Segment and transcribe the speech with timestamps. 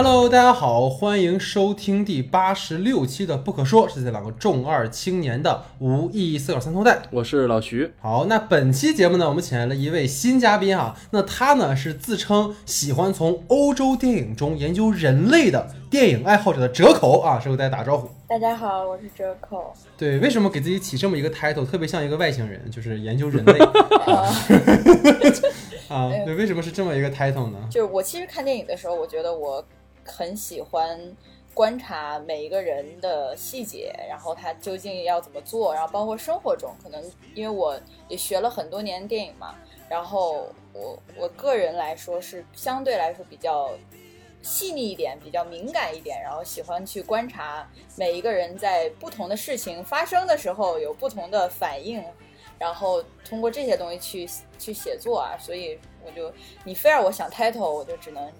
[0.00, 7.02] Hello，大家好，欢迎收听第八十六期的《不可说》，是这两个重二青年的无意义思考三头带。
[7.10, 7.92] 我是老徐。
[8.00, 18.08] 好，那本期节目呢，我们请来了一位新嘉宾啊，那他呢是自称喜欢从欧洲电影中研究人类的电影爱好者的折口啊，是给大家打招呼。
[18.28, 19.74] 大家好，我是折口。
[19.96, 23.58] 对，为什么给自己起这么一个 title，特别像一个外星人，就是研究人类
[25.90, 26.08] 啊？
[26.24, 27.58] 对，为什么是这么一个 title 呢？
[27.68, 29.64] 就是我其实看电影的时候，我觉得我
[30.08, 30.98] 很喜欢
[31.54, 37.00] 观察每一个人的细节，然后他究竟要怎么做，然后包括生活中，可能
[37.34, 39.54] 因为我也学了很多年电影嘛，
[39.88, 43.70] 然后我我个人来说是相对来说比较。
[44.40, 52.02] 细腻一点，比较敏感一点，然后喜欢去观察每一个人在不同的事情发生的时候有不同的反应，
[52.56, 58.32] 然后通过这些东西去去写作啊，所以我就你非让我想 title，我就只能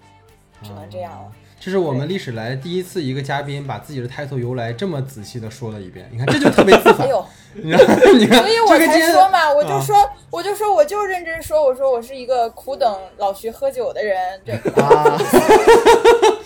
[0.63, 1.31] 只能这样了。
[1.59, 7.05] 这是我们历史来第一次一个嘉宾把自己的 title 由来这么仔细的说了一遍，你看这就特别自豪。
[7.51, 7.81] 你看，
[8.17, 9.95] 你看，所以我才说嘛，我就说，
[10.29, 14.55] 我就说，我就认真说，我说我是一个苦等老徐喝酒的人，对。
[14.55, 15.17] 啊，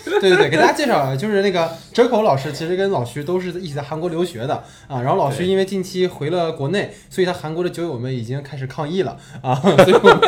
[0.20, 5.00] 对对对，给大家介绍，就是那个折口老师，其实跟老徐都是一起在韩国留学的啊。
[5.00, 9.54] 然后老徐因为近期回了国内，所以他韩国的酒友们已经开始抗议了啊。
[9.62, 10.20] 所以我们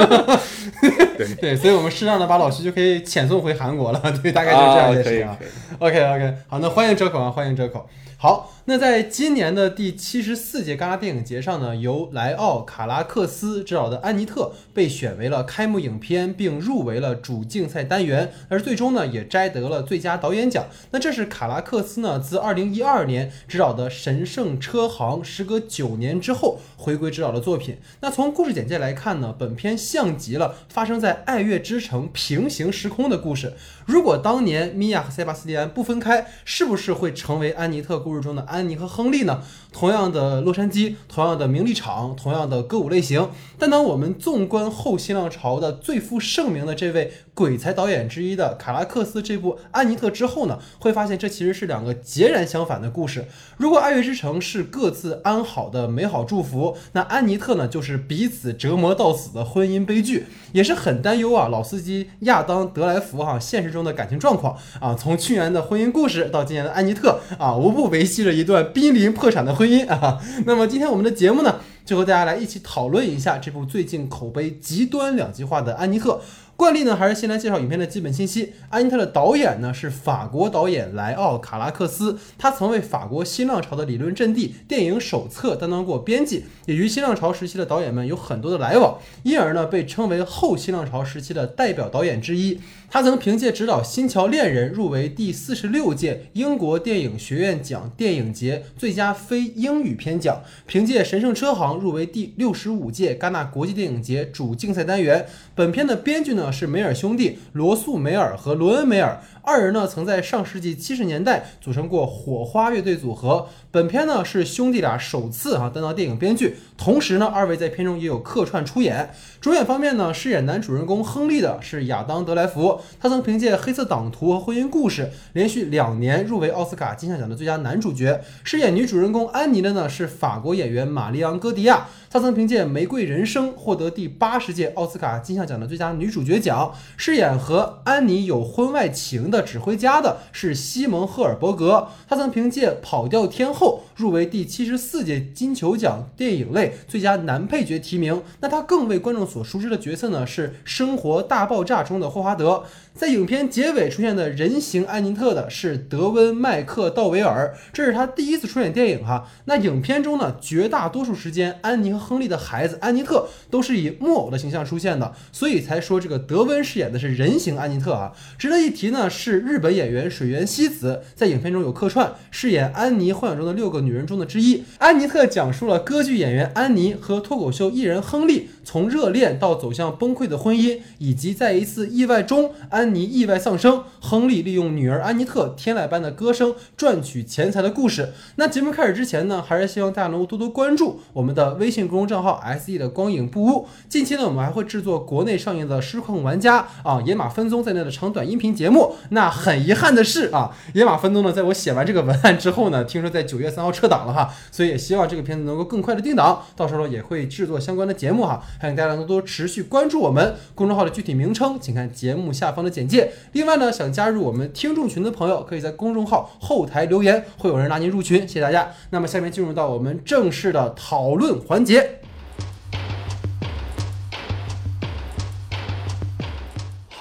[1.19, 4.01] 对 对，所以我们适当的把老徐就可以遣送回韩国了。
[4.23, 5.37] 对，大概就是这样一件事情啊。
[5.79, 7.89] OK OK，好，那欢迎折口啊，欢迎折口。
[8.19, 20.67] 好，那在今年的第七十四届戛纳电影节上呢，由莱奥·卡拉克斯执导的《安妮特》被选为了开幕影片，并入围了主竞赛单元，而最终呢也摘得了最佳导演奖。
[20.91, 27.79] 那这是卡拉克斯呢自二零一二年执导的《神圣车行》时隔九年之后回归执导的作品。
[28.01, 33.53] 那从故事简介来看呢，本片像极了发生在爱乐之城平行时空的故事。
[33.85, 39.43] 如果当年米娅和塞巴斯蒂安不分开，是不是会成为安妮特故事中的安安妮和亨利呢？
[39.73, 43.29] 同样的洛杉矶，同样的名利场，同样的歌舞类型。
[43.59, 53.27] 但当我们纵观后新浪潮的最负盛名的这位鬼才导演之一的卡拉克斯这部《安妮特》之后呢，会发现这其实是两个截然相反的故事。
[53.59, 61.49] 如果《爱乐之城》是各自安好的美好祝福，那《安妮特》呢就是彼此折磨到死的婚姻悲剧，也是很担忧啊。
[61.49, 70.19] 老司机亚当德莱福哈现实中的感情状况啊，从去年的婚姻故事到今年的《安妮特》啊，无不维系了一段濒临破产的婚姻啊。
[70.47, 71.57] 那么今天我们的节目呢？
[71.85, 76.15] 就和大家来一起讨论一下这部最近口碑极端两极化的《安妮特》。
[76.57, 78.47] 惯例呢，还是先来介绍影片的基本信息。
[78.71, 92.59] 《安妮特》的导演呢是法国导演莱奥·卡拉克斯，他曾为法国新浪潮的理论阵地电影手册担当过编辑，也与新浪潮时期的导演们有很多的来往，因而呢被称为后新浪潮时期的代表导演之一。
[92.89, 105.27] 他曾凭借执导《新桥恋人》入围第四十六届英国电影学院奖电影节最佳非英语片奖，凭借《神圣车行》入围第六十五届戛纳国际电影节主竞赛单元。
[105.55, 109.21] 本片的编剧呢是梅尔兄弟罗素·梅尔和罗恩·梅尔。
[109.47, 113.47] 二人呢曾在上世纪七十年代组成过火花乐队组合。
[113.71, 119.11] 本片呢是兄弟俩首次啊担当电影编剧，同时呢二位在片中也有客串出演。
[119.41, 125.03] 主演方面呢饰演男主人公亨利的是亚当·德莱福，他曾凭借《黑色党徒》和《婚姻故事》
[125.35, 128.21] 连续两年入围奥斯卡金像奖的最佳男主角。
[128.43, 136.75] 饰演女主人公安妮的呢是法国演员玛丽昂·戈迪亚，她曾凭借《玫瑰人生》获得第八十届奥斯卡金像奖的最佳女主角奖。
[136.97, 139.36] 饰演和安妮有婚外情的。
[139.37, 148.23] 的指挥家的是西蒙·赫尔伯格，他曾凭借《跑调天后》入围第七十四届金球奖电影类最佳男配角提名。
[148.41, 152.65] 那他更为观众所熟知的角色呢，是《生活大爆炸》中的霍华德。
[152.95, 159.29] 在影片结尾出现的人形安妮特的是德温·麦克道维尔，这是他第一次出演电影哈。
[159.45, 168.13] 那影片中呢，绝大多数时间，安妮和亨利的孩子安妮特都是以木偶的形象出现的，所以才说这个德温饰演的是人形安妮特啊。
[168.39, 174.65] 值得一提呢，是是日本演员水原希子在影片中有客串，饰演安妮幻想中的六个女人中的之一。
[174.79, 182.87] 安妮特讲述了歌剧演员安妮和脱口秀艺人亨利从热恋到走向崩溃的婚姻，以及在一次意外中安。
[182.97, 188.13] 妮意外丧生，亨利利用女儿安妮特天籁般的歌声赚取钱财的故事。
[188.37, 193.67] 那节目开始之前呢，还是希望大家能够多多关注我们的微信公众账号 S E 的光影不污。
[193.89, 198.95] 近期呢，我们还会制作国内上映的《失控玩家》啊、《野马分鬃》在内的长短音频节目。
[199.17, 213.11] 那很遗憾的是啊，野马分鬃呢，在我写完这个文案之后呢，听说在九月三号撤档了哈，所以也希望这个片子能够更快的定档，到时候也会制作相关的节目哈，欢迎大家多多持续关注我们公众号的具体名称，请看节目下方的简介。
[213.33, 218.69] 另外呢，想加入我们听众群的朋友，可以在公众号后台留言，会有人拉您入群，谢谢大家。
[218.91, 222.01] 那么下面进入到我们正式的讨论环节。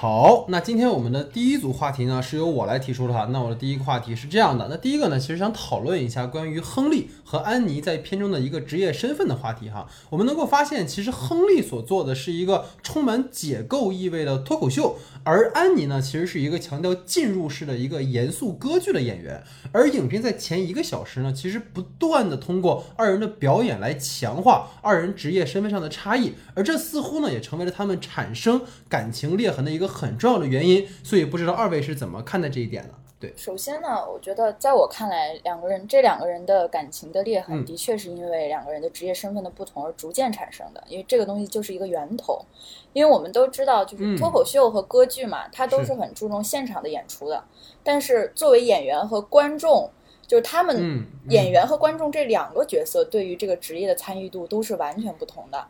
[0.08, 3.26] 好，那今天我们的第一组话题呢，是由我来提出的哈。
[3.32, 9.88] 那我的第一个话题是这样的，那第一个呢，其实想讨论一下关于亨利和安妮在片中的一个职业身份的话题哈。
[10.08, 19.42] 我们能够发现，其实亨利所做的是一个充满解构意味的脱口秀，而安妮呢，其实是一个强调进入式的一个严肃歌剧的演员。
[19.72, 29.95] 而影片在前一个小时呢，其实不断的通过二人的表演来强化二人职业身份上的差异，而这似乎呢，也成为了他们产生感情裂痕的一个。
[29.96, 32.90] 很重要的原因，所以不知道二位是怎么看待这一点的？
[33.18, 40.84] 对，首先呢，我觉得在我看来，两个人这两个人的感情的裂痕，的确是因为两个人的职业身份的不同而逐渐产生的。
[40.86, 42.44] 因为这个东西就是一个源头。
[42.92, 47.42] 因为我们都知道，就是脱口秀和歌剧嘛，它都是很注重现场的演出的。
[47.82, 49.90] 但是作为演员和观众，
[50.26, 55.66] 就是他们演员和观众这两个角色对于这个职业的参与度都是完全不同的。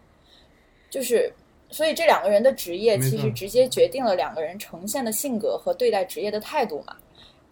[0.90, 1.32] 就是。
[1.76, 6.96] 所以这两个人的职业其实直接决定了两个人呈现的性格和对待职业的态度嘛。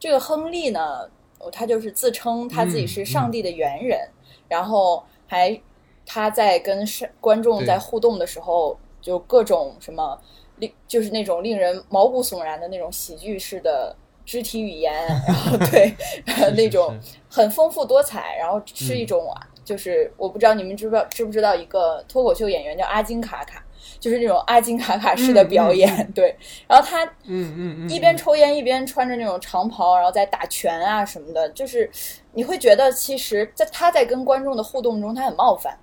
[0.01, 1.07] 这个亨利呢，
[1.53, 4.01] 他就是自称他自己是上帝的猿人，
[4.49, 5.61] 然后还
[6.07, 6.83] 他在跟
[7.21, 10.19] 观众在互动的时候，就各种什么
[10.57, 13.95] 令就是那种令人毛骨悚然的那种喜剧式的
[14.25, 15.95] 肢体语言，然后对
[16.57, 16.99] 那种
[17.29, 19.31] 很丰富多彩，然后是一种
[19.67, 23.64] 就是我不知道你们知不知道知不知道一个脱口秀演员叫阿金卡卡。
[24.05, 26.37] 就是那种阿金卡卡式的表演，对。
[26.69, 31.91] 然后他，嗯嗯嗯，一边抽烟一边穿着那种长袍，然后在打拳啊什么的，就是
[32.35, 35.75] 你会觉得其实，在他在跟观众的互动中，他很冒犯。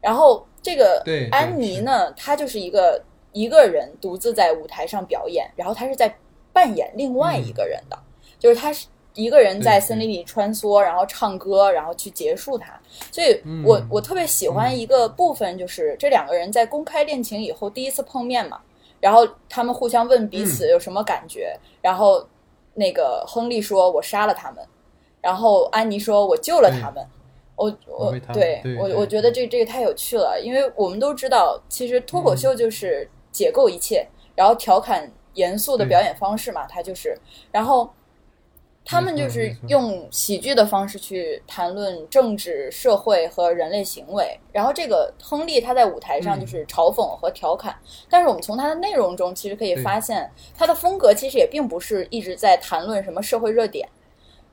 [0.00, 6.16] 然后这个安妮呢，她就是一个一个人独自在舞台上表演，然后她是在
[6.54, 7.98] 扮演另外一个人的，
[8.38, 8.86] 就是她是。
[9.14, 12.72] 一个人在森林里穿梭，然后唱歌，然后去结束它。
[13.10, 18.60] 所以，我我特别喜欢一个部分，就是这两个人在公开恋情以后第一次碰面嘛，
[19.00, 22.26] 然后他们互相问彼此有什么感觉，然后
[22.74, 24.64] 那个亨利说：“我杀了他们。”
[25.20, 27.06] 然后安妮说：“我救了他们。”
[27.54, 37.18] 我我对我我觉得这这个太有趣了，因为我们都知道，其实脱口秀就是解构一切，然后调侃严肃的表演方式嘛，它就是，
[37.50, 37.90] 然后。
[38.84, 44.38] 他们就是用喜剧的方式去谈论政治、社会和人类行为。
[44.52, 47.74] 然后这个亨利他在舞台上就是嘲讽和调侃，
[48.10, 53.88] 但是我们从他的内容中其实可以发现，他的风格其实也并不是一直在谈论什么社会热点，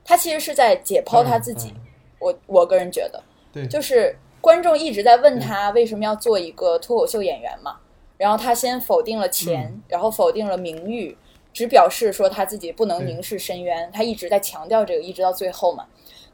[0.04, 1.74] 他其实是在解剖他自己。
[2.20, 3.22] 我我个人觉得，
[3.52, 7.78] 对，就是观众一直在问他为什么要做一个脱口秀演员嘛，
[8.16, 11.16] 然后他先否定了钱，然后否定了名誉。
[11.52, 15.86] 只表示说他自己不能凝视深渊，他一直在强调这个，一直到最后嘛。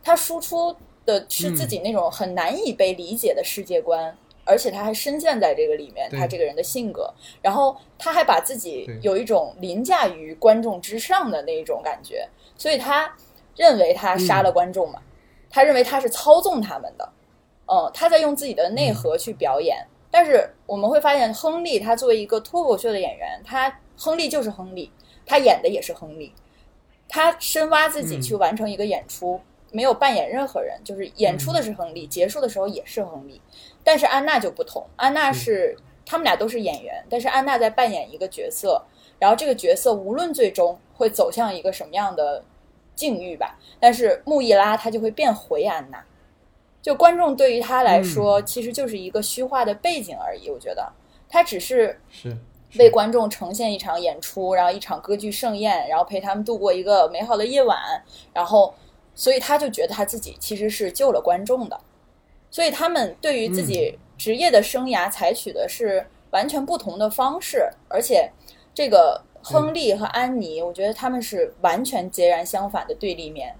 [0.03, 0.75] 他输出
[1.05, 7.13] 的是自己那种很难以被理解的世界观，而且他还深陷在这个里面，他这个人的性格。
[7.43, 13.13] 然后他还把自己有一种凌驾于观众之上的那一种感觉，所以他
[13.57, 15.01] 认为他杀了观众嘛，
[15.51, 17.13] 他认为他是操纵他们的，
[17.67, 19.85] 嗯，他在用自己的内核去表演。
[20.09, 24.91] 但是我们会发现，亨利他作为一个脱口秀的演员，他亨利就是亨利。
[25.27, 26.33] 他演的也是亨利，
[27.09, 29.41] 他深挖自己去完成一个演出，
[29.73, 33.41] 没有扮演任何人，就是演出的是亨利，结束的时候也是亨利。
[33.83, 38.81] 但是安娜就不同，安娜是他们俩都是演员，但是安娜在扮演一个角色，
[39.19, 42.45] 然后这个角色无论最终会走向一个什么样的
[42.95, 46.05] 境遇吧，但是穆易拉他就会变回安娜，
[46.81, 50.49] 就观众对于他来说其实就是一个虚化的背景而已。
[50.49, 50.93] 我觉得
[51.29, 52.37] 他只是是。
[52.79, 57.79] 为观众呈现一场演出，然后一场歌剧盛宴，然后陪他们度过一个美好的夜晚，
[58.35, 58.75] 然后，
[59.15, 61.81] 所以他就觉得他自己其实是救了观众的，
[62.51, 68.31] 所以他们对于自己职业的生涯采取的是完全不同的方式，而且
[68.75, 73.55] 这个亨利和安妮，我觉得他们是完全截然相反的对立面，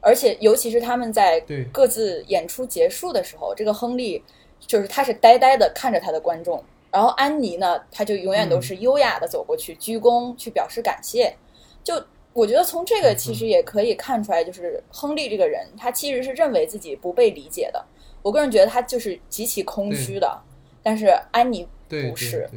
[0.00, 1.40] 而且尤其是他们在
[1.72, 4.22] 各自演出结束的时候，这个亨利
[4.58, 6.62] 就是他是呆呆的看着他的观众。
[6.90, 11.34] 然后安妮呢，她就永远都是优雅的走过去鞠躬，去表示感谢。
[11.82, 11.94] 就
[12.32, 17.84] 我觉得从这个其实也可以看出来，就是亨利这个人，他其实是认为自己不被理解的。
[18.22, 20.42] 我个人觉得他就是极其空虚的，
[20.82, 22.48] 但是安妮不是。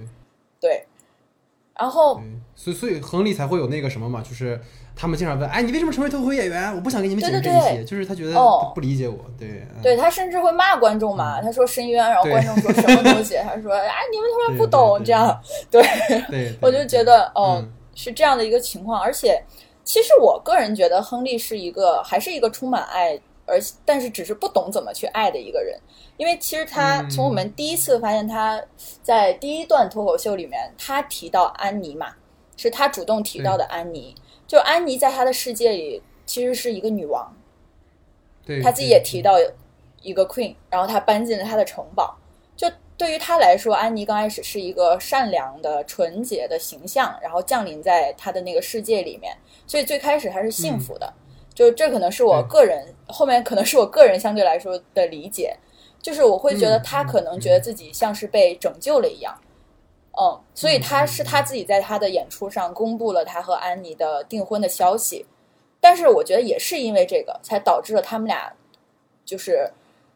[0.59, 0.85] 对，
[1.73, 2.21] 然后，
[2.55, 4.59] 所以所以亨利才会有那个什么嘛，就是
[4.95, 6.73] 他们经常问，哎，你为什么成为脱口秀演员？
[6.75, 7.77] 我不想给你们解释这对对对。
[7.77, 8.71] 些，就是他觉得哦。
[8.75, 9.81] 不理解我，对，嗯。
[9.81, 15.81] 对他甚至会骂观众嘛，他说深渊，然后观众说什么东西，他说哎 你们他妈不懂这样，对，
[16.29, 17.73] 对，我就觉得哦、嗯。
[17.95, 19.39] 是这样的一个情况，而且
[19.83, 23.13] 其实我个人觉得亨利是一个还是一个充满爱，
[23.45, 25.79] 而但是只是不懂怎么去爱的一个人，
[26.17, 27.09] 因为其实他嗯。
[27.11, 28.59] 从我们第一次发现他
[29.03, 32.07] 在第一段脱口秀里面，他提到安妮嘛，
[32.57, 34.15] 是他主动提到的安妮，
[34.47, 37.35] 就安妮在她的世界里其实是一个女王，
[38.45, 39.35] 对，他自己也提到
[40.01, 42.17] 一个 queen，然后她搬进了她的城堡。
[42.55, 49.35] 就对于她来说，安妮刚开始是一个善良的、纯洁的形象，然后降临在她的那个世界里面，
[49.65, 51.13] 所以最开始她是幸福的。
[51.53, 55.55] 就这可能是我个人后面可能是我个人相对来说的理解，
[56.01, 59.39] 就是我会觉得嗯嗯他可能觉得自己像是被拯救了一样。
[59.39, 59.47] 嗯，
[60.53, 61.07] 所以他嗯。
[61.07, 65.25] 是他自己在他的演出上公布了他和安妮的订婚的消息，
[65.81, 68.53] 但是我觉得也是因为这个，才导致了他们俩
[69.25, 69.71] 就是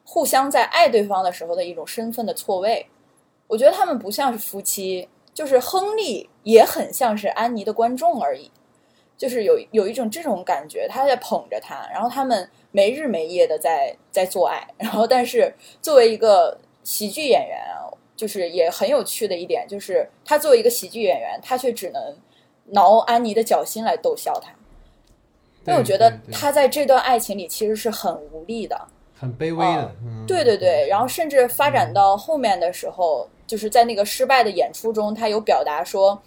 [0.06, 2.88] 互相在爱对方的时候的一种身份的错位。
[3.48, 8.52] 我觉得他们不像是夫妻，就是亨利也很像是安妮的观众而已，
[9.18, 17.88] 就是有有一种这种感觉，他在捧着他，然后他们没日没夜的在在做爱，然后但是作为一个喜剧演员啊，
[18.18, 22.14] 就是也很有趣的一点，就是他作为一个喜剧演员，他却只能
[22.72, 24.52] 挠安妮的脚心来逗笑她。
[25.66, 36.18] 因为我觉得他在这段爱情里其实是很无力的，很卑微的，嗯，对对对，然后甚至发展到后面的时候，就是在那个失败的演出中，他有表达说，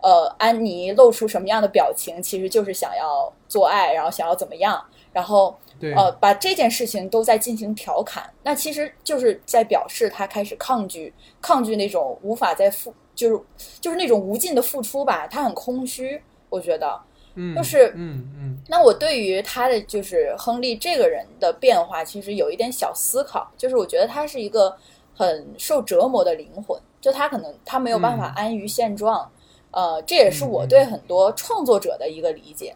[0.00, 4.80] 呃，安妮露出什么样的表情，其实就是想要做爱，然后想要怎么样，
[5.12, 11.12] 然后对，呃，把这件事情都在进行调侃，那其实就是在表示他开始抗拒，
[11.42, 13.38] 抗拒那种无法再付，就是
[13.80, 16.98] 就是那种无尽的付出吧，他很空虚，我觉得。
[17.36, 18.58] 嗯，就是嗯嗯。
[18.68, 24.72] 那我对于他的就是亨利这个人的变化，其实有一点小思考，就是我觉得他是一个
[25.12, 28.34] 很受折磨的灵魂，就他可能他没有办法嗯。
[28.36, 29.28] 安于现状，
[29.72, 32.72] 呃，这也是我对很多创作者的一个理解，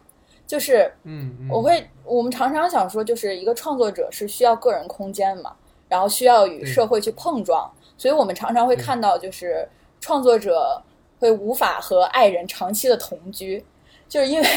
[0.49, 5.55] 就是嗯嗯，我会我们常常想说，就是一个创作者是需要个人空间嘛，
[5.87, 9.69] 然后需要与社会去碰撞，所以我们常常会看到，就是
[10.01, 10.81] 创作者
[11.19, 13.63] 会无法和爱人长期的同居，
[14.07, 14.47] 就是因为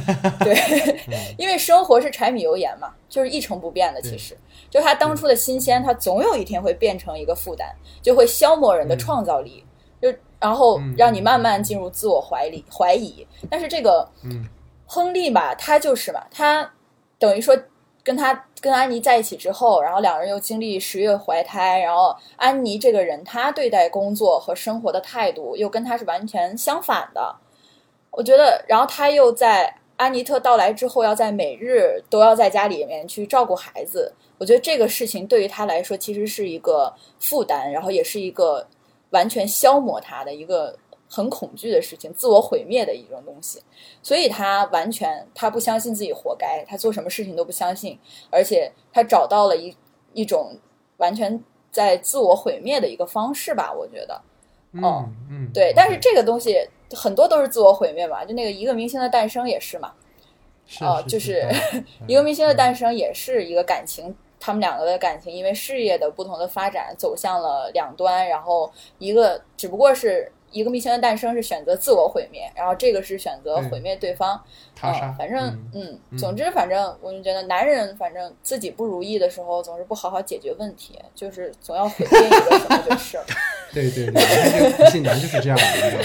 [0.40, 4.00] 对，因为生活是柴米油盐嘛，就是一成不变的。
[4.00, 4.34] 其实，
[4.70, 7.68] 就他当初的新鲜，他总有一天会变成一个负担，
[8.00, 8.98] 就会消磨人的嗯。
[8.98, 9.62] 创造力，
[10.00, 13.26] 就然后嗯让你慢慢进入自我怀里怀疑。
[13.50, 14.46] 但是这个嗯
[14.94, 16.70] 亨利吧，他就是嘛，他
[17.18, 17.56] 等于说
[18.04, 27.34] 跟他跟安妮在一起之后，然后两人又经历十月怀胎，然后安妮这个人，她对待工作和生活的态度又跟他是完全相反的。
[28.10, 34.12] 我觉得，然后他又在安妮特到来之后，要在每日都要在家里面去照顾孩子。
[34.36, 38.66] 我觉得这个事情对于他来说，其实是一个负担，然后也是一个
[39.08, 40.76] 完全消磨他的一个
[41.14, 43.62] 很恐惧的事情，自我毁灭的一种东西。
[44.02, 47.98] 所以他完全他不相信自己活该，他做什么事情都不相信，
[48.30, 49.76] 而且他找到了一
[50.14, 50.56] 一种
[50.96, 51.38] 完全
[51.70, 54.14] 在自我毁灭的一个方式吧，我觉得。
[54.80, 56.58] 哦嗯嗯，对，但是这个东西
[56.92, 59.92] 很多都是自我毁灭嘛，就那个一个明星的诞生也是嘛，
[60.66, 74.40] 是哦就是 是一个明星的诞生也是一个感情，他们两个的感情因为事业的不同的发展走向了两端，然后一个只不过是一个明星的诞生是选择自我毁灭，然后这个是选择毁灭对方。
[74.74, 83.24] 他反正嗯总之反正我就觉得男人反正自己不如意的时候，总是不好好解决问题，就是总要毁灭一个什么就是了。
[83.72, 85.98] 对对对，这个普信男就是这样的，你知道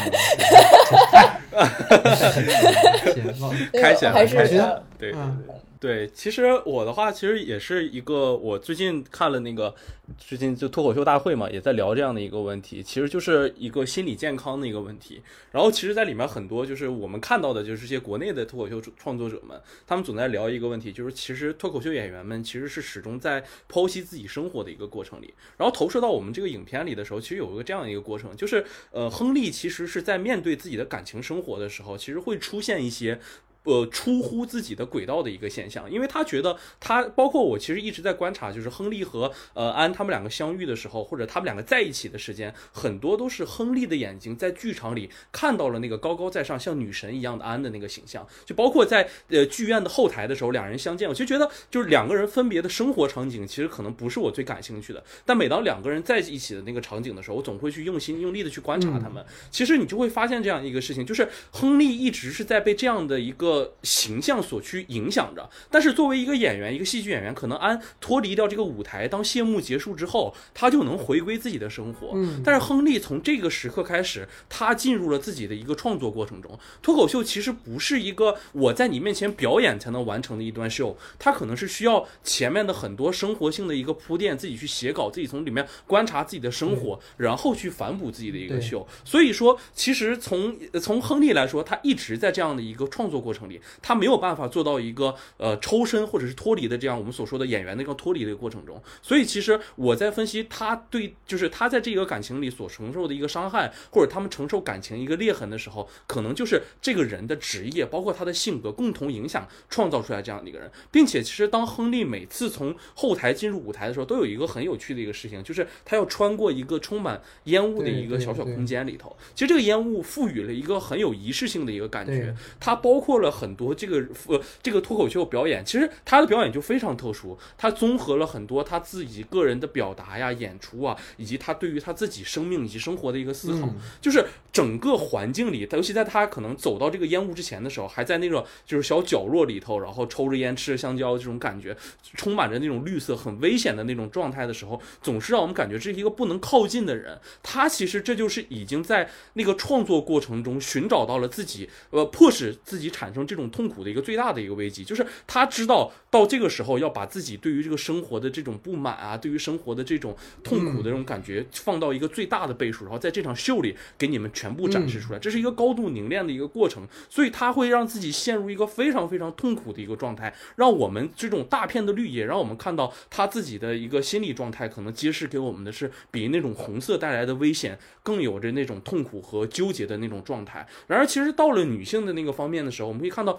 [1.22, 1.32] 吗？
[3.14, 5.44] 行忘了对开显了还是开显呃对对嗯
[5.80, 9.76] 对，其实我的话，其实也是一个，我最近看了那个，
[10.18, 15.22] 最近就脱口秀大会嘛，也在聊这样的一个问题，其实就是一个心理健康的一个问题。
[15.52, 33.20] 然后其实，在里面很多就是我们看到的，就是这些国内的脱口秀创作者们，他们总在聊一个问题，就是其实脱口秀演员们其实是始终在剖析自己生活的一个过程里，然后投射到我们这个影片里的时候，其实有一个这样的一个过程，就是呃，亨利其实是在面对自己的感情生活的时候，其实会出现一些。
[33.68, 59.26] 呃，出乎自己的轨道的一个现象，因为他觉得他包括我，其实一直在观察，就是亨利和呃安他们两个相遇的时候，或者他们两个在一起的时间，很多都是亨利的眼睛在剧场里看到了那个高高在上像女神一样的安的那个形象，就包括在呃剧院的后台的时候，两人相见，我就觉得就是两个人分别的生活场景，其实可能不是我最感兴趣的，但每当两个人在一起的那个场景的时候，我总会去用心用力的去观察他们。
[59.52, 63.57] 其实你就会发现这样一个事情，就是亨利一直是在被这样的一个。
[63.84, 72.12] 形象所去影响着，但是作为一个演员，一个戏剧演员，可能安脱离掉这个舞台，当谢幕结束之后，他就能回归自己的生活。
[72.16, 76.58] 嗯，但是亨利从这个时刻开始，他进入了自己的一个创作过程中。
[76.82, 88.88] 脱口秀其实不是一个我在你面前表演才能完成的一段秀，它可能是需要前面的很多生活性的一个铺垫，自己去写稿，自己从里面观察自己的生活，然后去反哺自己的一个秀。
[89.04, 93.62] 所以说，其实从从亨利来说，他一直在这样的一个创作过程里。
[93.82, 123.58] 他没有办法做到一个呃抽身或者是脱离的这样我们所说的演员的一个脱离的一个过程中，所以其实我在分析他对就是他在这个感情里所承受的一个伤害，或者他们承受感情一个裂痕的时候，可能就是这个人的职业，包括他的性格共同影响创造出来这样的一个人，并且其实当亨利每次从后台进入舞台的时候，都有一个很有趣的一个事情，就是他要穿过一个充满烟雾的一个小小空间里头，其实这个烟雾赋予了一个很有仪式性的一个感觉，它包括了很。
[123.58, 133.68] 多这个呃这个脱口秀表演，其实他的表演就非常特殊，他综合了很多他自己个人的表达呀、演出啊，以及他对于他自己生命以及生活的一个思考。
[134.00, 141.76] 就是整个环境里，尤其在他可能走到这个烟雾之前的时候，还在那种就是小角落里头，然后抽着烟、吃着香蕉，这种感觉
[142.14, 147.20] 充满着那种绿色、很危险的那种状态的时候，总是让我们感觉这是一个不能靠近的人。
[147.42, 153.48] 他其实这就是已经在那个创作过程中寻找到了自己，呃，迫使自己产生这种。
[153.50, 165.20] 痛苦的一个最大的一个危机，就是他知道到这个时候要把自己对于这个生活的这种不满啊，对于生活的这种痛苦的这种感觉放到一个最大的倍数，然后在这场秀里给你们全部展示出来。
[165.20, 180.68] 这是一个高度凝练的一个过程，所以他会让自己陷入一个非常非常痛苦的一个状态，让我们这种大片的绿叶，让我们看到他自己的一个心理状态，可能揭示给我们的是比那种红色带来的危险更有着那种痛苦和纠结的那种状态。
[180.88, 183.38] 然而，其实到了女性的那个方面的时候，我们可以看到。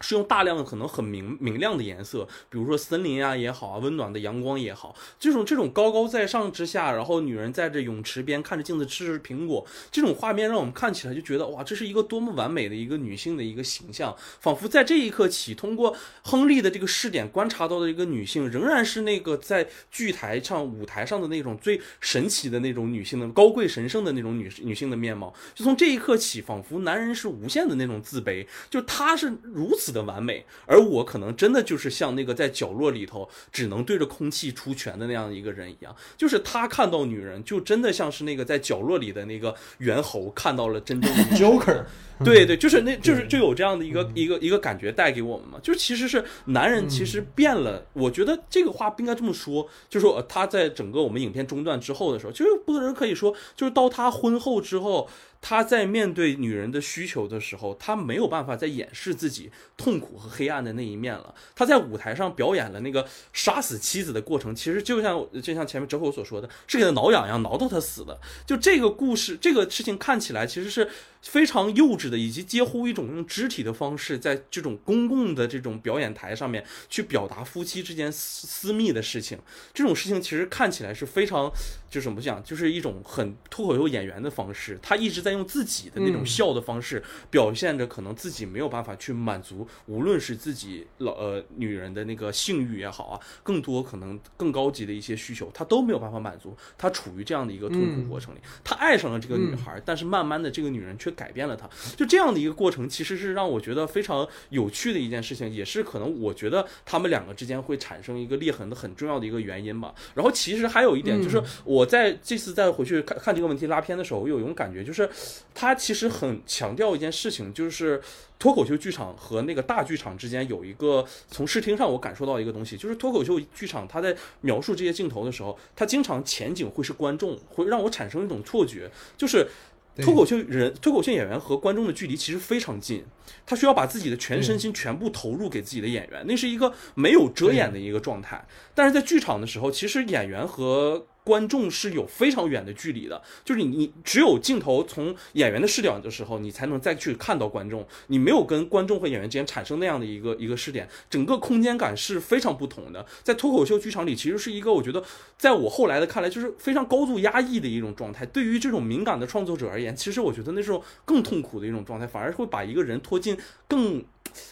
[0.00, 29.81] 是用大量的可能很明明亮的颜色，比如说森林啊也好啊，温暖的阳光也好，这种这种高高在上之下，然后女人在这泳池边看着镜子吃着苹果，这种画面让我们看起来就觉得哇，这是一个多么完美的一个女性的一个形象，仿佛在这一刻起，通过亨利的这个视点观察到的一个女性，仍然是那个在剧台上舞台上的那种最神奇的那种女性的高贵神圣的那种女女性的面貌，就从这一刻起，仿佛男人是无限的那种自卑，就他是如此。
[29.90, 41.84] 的完美，而我可能真的就是像那个在角落里头只能对着空气出拳的那样一个人一样，就是他看到女人，就真的像是那个在角落里的那个猿猴看到了真正的 Joker。
[42.24, 47.84] 对对，就是那，就是就有这样的一个一个一个感觉带给我们嘛，就其实是男人其实变了。
[47.92, 55.08] 我觉得这个话不应该这么说，就是说他在整个我们影片中断之后的时候，就是不能可以说，就是到他婚后之后。
[55.44, 61.34] 他在面对女人的需求的时候，他没有办法再掩饰自己痛苦和黑暗的那一面了。
[61.56, 68.16] 他在舞台上表演了那个杀死妻子的过程，其实就像就像前面哲口所说的，是给他挠痒痒，挠到他死的。
[68.46, 70.88] 就这个故事，这个事情看起来其实是。
[71.22, 79.38] 非常幼稚的，以及几乎一种用肢体的方式，在这种公共的这种表演台上面去表达夫妻之间私私密的事情，
[79.72, 81.50] 这种事情其实看起来是非常，
[81.88, 101.12] 就怎么讲，就是一种很脱口秀演员的方式，他一直在用自己的那种笑的方式，表现着可能自己没有办法去满足，无论是自己老呃女人的那个性欲也好啊，更多可能更高级的一些需求，他都没有办法满足，他处于这样的一个痛苦过程里，他爱上了这个女孩，但是慢慢的这个女人却。
[101.12, 109.94] 改变了他，就这样的一个过程，其实是让我觉得非常有趣的一件事情，也是可能我觉得他们两个之间会产生一个裂痕的很重要的一个原因吧。
[110.14, 115.08] 然后其实还有一点，就是我在这次再回去看看这个问题拉片的时候，我有一种感觉，就是
[115.54, 118.00] 他其实很强调一件事情，就是
[118.38, 129.46] 脱口秀剧场和那个大剧场之间有一个从视听上我感受到一个东西，就是脱口秀剧场他在描述这些镜头的时候，他经常前景会是观众，会让我产生一种错觉，就是。
[129.96, 133.04] 脱口秀人、脱口秀演员和观众的距离其实非常近，
[133.44, 138.46] 他需要把自己的全身心全部投入给自己的演员，那是一个没有遮掩的一个状态。
[138.74, 153.04] 但是在剧场的时候，其实演员和观众是有非常远的距离的，就是你你只有镜头从演员的视角的时候，你才能再去看到观众，你没有跟观众和演员之间产生那样的一个一个视点，整个空间感是非常不同的。
[153.22, 155.02] 在脱口秀剧场里，其实是一个我觉得
[155.38, 158.26] 在我后来的看来，就是非常高度压抑的一种状态。
[158.26, 160.72] 对于这种敏感的创作者而言，其实我觉得那是
[161.04, 163.36] 更痛苦的一种状态，反而会把一个人拖进
[163.68, 164.04] 更。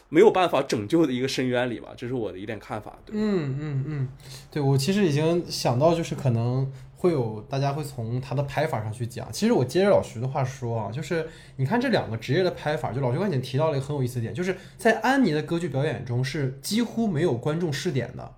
[0.09, 2.99] 没有办法拯救的一个深渊里吧，这是我的一点看法。
[3.05, 4.09] 对，嗯嗯嗯，
[4.51, 9.27] 对我其实已经想到，就是可能会有大家会从他的拍法上去讲。
[9.33, 18.35] 其实我接着老徐的话说啊，就是你看这两个职业的拍法，就老徐刚才提到了一个很有意思的点，就是在安妮的歌剧表演中是几乎没有观众试点的。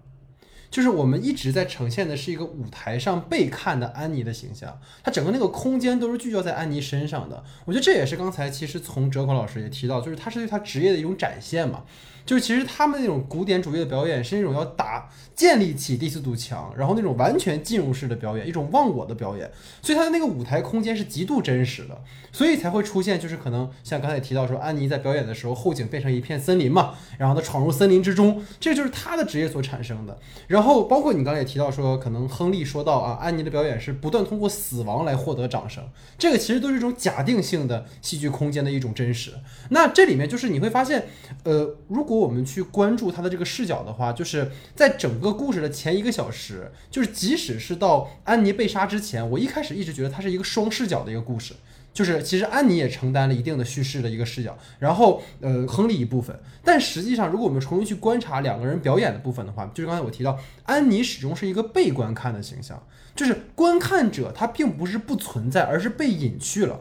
[0.72, 7.44] 就是我们一直在呈现的是一个舞台上被看的安妮的形象，它整个那个空间都是聚焦在安妮身上的。
[7.66, 11.84] 我觉得这也是刚才其实从哲考老师也提到，就是他是对他职业的一种展现嘛。
[12.24, 19.50] 就是其实他们那种古典主义的表演是那种要打建立起第四堵墙，然后那种完全进入式的表演，一种忘我的表演。
[19.80, 22.00] 所以他的那个舞台空间是极度真实的，
[22.32, 30.18] 所以才会出现就是可能像刚才提到说，安妮在表演的时候后景变成一片森林嘛，然后她闯入森林之中，这就是她的职业所产生的。
[30.46, 35.82] 然后包括你刚才也提到说，可能亨利说到啊，安妮的表演是不断通过死亡来获得掌声，
[36.18, 39.32] 这个其实都是一种假定性的戏剧空间的一种真实。
[39.70, 41.06] 那这里面就是你会发现，
[41.44, 51.54] 呃，如果如果我们去关注他的这个视角的话，就是在整个故事的前一个小时，就是即使是到安妮被杀之前，我一开始一直觉得它是一个双视角的一个故事，
[51.90, 66.78] 就是其实安妮也承担了一定的叙事的一个视角，然后呃亨利一部分，但实际上如果我们重新去观察两个人表演的部分的话，就是刚才我提到，安妮始终是一个被观看的形象，就是观看者他并不是不存在，而是被隐去了。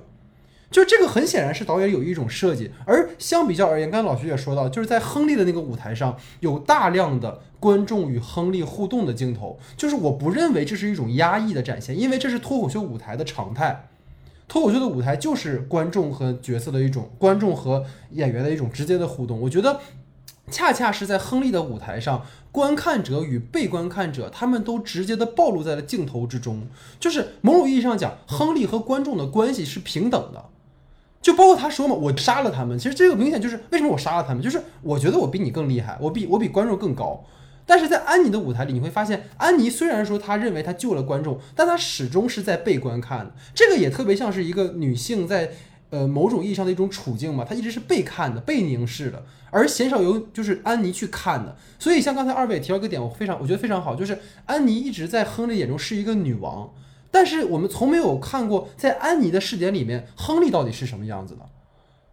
[0.71, 13.89] 就这个很显然是导演有一种设计，而相比较而言，刚才老徐也说到，就是在亨利的那个舞台上有大量的观众与亨利互动的镜头，就是我不认为这是一种压抑的展现，因为这是脱口秀舞台的常态。
[14.47, 19.39] 脱口秀的舞台就是观众和角色的一种，观众和演员的一种直接的互动。
[19.41, 19.79] 我觉得
[20.49, 26.67] 恰恰是在亨利的舞台上，观看者与被观看者他们都直接的暴露在了镜头之中，
[26.99, 30.45] 就是某种意义上讲，亨利和观众的关系是平等的。
[31.21, 32.77] 就包括他说嘛，我杀了他们。
[32.79, 37.23] 其实这个明显就是为什么我杀了他们，就是我觉得我比你更厉害，我比我比观众更高。
[37.65, 43.31] 但是在安妮的舞台里，你会发现，安妮虽然说她认为她救了观众，但她始终是在被观看的。
[43.53, 45.51] 这个也特别像是一个女性在
[45.91, 51.55] 呃某种意义上的一种处境嘛，她一直是被看的、被凝视的，而鲜少有就是安妮去看的。
[51.77, 56.73] 所以像刚才二位提到一个点，我非常我觉得非常好，就是安妮一直在亨利眼中是一个女王。
[57.11, 61.41] 但是我们从没有看过，在安妮的视点里面，亨利到底是什么样子的？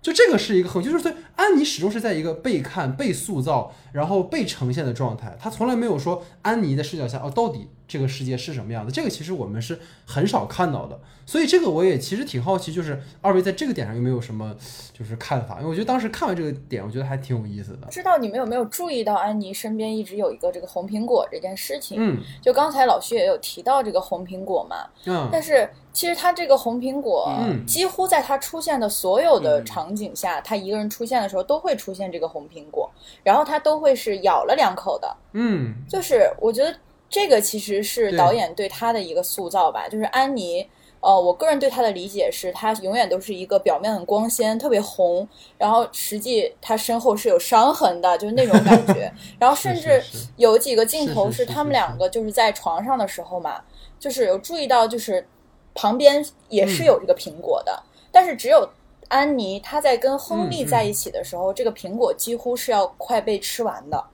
[0.03, 5.37] 就这个是一个很，就是所以安妮始终是在一个被看、被塑造，然后被呈现的状态。
[5.41, 8.93] 她从来没有说安妮的视角下，哦，到底这个世界是什么样的？
[8.93, 11.01] 这个其实我们是很少看到的。
[11.27, 14.57] 所以这个我也其实挺好奇，就是二位在这个点上有没有什么
[14.99, 15.57] 就是看法？
[15.59, 17.87] 因为我觉得当时看完这个点，我觉得还挺有意思的。
[17.87, 21.99] 不知道你们有没有注意到安妮身边一直有一个这个红苹果这件事情？
[22.01, 24.77] 嗯，就刚才老徐也有提到这个红苹果嘛。
[25.05, 32.91] 嗯，但是其实他这个红苹果，嗯几乎在他出现的所有的场景下，他一个人出现的时候都会出现这个红苹果，
[33.23, 35.17] 然后他都会是咬了两口的。
[35.33, 36.75] 嗯，就是我觉得
[37.11, 40.69] 这个其实是导演对他的一个塑造吧，就是安妮。
[41.01, 49.09] 呃，我个人对她的理解是，她永远都是一个表面很光鲜、特别红，然后实际她身后是有伤痕的，就是那种感觉。
[49.39, 50.03] 然后甚至
[50.37, 53.63] 有几个镜头是他们两个就是在床上的时候嘛，
[54.01, 55.25] 就是有注意到，就是
[55.73, 58.69] 旁边也是有这个苹果的，但是只有
[59.07, 64.05] 安妮她在跟亨利在一起的时候，这个苹果几乎是要快被吃完的。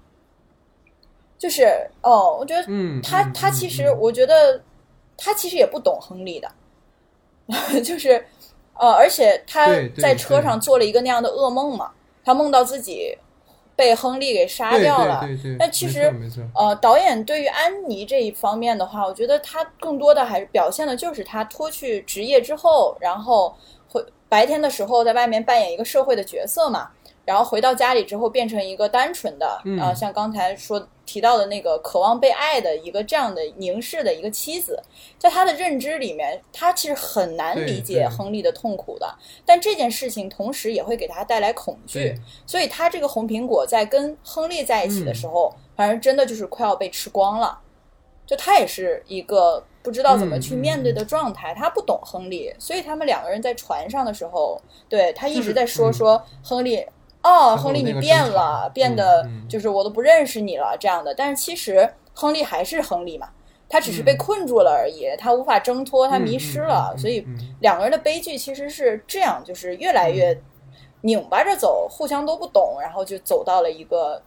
[1.44, 1.66] 就是
[2.00, 3.98] 哦，我觉得嗯，他嗯他其实嗯。
[4.00, 4.58] 我觉得
[5.14, 6.50] 他其实也不懂亨利的，
[7.84, 8.24] 就是
[8.78, 11.90] 呃，而且他在车上做了一个那样的噩梦嘛，
[12.24, 13.14] 他梦到自己
[13.76, 15.20] 被亨利给杀掉了。
[15.20, 15.42] 对对。
[15.52, 16.10] 对，但其实
[16.54, 23.54] 呃，导演对于安妮这一方面的话，我觉得他更多的还是表现的就是他脱去职业之后，然后
[23.86, 26.88] 回白天的时候在外面扮演一个社会的角色嘛，
[27.26, 29.78] 然后回到家里之后变成一个单纯的，嗯。
[29.78, 34.82] 啊、像刚才说提到的那个渴望被爱的一个这样的凝视的一个妻子，
[35.18, 39.14] 在他的认知里面，他其实很难理解亨利的痛苦的，
[39.44, 42.14] 但这件事情同时也会给他带来恐惧，
[42.46, 47.60] 所以他这个红苹果在跟亨利在一起的嗯时候，反正真的就是快要被吃光了。
[48.26, 56.82] 就他也是一个不知道怎么去面对的状态，他不懂亨利，所以他们两个人在船上的时候，对他一直在说说亨利，
[57.24, 61.12] 哦，亨利你变了，变嗯得嗯就是我都不认识你了这样的。
[61.14, 63.30] 但是其实亨利还是亨利嘛，
[63.68, 67.26] 他只是被困住了而已，他无法挣脱，他迷失了，所以
[67.60, 70.38] 两个人的悲剧其实是这样，就是越来越
[71.00, 74.22] 拧巴着走，互相都不懂，然后就走到了一个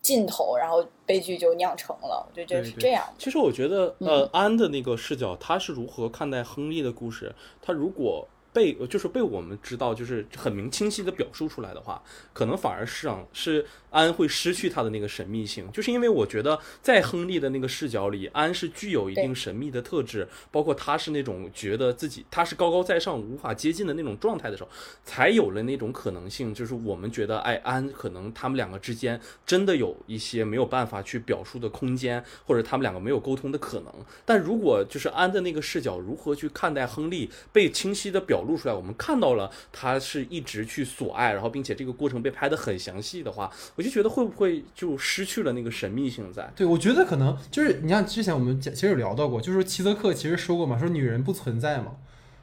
[0.00, 2.26] 尽头，然后悲剧就酿成了。
[2.28, 3.12] 我就觉得是这样的。
[3.18, 7.34] 其实我觉得，呃，嗯安的那个视角，他是如何看待亨利的故事？
[7.60, 8.26] 他如果
[8.58, 24.70] 被就是被我们知道，就是很明清晰的表述出来的话，可能反而是让是安会失去他的那个神秘性，就是因为我觉得在亨利的那个视角里，安是具有一定神秘的特质，包括他是那种觉得自己他是高高在上无法接近的那种状态的时候，
[25.04, 33.92] 才有了那种可能性，就是我们觉得，哎，安可能他们两个之间真的有一些没有办法去表述的空间，或者他们两个没有沟通的可能。
[34.24, 46.50] 但如果就是安的那个视角如何去看待亨利，被清晰的表露出来，我们看到了他是一直去索爱，然后并且这个过程被拍得很详细的话，我就觉得会不会就失去了那个神秘性在？
[46.56, 51.92] 对，我觉得可能就是你像之前我们讲其实有聊到过，就是齐泽克其实说过嘛，说女人不存在嘛。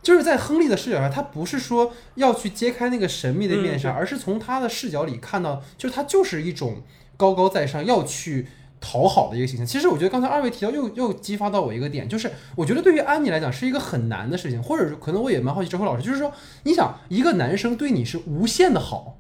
[0.02, 6.82] 就是在亨利的视角下，他不是说要去揭开那个神秘的面纱，嗯而是从他的视角里看到，就是他就是一种
[7.17, 8.48] 高高在上要去
[8.80, 9.65] 讨好的一个形象。
[9.65, 16.32] 其实我觉得刚才二位提到又又激发到我一个点，就是我觉得对于安妮来讲是一个很难的事情，或者是可能我也蛮好奇周辉老师，就是说
[16.63, 19.17] 你想一个男生对你是无限的好。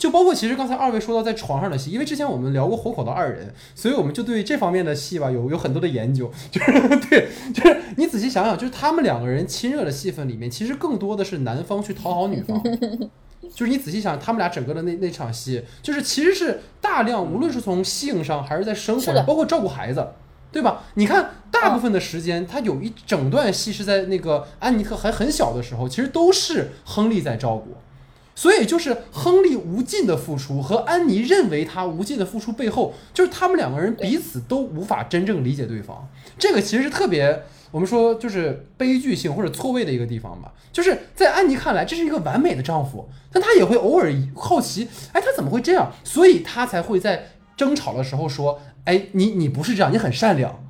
[0.00, 6.32] 就包括其实刚才二位说到在床上的戏，因为之前我们聊过活口的二人，所以我们就对这方面的戏吧有有很多的研究。
[6.50, 6.72] 就是
[7.10, 12.58] 对，就是你仔细想想，就是他们两个人亲热的戏份里面，其实更多的是男方去讨好女方。
[13.54, 20.08] 就是你仔细想，他们俩整个的那那场戏，就是其实是大量，无论是从性上还是在生活上，包括照顾孩子，
[20.50, 20.84] 对吧？
[20.94, 27.74] 你看，大部分的时间，他有一整段戏是在那个安妮特还很小的时候，其实都是亨利在照顾。
[28.40, 36.08] 所以就是亨利无尽的付出和安妮认为他无尽的付出背后，就是他们两个人彼此都无法真正理解对方。
[36.38, 40.54] 这个其实是特别我们说就是悲剧性或者错位的一个地方吧。
[40.72, 45.92] 就是在安妮看来，这是一个完美的丈夫，但她也会偶尔好奇，哎，他怎么会这样？
[46.02, 47.26] 所以她才会在
[47.58, 50.64] 争吵的时候说，哎，你你不是这样，你很善良。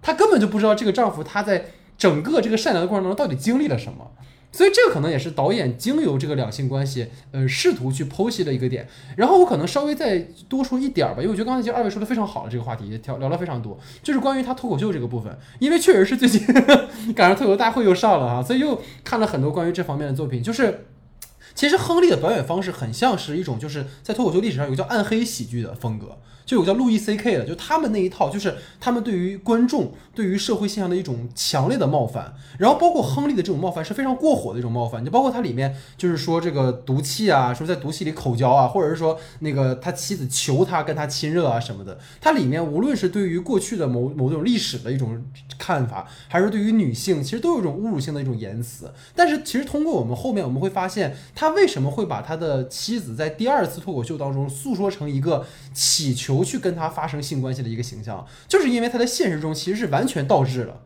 [0.00, 4.10] 她根本就不知道这个丈夫他在整个这个善良的过程当中到底经历了什么。
[4.52, 8.86] 所以这个可能也是导演经由这个两性关系，呃，试图去剖析的一个点。
[9.16, 15.36] 然后我可能稍微再多说一点儿吧，因为我觉得刚才其实二位说的非常好了，这个话题也聊聊了非常多，就是关于他脱口秀这个部分。
[15.58, 16.46] 因为确实是最近
[17.16, 20.42] 赶上脱口秀大会又上了哈，所以又看了很多关于这方面的作品。
[20.42, 20.86] 就是
[21.54, 26.18] 其实亨利的表演方式很像是一种就是在脱口秀历史上有个叫暗黑喜剧的风格。
[26.44, 45.22] 就有个叫路易 C K 的，就他们那一套，就是他们对于观众、对于社会现象的一种强烈的冒犯，然后包括亨利的这种冒犯是非常过火的一种冒犯，就包括它里面就是说这个毒气啊，说在毒气里口交啊，或者是说那个他妻子求他跟他亲热啊什么的，它里面无论是对于过去的某某种历史的一种
[45.58, 48.92] 看法，还是对于女性，其实都有一种侮辱性的一种言辞。
[49.14, 60.80] 但是其实通过我们后面我们会发现，他为什么会把他的妻子在第二次脱口秀当中诉说成一个乞求去跟他发生性关系的一个形象，就是因为他在现实中其实是完全倒置了。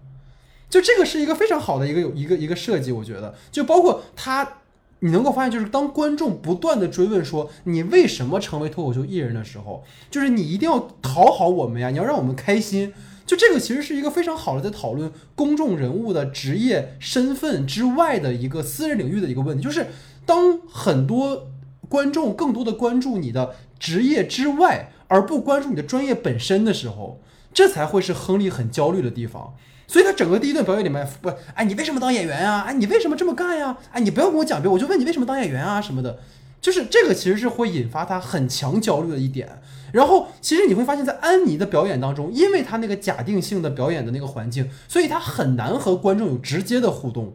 [0.68, 4.62] 就这个是一个非常好的一个有一个一个设计，我觉得，就包括他，
[4.98, 12.92] 你能够发现，就是当观众不断的追问说你为什么成为脱口秀艺人的时候，就是你一定要讨好我们呀，你要让我们开心。
[13.24, 19.86] 就这个其实是一个非常好的在讨论公众人物的职业身份之外的一个私人领域的一个问题，就是
[20.24, 21.48] 当很多
[21.88, 27.20] 观众更多的关注你的职业之外，而不关注你的专业本身的时候，
[27.52, 29.54] 这才会是亨利很焦虑的地方。
[29.88, 32.62] 所以他整个第一段表演里面，不，哎，你为什么当演员啊？
[32.66, 33.76] 哎，你为什么这么干呀？
[33.92, 36.18] 哎，你不要跟我讲别，我就问你为什么当演员啊什么的，
[36.60, 39.62] 就是这个其实是会引发他很强焦虑的一点。
[39.92, 47.34] 然后，其实你会发现在安妮的表演当中，因为他那个假定性的表演的那个环境，所以他很难和观众有直接的互动，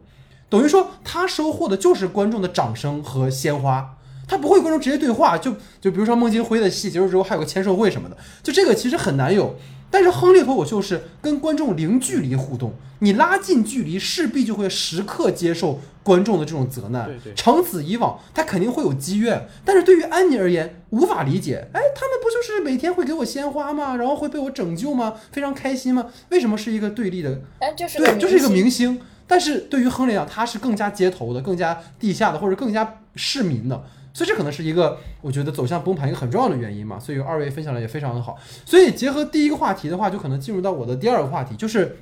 [0.50, 3.96] 等于说他收获的就是观众的掌声和鲜花。
[4.32, 9.56] 他不会跟观众直接对话，就就比如说孟京辉的戏结束之后还有个签售会什么的，就这个其实很难有。
[9.90, 17.04] 但是亨利脱口秀是跟观众零距离互动，你拉近距离，势必就会时刻接受观众的这种责难。
[17.04, 19.46] 对对长此以往，他肯定会有积怨。
[19.66, 21.68] 但是对于安妮而言，无法理解。
[21.74, 23.96] 哎，他们不就是每天会给我鲜花吗？
[23.96, 25.16] 然后会被我拯救吗？
[25.30, 26.06] 非常开心吗？
[26.30, 28.98] 为什么是一个对立的哎，就是对，就是一个明星。
[29.26, 33.84] 但是对于亨利来讲，他是更加街头的、更加地下的，或者更加市民的。
[34.12, 36.98] 所以这可能是一个我觉得走向崩盘一个很重要的原因嘛。
[36.98, 38.36] 所以二位分享的也非常的好。
[38.64, 41.98] 所以结合第一个话题的话，就可能进入到我的第二个话题，就是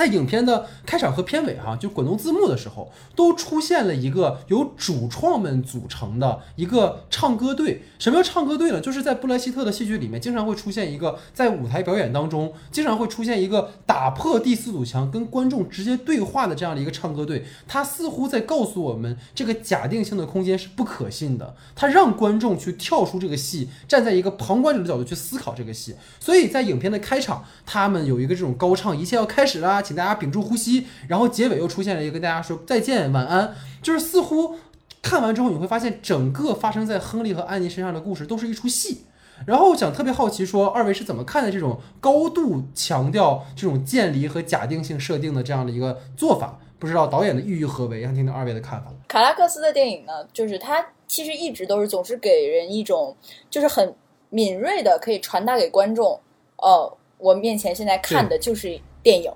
[0.00, 7.82] 在影片的开场和片尾哈、就滚动字幕的时候，都出现了一个由主创们组成的一个唱歌队。
[7.98, 8.80] 什么叫唱歌队呢？
[8.80, 17.44] 就是在布莱希特的戏剧里面，经常会出现一个在舞台表演当中，经常会出现一个打破第四堵墙，跟观众直接对话的这样的一个唱歌队。
[17.68, 21.54] 他似乎在告诉我们，这个假定性的空间是不可信的。
[21.76, 25.94] 他让观众去跳出这个戏，站在一个旁观者的角度去思考这个戏。
[26.18, 30.86] 所以在影片的开场，他们有一个这种高唱，一切要开始啦，请大家屏住呼吸。
[31.08, 34.54] 然后结尾又出现了一个跟大家说再见，晚安，就是似乎
[35.02, 39.06] 看完之后你会发现，整个发生在亨利和安妮身上的故事都是一出戏。
[39.46, 46.60] 然后我想特别好奇说，二位是怎么看待这种高度强调这种渐离和假定性设定的这样的一个做法？
[46.78, 48.02] 不知道导演的意欲何为？
[48.02, 48.92] 想听听二位的看法。
[49.08, 53.16] 卡拉克斯的电影呢，就是他其实一直都是总是给人一种
[53.50, 53.94] 就是很
[54.30, 56.18] 敏锐的，可以传达给观众，
[56.56, 59.30] 呃，我面前现在看的就是电影，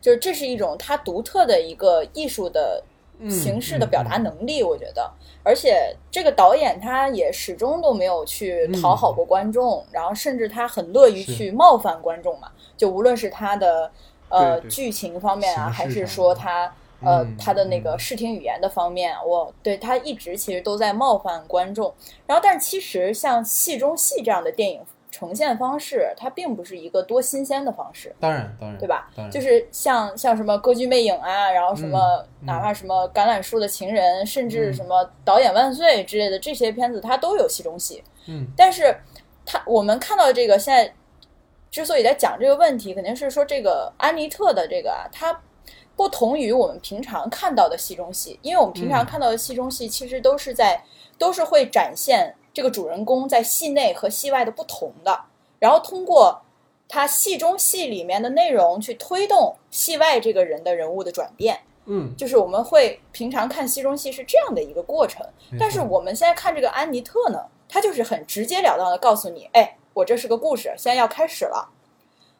[0.00, 2.82] 就是这是一种他独特的一个艺术的
[3.20, 5.10] 嗯形式的表达能力，我觉得。
[5.42, 13.90] 而且这个导演他也始终都没有去讨好过观众，然后甚至他很乐于去冒犯观众嘛，就无论是他的
[14.28, 16.64] 呃剧情方面啊，还是说他。
[17.00, 21.94] 呃嗯，他的那个视听语言的方面，我对他一直其实都在冒犯观众。
[22.26, 29.10] 然后，但是其实像戏中戏这样的电影呈现方式，它并不是一个多新鲜的方式，当然，当然，对吧？
[29.30, 34.74] 就是像像什么《歌剧魅影》啊，然后什么、哪怕什么《橄榄树的情人》，甚至嗯。
[34.74, 38.02] 什么《导演万岁》之类的这些片子，它都有戏中戏。
[38.26, 38.94] 嗯，但是
[39.44, 40.92] 它我们看到这个现在
[41.70, 45.40] 之所以在讲这个问题，肯定是说这个安妮特的这个啊，它
[45.96, 49.06] 不同于我们平常看到的戏中戏，因为我们平常嗯。
[49.06, 50.80] 看到的戏中戏其实都是在
[51.18, 55.16] 都是会展现这个主人公在戏内和戏外的不同的，
[55.60, 56.42] 然后通过
[56.88, 61.60] 他戏中戏里面的内容去推动戏外这个人的人物的转变。
[61.84, 65.24] 嗯，就是我们会平常看戏中戏是这样的一个过程，
[65.56, 71.70] 但是我们现在看这个安妮特呢，她就是很直截了当的告诉你，哎，我这是个故事，现在要开始了。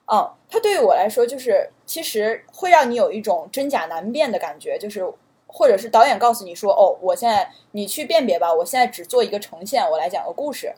[0.07, 5.09] 嗯，它对于我来说就是其实会让你有一种真假难辨的感觉，就是
[5.51, 10.75] 或者是导演告诉你说，哦，我现在你去辨别吧，我现在只做一个呈现，我来讲个故事，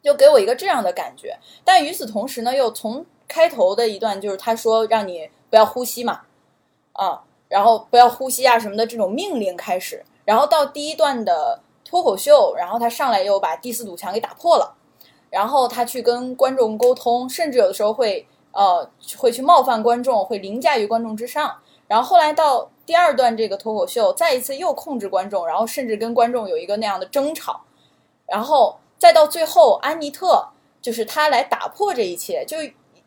[0.00, 1.36] 就给我一个这样的感觉。
[1.64, 6.22] 但与此同时呢，又从开头的一段就是他说让你不要呼吸嘛，
[6.92, 14.76] 啊，然后不要呼吸啊什么的这种命令开始，然后到第一段的脱口秀，然后他上来又把第四堵墙给打破了，
[15.28, 21.56] 然后他去跟观众沟通，甚至有的时候会呃会去冒犯观众，会凌驾于观众之上。
[21.90, 27.62] 然后后来到第二段这个脱口秀，再一次又控制观众，然后甚至跟观众有一个那样的争吵，
[28.26, 30.50] 然后再到最后，安妮特
[30.80, 32.58] 就是他来打破这一切，就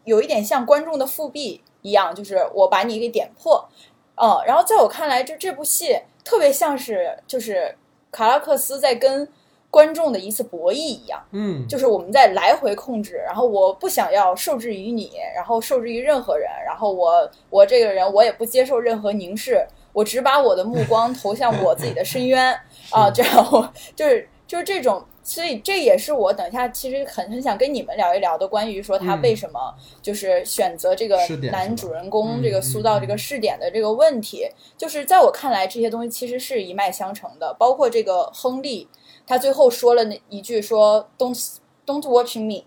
[0.04, 3.70] 有一点像观众的复辟一样，就是我把你给点破。
[4.16, 7.78] 嗯，然后在我看来，就这部戏特别像是就是
[8.12, 9.26] 卡拉克斯在跟
[9.74, 22.56] 观众的一次博弈一样，嗯，就是我们在来回控制，然后我不想要受制于你，然后受制于任何人，然后我我这个人我也不接受任何凝视，我只把我的目光投向我自己的深渊。
[22.94, 25.04] 啊，这样我就是就是这种。
[25.26, 31.18] 所以这也是我等一下其实很很想跟你们聊一聊的，关于说他嗯为什么就是选择这个
[31.50, 34.46] 男主人公嗯这个塑造这个试点的这个问题，
[34.78, 38.86] 就是在我看来这些东西其实是一脉相承的，包括这个亨利，
[39.26, 42.66] 他最后说了那一句说 “Don't Don't watching me”，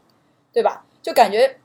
[0.52, 0.84] 对吧？
[1.02, 1.58] 就感觉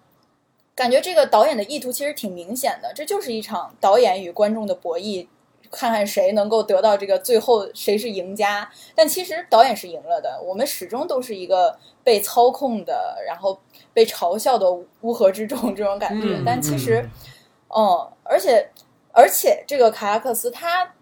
[0.76, 5.28] 感觉这个导演的意图其实挺明显的，这就是一场导演与观众的博弈，
[5.72, 8.70] 看看谁能够得到这个最后谁是赢家。
[8.94, 13.60] 但其实导演是赢了的，我们始终都是一个被操控的，然后
[13.94, 16.28] 被嘲笑的乌合之众这种感觉。
[16.38, 17.10] 嗯但其实
[17.70, 18.70] 嗯，嗯，而且
[19.12, 20.94] 而且这个卡拉克斯他，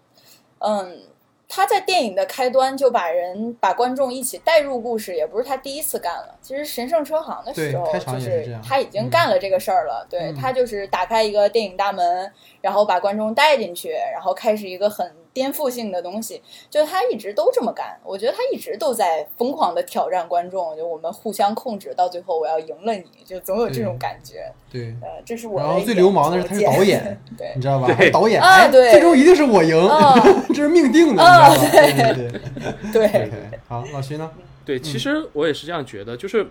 [0.58, 1.02] 嗯。
[1.52, 6.38] 他在电影的开端就把人把观众一起带入故事，也不是他第一次干了。
[6.40, 10.06] 其实《神圣车行》的时候就也是他已经干了这个事儿了。
[10.08, 16.42] 对嗯他就是打开一个电影大门，然后把观众带进去，然后开始一个很颠覆性的东西。
[16.68, 24.52] 就是他一直都这么干，我觉得他一直都在疯狂的挑战观众，就我们互相控制，到最后我要赢了你，就总有这种感觉。
[24.70, 24.94] 对。
[25.02, 27.88] 呃，这是我然后最流氓的是他是导演，对 你知道吧？
[28.12, 30.14] 导演，啊哎，对最终一定是我赢， 啊
[30.48, 32.12] 这是命定的，啊你知道吧？
[32.12, 33.60] 对对对对对。
[33.68, 34.30] 好，老徐呢？
[34.64, 36.46] 对，其实我也是这样觉得，就是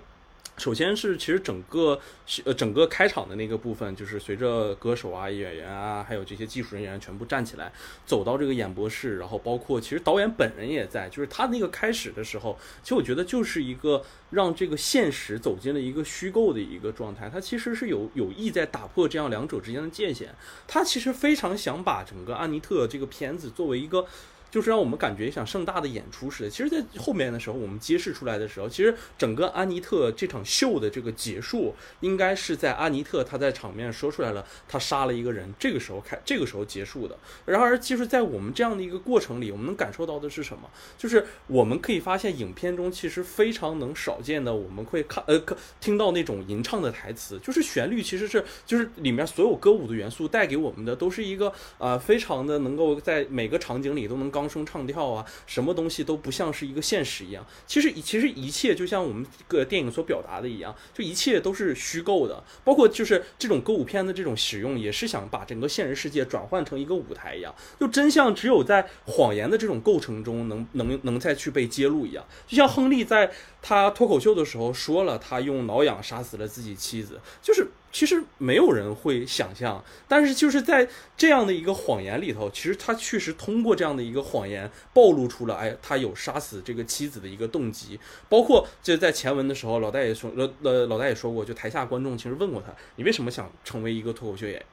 [0.60, 2.00] 首先是其实整个
[2.44, 7.72] 呃整个开场的那个部分，就是随着歌手啊、演员啊，还有这些技术人员全部站起来，
[8.06, 20.36] 走到这个演播室，然后包括其实导演本人也在，就是他那个开始的时候，其实我觉得就是一个让这个现实走进了一个虚构的一个状态，他其实是有有意在打破这样两者之间的界限，
[20.68, 24.06] 他其实非常想把整个安妮特这个片子作为一个。
[24.52, 26.50] 就是让我们感觉像盛大的演出似的。
[26.50, 37.18] 其实，在后面的时候，我们揭示出来的时候，其实整个安妮特这场秀的这个结束，应该是在安妮特她在场面说出来了，她杀了一个人，这个时候开，这个时候结束的。
[37.46, 40.70] 然而，其实在我们这样的一个过程里，我们能感受到的是什么？
[40.98, 45.40] 就是我们可以发现，影片中其实非常能少见的，我们会看呃，
[45.80, 54.32] 听到那种吟唱的台词，就是旋律其实是，就是里面所有歌舞的元素带给我们的，都是一个呃，非常的能够在每个场景里都能。
[54.40, 57.46] 高声唱跳啊，什么东西都不像是一个现实一样。
[57.68, 62.42] 其实，其实一切就像我们个电影所表达的一样，就一切都是虚构的。
[62.64, 67.54] 包括就是这种歌舞片的这种使用，也是想把整个现实世界转换成一个舞台一样。
[67.78, 72.26] 就真相只有在谎言的这种构成中，能能能再去被揭露一样。
[72.48, 73.30] 就像亨利在
[73.62, 77.68] 他脱口秀的时候说了，他用挠痒杀死了自己妻子，就是。
[77.92, 80.88] 其实没有人会想象，但是就是在
[81.18, 88.00] 这样的一个谎言里头，其实他确实通过这样的一个谎言暴露出了，哎，他有杀死这个妻子的一个动机。
[88.30, 94.66] 包括就在前文的时候，老大爷说，呃呃，老大爷说过，就台下观众其实问过他，你为什么想成为一个脱口秀演员？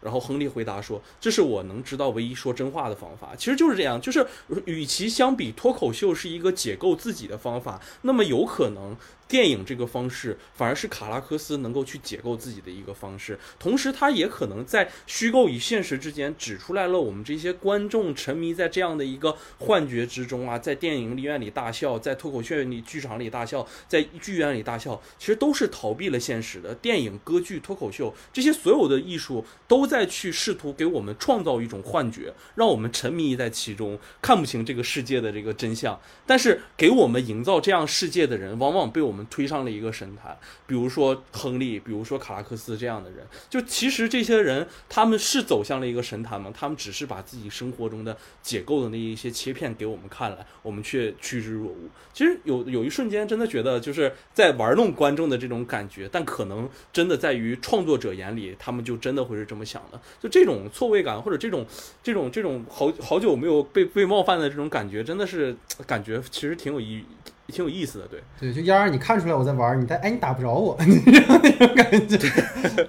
[0.00, 3.34] 然后亨利回答说，这是我能知道唯一说真话的方法。
[3.36, 4.26] 其实就是这样，就是
[4.64, 8.96] 与其相比脱口秀是一个解构自己的方法，那么有可能。
[9.32, 26.74] 电影这个方式反而是卡拉克斯能够去解构自己的一个方式，同时他也可能在虚构与现实之间指出来了我们这些观众沉迷在这样的一个幻觉之中啊，在电影院里大笑，在脱口秀里剧场里大笑，在剧院里大笑，其实都是逃避了现实的。
[26.74, 35.98] 电影、歌剧、脱口秀这些所有的艺术都在去试图给我们创造一种幻觉，让我们沉迷在其中，看不清这个世界的这个真相。
[36.26, 39.21] 但是给我们营造这样世界的人，往往被我们。
[39.30, 46.52] 推上了一个神坛，比如说亨利，比如说卡拉克斯这样的人，就其实这些人他们是走向了一个神坛吗？
[46.54, 51.90] 他们只是把自己生活中的解构的那一些切片给我们看了，我们却趋之若鹜。
[52.12, 60.00] 其实有有一瞬间真的觉得就是在玩弄观众的这种感觉，但可能真的在于创作者眼里，他们就真的会是这么想的。
[60.20, 61.66] 就这种错位感或者这种
[62.02, 65.56] 这种这种好好久没有被被冒犯的这种感觉，真的是
[65.86, 67.04] 感觉其实挺有意义。
[67.52, 68.20] 挺有意思的，对。
[68.40, 72.16] 对，就嫣儿，你看出来我在玩，你但哎，你打不着我， 那种感觉，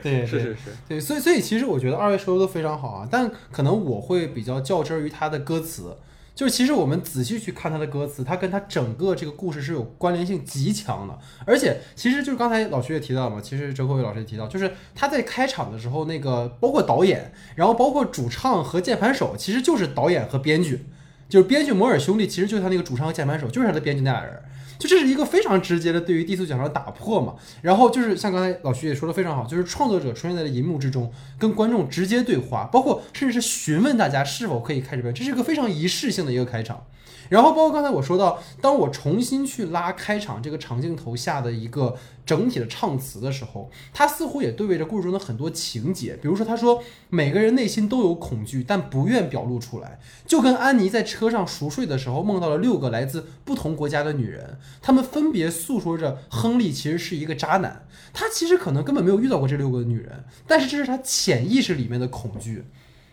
[0.02, 0.58] 对， 是是是，
[0.88, 5.96] 对，所以所以其实我觉得二位说的都非常好啊，但可能我会比较较真于他的歌词，
[6.34, 20.86] 就是其实我们仔细去看他的歌词，他跟他整个这个故事是有关联性极强的，而且其实就是刚才老徐也提到了嘛，其实周国伟老师也提到，就是他在开场的时候那个包括导演，然后包括主唱和键盘手，其实就是导演和编剧，
[21.34, 24.40] 就是编剧摩尔兄弟，其实就是他那个主唱和键盘手，就是他的编剧那俩人。
[24.78, 36.86] 就这是一个非常直接的对于低俗奖的打破嘛，然后就是像刚才老徐也说的非常好，就是创作者出现在了银幕之中，跟观众直接对话，包括甚至是询问大家是否可以开这边，这是一个非常仪式性的一个开场。
[37.34, 46.16] 然后包括刚才我说到，当我重新去拉开场这个长镜头下的一个整体的唱词的时候，它似乎也对位着故事中的很多情节。
[46.22, 50.00] 比如说，他说每个人内心都有恐惧，但不愿表露出来。
[50.28, 62.66] 就跟安妮在车上熟睡的时候梦到了六个来自不同国家的女人，他们分别诉说着亨利其实是一个渣男，他其实可能根本没有遇到过这六个女人，但是这是他潜意识里面的恐惧。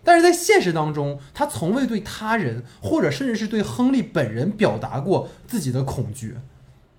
[0.03, 6.37] 但是在现实当中，他从未对他人，或者甚至是对亨利本人表达过自己的恐惧，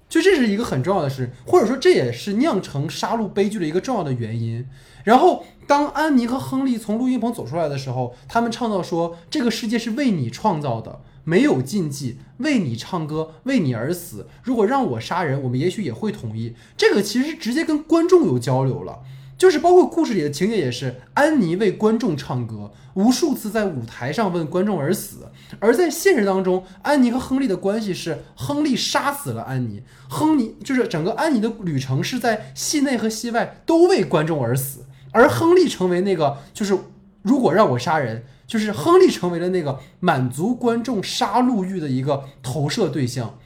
[0.07, 4.67] 就这是一个很重要的事，或者说这也是酿成杀戮悲剧的一个重要的原因。
[5.03, 14.27] 然后，当安妮和亨利从录音棚走出来的时候，他们唱到说：“这个世界是为你创造的，没有禁忌，为你唱歌，为你而死。
[14.43, 18.99] 如果让我杀人，我们也许也会同意。”这个其实直接跟观众有交流了。
[19.41, 25.25] 就是包括故事里的情节也是，安妮为观众唱歌，无数次在舞台上为观众而死；
[25.59, 36.77] 而在现实当中，安妮和亨利的关系是，亨利杀死了安妮，亨利就是整个安妮的旅程是在戏内和戏外都为观众而死，而亨利成为那个就是
[37.23, 43.39] 如果让我杀人，就是亨利成为了那个满足观众杀戮欲的一个投射对象。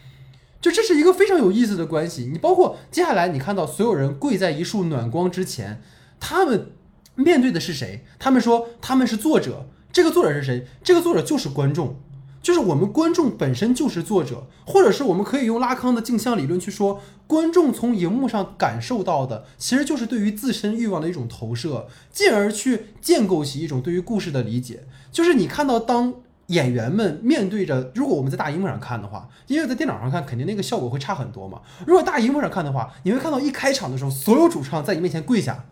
[0.62, 5.82] 就这是一个非常有意思的关系，你包括接下来你看到所有人跪在一束暖光之前，
[6.20, 6.72] 他们
[7.16, 8.04] 面对的是谁？
[8.18, 10.68] 他们说他们是作者，这个作者是谁？
[10.84, 11.98] 这个作者就是观众。
[12.42, 24.84] 就是我们观众本身就是作者，或者是我们可以用拉康的镜像理论去说，观众从荧幕上感受到的，其实就是对于自身欲望的一种投射，进而去建构起一种对于故事的理解。
[25.12, 26.14] 就是你看到当
[26.48, 31.62] 演员们面对着，如果我们在大荧幕上看的话，因为在电脑上看肯定那个效果会差很多嘛。
[31.88, 35.66] 如果大荧幕上看的话，你会看到一开场的时候，所有主唱在你面前跪下。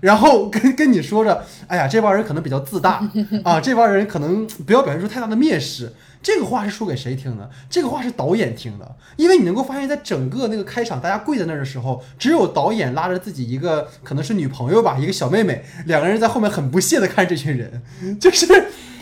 [0.00, 3.06] 然后跟跟你说着，哎呀，这帮人可能比较自大
[3.44, 5.92] 啊，这帮人可能不要表现出太大的蔑视。
[6.22, 7.50] 这个话是说给谁听的？
[7.68, 17.82] 这个话是导演听的，因为你能够发现，在整个那个开场，大家跪在那儿的时候，只有导演拉着自己一个可能是女朋友吧，一个小妹妹，两个人在后面很不屑的看这群人，
[18.18, 18.46] 就是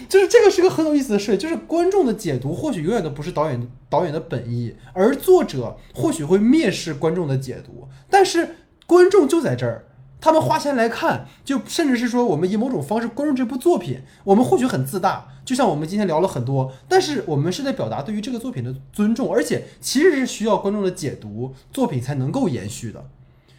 [0.09, 8.57] 就是这个是个很有意思的事，就是观众的解读或许永远都不是导演导演的本意，而作者或许会蔑视观众的解读，但是
[8.87, 9.85] 观众就在这儿。
[10.21, 23.09] 他们花钱来看，就甚至是说，我们以某种方式关注这部作品，我们或许很自大，就像我们今天聊了很多，但是我们是在表达对于这个作品的尊重，而且其实是需要观众的解读，作品才能够延续的。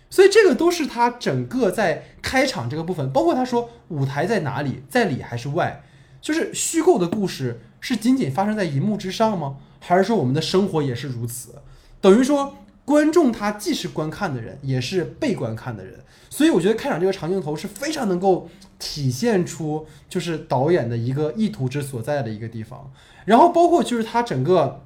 [0.09, 5.81] 所以这个都是他整个在开场这个部分，包括他说舞台在哪里，在里还是外，
[6.21, 9.57] 就是虚构的故事是仅仅发生在银幕之上吗？
[9.79, 11.55] 还是说我们的生活也是如此？
[12.01, 15.99] 等于说观众他既是观看的人，也是被观看的人。
[16.29, 18.47] 所以我觉得开场这个长镜头是非常能够
[18.77, 22.91] 体现出就是导演的一个意图之所在的一个地方，
[23.25, 24.83] 然后包括就是他整个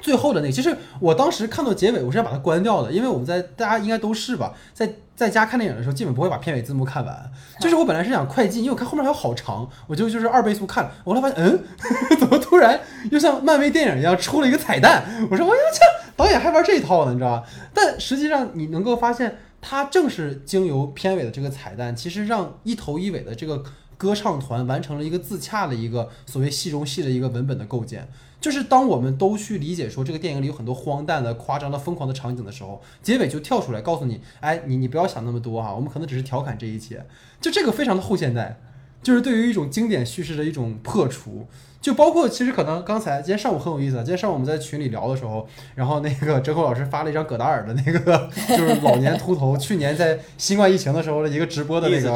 [0.00, 7.32] 最后的那个，其实我当时看到结尾，我是要把它关掉的，因为我们在大家应该都是吧，在在家看电影的时候，基本不会把片尾字幕看完。
[7.60, 11.62] 就是我本来是想快进，因为我看后面还有好长，我就就是二倍速看，我后来发现，嗯，
[12.18, 12.80] 怎么突然
[13.10, 15.04] 又像漫威电影一样出了一个彩蛋？
[15.30, 15.80] 我说，我要这
[16.16, 17.44] 导演还玩这一套呢，你知道吧？
[17.74, 19.36] 但实际上你能够发现。
[19.62, 23.62] 它正是经由片尾的这个彩蛋，其实让一头一尾的这个
[23.98, 28.08] 歌唱团完成了一个自洽的一个所谓戏中戏的一个文本的构建。
[28.40, 37.04] 就是当我们都去理解说这个电影里有很多荒诞的、夸张的、疯狂的场景的时候，结尾就跳出来告诉你：哎，你你不要想那么多哈，我们可能只是调侃这一切。
[37.40, 38.58] 就这个非常的后现代，
[39.02, 41.46] 就是对于一种经典叙事的一种破除。
[41.80, 52.10] 就包括其实可能刚才今天上午很有意思，今天上午我们在群里聊的时候，然后那个折扣老师发了一张葛达尔的那个，就是老年秃头，去年在新冠疫情的时候的一个直播的那个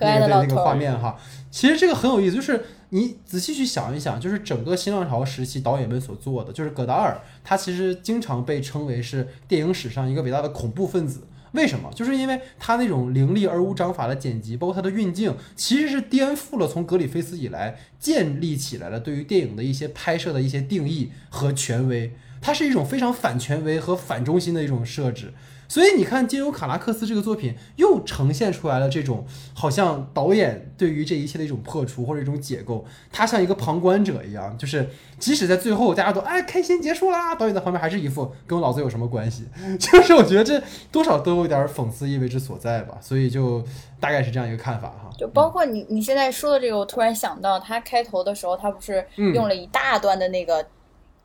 [0.00, 1.16] 那个那个画面哈。
[1.50, 11.22] 其实这个很有意思，就是你仔细去想一想，就是整个新浪潮时期导演们所做的，就是葛达尔他其实经常被称为是电影史上一个伟大的恐怖分子。
[11.52, 11.90] 为什么？
[11.94, 22.12] 就是因为他那种凌厉而无章法的剪辑，包括他的运镜，其实是颠覆了从格里菲斯以来建立起来的对于电影的一些拍摄的一些定义和权威。
[22.40, 25.32] 它是一种非常反权威和反中心的一种设置。
[25.70, 34.90] 所以你看，金由卡拉克斯这个作品又呈现出来了这种好像导演对于这一切的一种破除或者一种解构，他像一个旁观者一样，就是
[35.20, 39.46] 即使在最后大家都哎开心结束啦，导演在旁边还是一副跟我老子有什么关系？
[39.78, 40.60] 就是我觉得这
[40.90, 42.98] 多少都有点讽刺意味之所在吧。
[43.00, 43.64] 所以就
[44.00, 45.08] 大概是这样一个看法哈。
[45.16, 50.66] 就包括你你现在说的这个，我突然想到，他开头的时候他不是用了一大段的那个。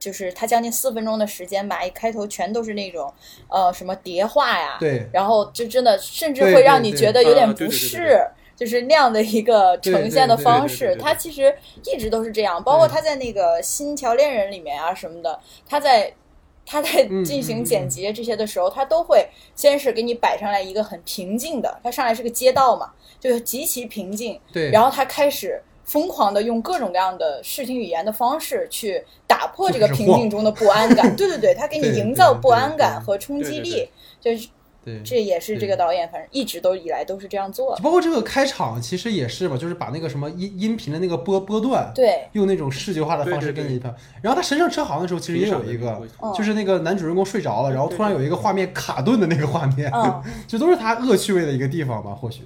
[0.06, 3.12] 就是他将近四分钟的时间吧，一开头全都是那种，
[3.48, 8.22] 呃，什么叠画呀，对，然后就真的甚至会让你觉得有点不适，
[8.56, 10.96] 就是那样的一个呈现的方式。
[10.98, 11.52] 他其实
[11.84, 16.14] 一直都是这样，包括他在那个《新桥恋人》里面啊什么的，他在
[16.68, 25.60] 他在进行剪辑这些的时候，他都会先是给你摆上来一个很平静的，他上来是个街道嘛，就是极其平静，对，然后他开始。
[25.86, 33.88] 疯狂的用各种各样的视听语言的方式去打破这个平静中的不安感，对 对对，他给你营造不安感和冲击力，
[34.20, 34.48] 就是，
[34.84, 37.82] 对这也是这个导演反正一直都以来都是这样做的。
[37.82, 43.94] 包括这个开场其实也是吧，就是把那个什么音音频的那个波波段，对，用那种视觉化的方式给你拍。
[44.22, 46.02] 然后他神圣车行的时候其实也有一个，
[46.36, 49.92] 就是那个男主人公睡着了，然后突然有一个画面卡顿的那个画面，
[50.48, 52.42] 就都是他恶趣味的一个地方吧，或许。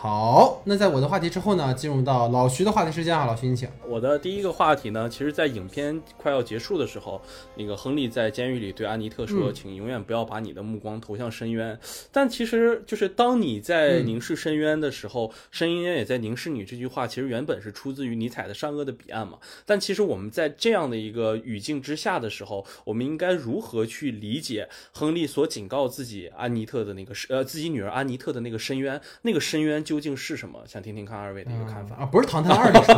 [0.00, 3.68] 好，那在我的话题之后呢，进入到老徐的话题时间啊，老徐你请。
[3.84, 7.20] 我的第一个话题呢，其实，在影片快要结束的时候，
[7.56, 11.76] 那个亨利在监狱里对安妮特说：“请永远不要把你的目光投向深渊。”
[12.12, 16.64] 但其实，就是当你在凝视深渊的时候，深渊也在凝视你。
[16.64, 19.38] 这句话其实原本是出自于尼采的《善恶的彼岸》嘛。
[19.66, 29.00] 但其实我们在这样的一个语境之下的时候，我们应该如何去理解亨利所警告自己安妮特的那个呃自己女儿安妮特的那个深渊？
[29.22, 30.60] 那个深渊究竟是什么？
[30.66, 32.04] 想听听看二位的一个看法啊！
[32.04, 32.94] 不是《唐探二》的 说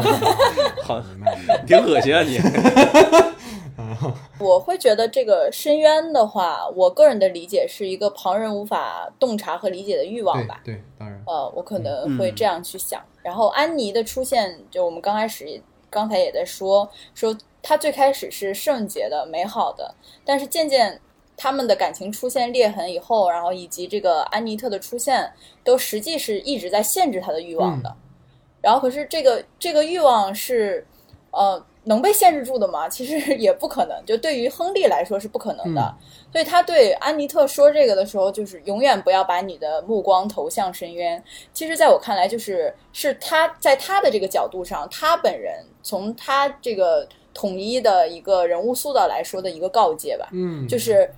[0.82, 1.00] 好，
[1.64, 2.40] 挺恶心啊你。
[4.40, 10.60] 我会觉得这个深渊的话，我个人的理解是一个旁人无法洞察和理解的欲望吧。
[10.64, 11.22] 对，当然。
[11.28, 13.00] 呃，我可能会这样去想。
[13.22, 21.00] 然后安妮的出现，就我们刚开始刚才也在说，说她最开始是圣洁的、美好的，但是渐渐
[21.40, 25.32] 他们的感情出现裂痕以后，然后以及这个安妮特的出现，
[25.64, 27.96] 都实际是一直在限制他的欲望的。
[28.60, 30.86] 然后可是这个这个欲望是，
[31.30, 31.64] 呃。
[31.84, 32.86] 能被限制住的吗？
[32.86, 34.04] 其实也不可能。
[34.04, 35.96] 就对于亨利来说是不可能的，
[36.30, 41.20] 所以他对安妮特说这个的时候，就是永远不要把你的目光投向深渊。
[41.54, 50.28] 其实，在我看来，就是是他在他的这个角度上，他本人从他这个统一的一个人物塑造来说的一个告诫吧。
[50.32, 51.10] 嗯，就是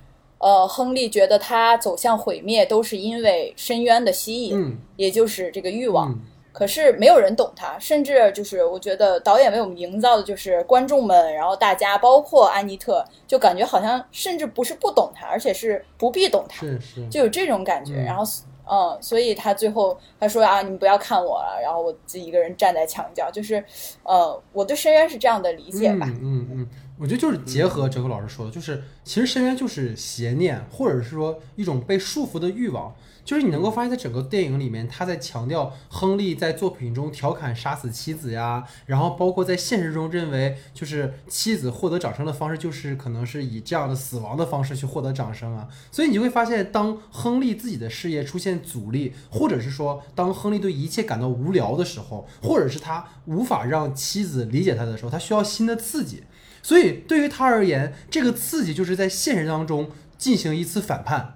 [0.43, 6.13] 呃，亨利觉得他走向毁灭都是因为深渊的吸引，也就是这个欲望。
[6.51, 17.95] 可是没有人懂他，甚至就是我觉得导演为我们营造的就是观众们，然后大家包括安妮特，就感觉好像甚至不是不懂他，而且是不必懂他，是是，就有这种感觉。
[17.95, 18.23] 然后，
[18.69, 23.63] 嗯，所以他最后他说啊，你们不要看我了，然后我自己一个人站在墙角，就是，
[24.03, 26.05] 呃，我对深渊是这样的理解吧。
[26.21, 26.67] 嗯嗯，
[26.97, 32.93] 我觉得就是结合哲科老师说的，就是其实深渊就是邪念，或者是说一种被束缚的欲望。
[33.25, 45.69] 就是你能够发现，在整个电影里面，他在强调亨利在作品中调侃杀死妻子呀，然后包括在现实中认为，就是妻子获得掌声的方式，就是可能是以这样的死亡的方式去获得掌声啊。
[45.89, 56.23] 所以你就会发现，当亨利自己的事业出现阻力，或者是说当亨利对一切感到无聊的时候，或者是他无法让妻子理解他的时候，他需要新的刺激。
[56.63, 61.35] 所以对于他而言，这个刺激就是在现实当中进行一次反叛。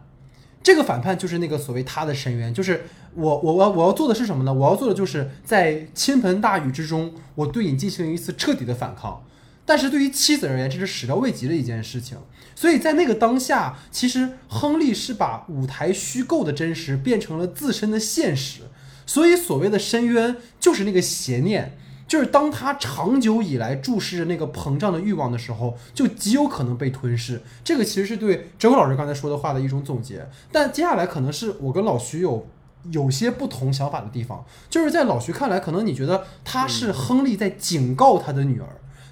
[0.63, 4.53] 这个反叛就是那个所谓他的深渊，就是我我我我要做的是什么呢？
[4.53, 9.23] 我要做的就是在倾盆大雨之中，我对你进行一次彻底的反抗。
[9.65, 12.17] 但是对于妻子而言，这是始料未及的一件事情。
[12.55, 18.61] 所以在那个当下，其实亨利是把舞台虚构的真实变成了自身的现实。
[19.05, 21.77] 所以所谓的深渊，就是那个邪念。
[22.07, 27.41] 就是当他长久以来注视着那个膨胀的欲望的时候，就极有可能被吞噬。
[27.63, 30.27] 这个其实是对哲辉老师刚才说的话的一种总结。
[30.51, 32.47] 但接下来可能是我跟老徐有
[32.91, 38.67] 有些不同想法的地方，就是在老徐看来，可能你觉得他是亨利在警告他的女儿，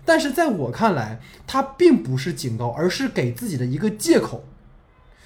[0.06, 4.46] 但是在我看来，他并不是警告，而是给自己的一个借口。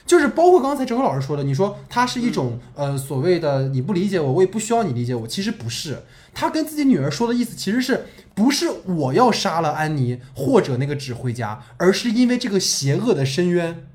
[0.08, 6.02] 就是包括刚才哲辉老师说的，你说他是一种呃所谓的你不理解我，我也不需要你理解我，其实不是。
[6.40, 13.86] 他跟自己女儿说的意思，其实是不是我要杀了安妮或者那个指挥家，而是因为这个邪恶的深渊，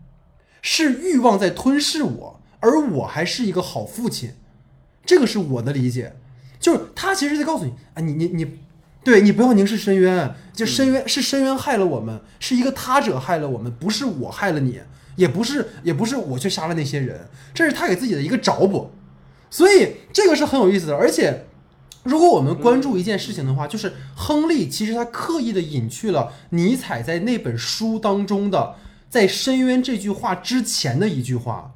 [0.61, 4.35] 是欲望在吞噬我，而我还是一个好父亲，
[5.07, 6.17] 这个是我的理解。
[6.61, 8.59] 就是他其实在告诉你啊，你你你，
[9.03, 14.81] 对你不要凝视深渊，就深渊是深渊害了我们，是一个他者害了我们，不是我害了你，
[15.17, 18.91] 也不是也不是我去杀了那些人，这是他给自己的一个找补，
[19.49, 21.47] 所以这个是很有意思的，而且。
[22.05, 28.75] 如果我们关注一件事情的话，就是亨利其实他刻意的隐去了尼采在那本书当中的
[29.09, 31.73] 在深渊这句话之前的一句话，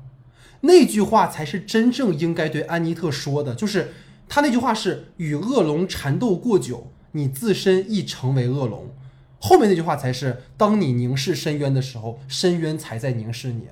[0.60, 3.94] 那句话才是真正应该对安妮特说的，就是
[4.28, 8.94] 他那句话是与恶龙缠斗过久，你自身亦成为恶龙。
[9.38, 13.68] 后面那句话才是当你凝视深渊的时候，深渊才在凝视你。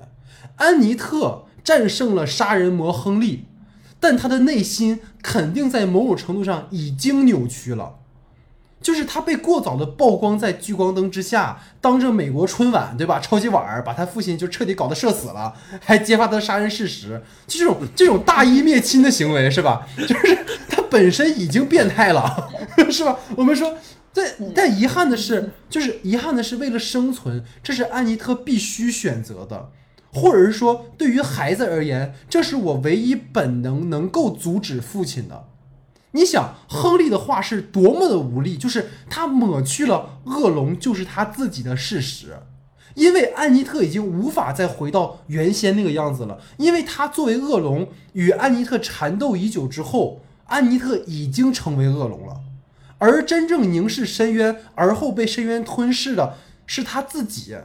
[0.55, 3.45] 安妮特战胜了杀人魔亨利。
[3.99, 7.95] 但他的内心肯定在某种程度上已经扭曲了，
[8.81, 13.19] 就是他被过早的曝光在聚光灯之下，当着美国春晚，对吧？
[13.19, 19.85] 超级碗儿把他父亲就彻底搞得社死了，还揭发他的杀人事实，就这种这种大义灭亲的行为，是吧？
[20.07, 22.49] 就是他本身已经变态了，
[22.89, 23.19] 是吧？
[23.35, 23.77] 我们说，
[24.13, 24.25] 但
[24.55, 29.71] 但遗憾的是，就是遗憾的是，为了生存，这是安妮特必须选择的。
[30.17, 35.45] 或者是说，对于孩子而言，这是我唯一本能能够阻止父亲的。
[36.11, 42.39] 你想，亨利的话是多么的无力，就是他抹去了恶龙就是他自己的事实，
[42.95, 52.41] 因为安妮特已经无法再回到原先那个样子了，因为他作为恶龙与安妮特缠斗已久之后，安妮特已经成为恶龙了，
[52.97, 57.55] 而真正凝视深渊而后被深渊吞噬的是他自己。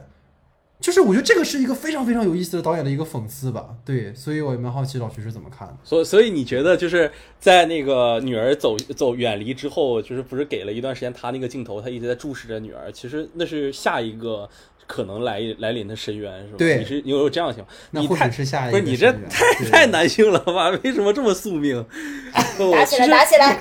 [0.83, 5.77] 就是我觉得这个是一个非常非常有意思的导演的一个讽刺吧，对，所以我蛮好奇老徐是怎么看的。
[5.81, 7.09] 所所以你觉得就是
[7.39, 14.49] 在那个女儿走走远离之后，就是不是给了一段时间他那个镜头，他一直在注视着女儿，其实那是下一个。
[14.93, 16.55] 可能来来临的深渊是吧？
[16.59, 17.65] 对，你是你有这样想？
[17.89, 20.69] 你太是下一不是你这太太男性了吧？
[20.85, 21.83] 为什么这么宿命？
[22.71, 23.53] 打起来， 打起来！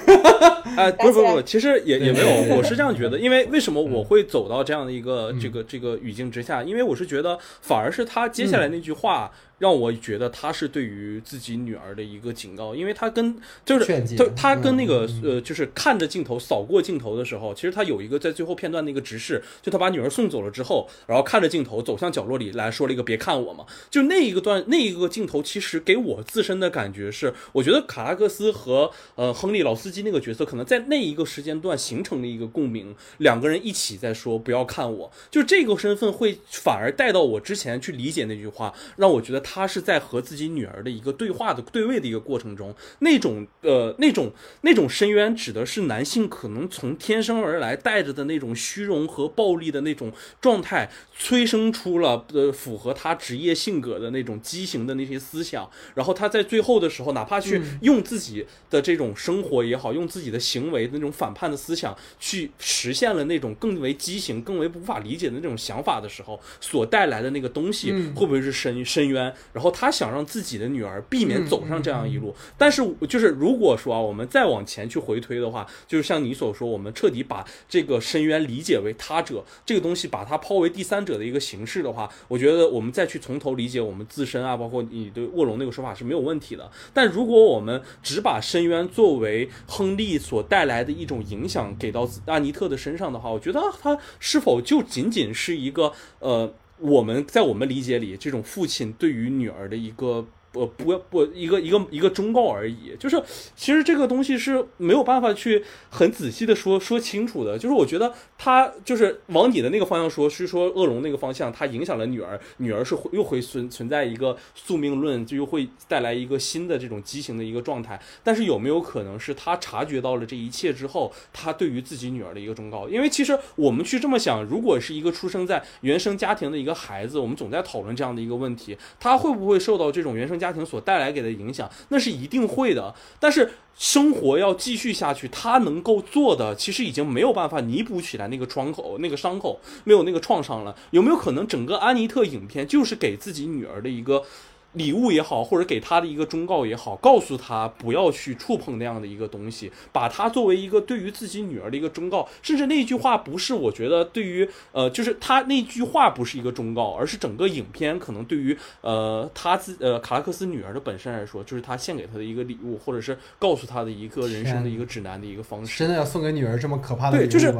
[0.76, 3.18] 啊，不是不是不，其实也也没有，我是这样觉得。
[3.18, 6.62] 因为为什么我会走到这样的一个这个这个语境之下？
[6.62, 9.32] 因为我是觉得，反而是他接下来那句话。
[9.62, 44.32] 让我觉得他是对于自己女儿的一个警告，因为他跟就是劝诫就他跟那个、嗯呃，就是看着镜头扫过镜头的时候，其实他有一个在最后片段的一个直视，就他把女儿送走了之后，然后看着镜头走向角落里来说了一个“别看我”嘛，就那一个段那一个镜头，其实给我自身的感觉是，我觉得卡拉克斯和呃亨利老司机那个角色，可能在那一个时间段形成了一个共鸣，两个人一起在说“不要看我”，就这个身份会反而带到我之前去理解那句话，让我觉得他是在和自己女儿的一个对话的对位的一个过程中，那种呃那种
[44.62, 69.31] 那种深渊指的是男性可能从天生而来带着的那种虚荣和暴力的那种状态，催生出了呃符合他职业性格的那种畸形的那些思想，然后他在最后的时候，哪怕去用自己的这种生活也好，用自己的行为的那种反叛的思想去实现了那种更为畸形、更为无法理解的那种想法的时候，所带来的那个东西嗯会不会是深深渊？
[69.52, 86.70] 然后他想让自己的女儿避免嗯走上这样一路，但是就是如果说啊，我们再往前去回推的话，就是像你所说，我们彻底把这个深渊理解为他者这个东西，把它抛为第三者的一个形式的话，我觉得我们再去从头理解我们自身啊，包括你对卧龙那个说法是没有问题的。
[86.92, 96.52] 但如果我们只把深渊作为亨利所带来的一种影响给到安妮特的身上的话，我觉得他是否就仅仅是一个呃，
[96.82, 100.26] 我们在我们理解里这种父亲对于女儿的一个。
[100.52, 102.94] 不不不，一个一个一个忠告而已。
[102.98, 103.20] 就是
[103.56, 107.58] 其实这个东西是没有办法去很仔细的说说清楚的。
[107.58, 118.00] 就是我觉得他就是往你的那个方向说，是说恶龙那个方向，它影响了女儿，女儿是会又会存存在一个宿命论，就又会带来一个新的这种畸形的一个状态。
[118.22, 122.88] 但是有没有可能是他察觉到了这一切之后，他对于自己女儿的一个忠告？
[122.88, 131.70] 因为其实我们去这么想，如果是一个出生在原生家庭的一个孩子，我们总在讨论这样的一个问题，他会不会受到这种原生家庭所带来给的影响？
[131.90, 132.92] 那是一定会的。
[133.20, 140.74] 但是生活要继续下去，他能够做的其实已经没有办法弥补起来那个窗口、那个伤口，没有那个创伤了。
[140.90, 144.24] 有没有可能整个安妮特影片就是给自己女儿的一个？
[144.72, 152.28] 礼物也好，或者给他的一个忠告也好，告诉他不要去触碰那样的一个东西，把它作为一个对于自己女儿的一个忠告。
[152.42, 165.78] 甚至那句话不是我觉得对于呃，就是他那句话不是一个忠告，而是整个影片可能对于呃他自呃卡拉克斯女儿的本身来说，就是他献给他的一个礼物，或者是告诉他的一个人生的一个指南的一个方式。
[165.78, 167.52] 真的要送给女儿这么可怕的礼对就是？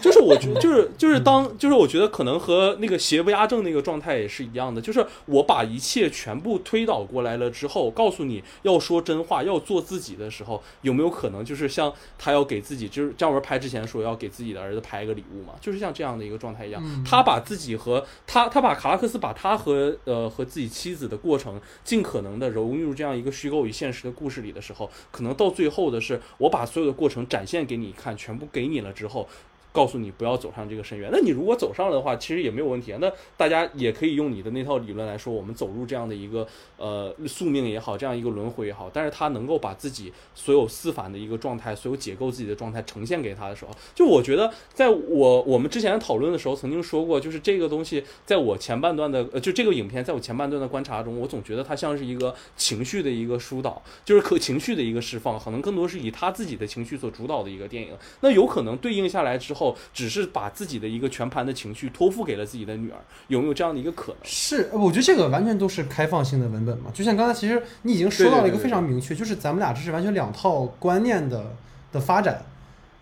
[0.00, 29.28] 就是我觉就是就是当就是我觉得可能和那个邪不压正那个状态也是一样的，就是我把一切全部推导过来了之后，告诉你要说真话，要做自己的时候，有没有可能就是像他要给自己，就是姜文拍之前说要给自己的儿子拍一个礼物嘛，就是像这样的一个状态一样，他把自己和他他把卡拉克斯把他和呃和自己妻子的过程尽可能的融入这样一个虚构与现实的故事里的时候，可能到最后的是我把所有的过程展现给你看，全部给你了之后。
[29.72, 31.08] 告诉你不要走上这个深渊。
[31.10, 32.98] 那你如果走上了的话，其实也没有问题啊。
[33.00, 36.46] 那大家也可以用你的那套理论来说，我们走入这样的一个
[36.76, 57.90] 呃宿命也好，这样一个轮回也好，但是他能够把自己所有思凡的一个状态，所有解构自己的状态呈现给他的时候，就我觉得，在我我们之前讨论的时候曾经说过，就是这个东西在我前半段的呃，就这个影片在我前半段的观察中，我总觉得它像是一个情绪的一个疏导，就是可情绪的一个释放，可能更多是以他自己的情绪所主导的一个电影。
[58.20, 59.61] 那有可能对应下来之后。
[59.92, 62.98] 只是把自己的一个全盘的情绪托付给了自己的女儿，
[63.28, 64.18] 有没有这样的一个可能？
[64.24, 66.90] 是，我觉得这个完全都是开放性的文本嘛。
[66.94, 71.54] 就像刚才，其实你已经说到了一个非常明确，就是咱们俩这是完全两套观念的
[71.92, 72.44] 的发展。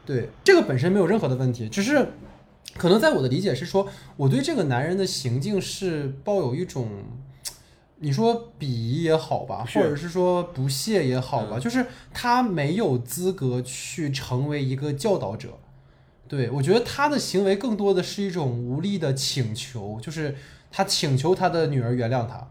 [0.04, 2.08] 对，这个本身没有任何的问题，只是
[2.76, 6.88] 可能在我的理解是说，我对这个男人的行径是抱有一种。
[8.02, 11.84] 你说鄙夷也好吧，或者是说不屑也好吧，嗯就是
[12.14, 15.50] 他没有资格去成为一个教导者。
[16.31, 20.37] 对我觉得他的行为更多的是一种无力的请求，就是
[20.70, 22.47] 他请求他的女儿原谅他。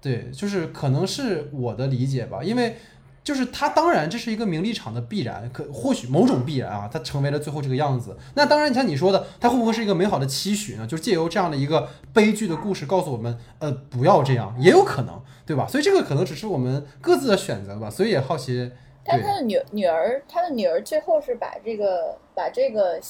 [0.00, 2.76] 对，就是可能是我的理解吧，因为
[3.24, 8.16] 就是他当然这是一个名利场的必然，可或许某种必然啊，他成为了最后这个样子。
[8.34, 10.86] 那当然，像你说的，他会不会是一个美好的期许呢？
[10.86, 15.66] 就是借由这样的一个悲剧的故事告诉我们，呃，不要这样，也有可能，对吧？
[15.66, 17.90] 所以这个可能只是我们各自的选择吧。
[17.90, 18.72] 所以也好奇，
[19.04, 23.00] 但他的女女儿，他的女儿最后是把这个把这个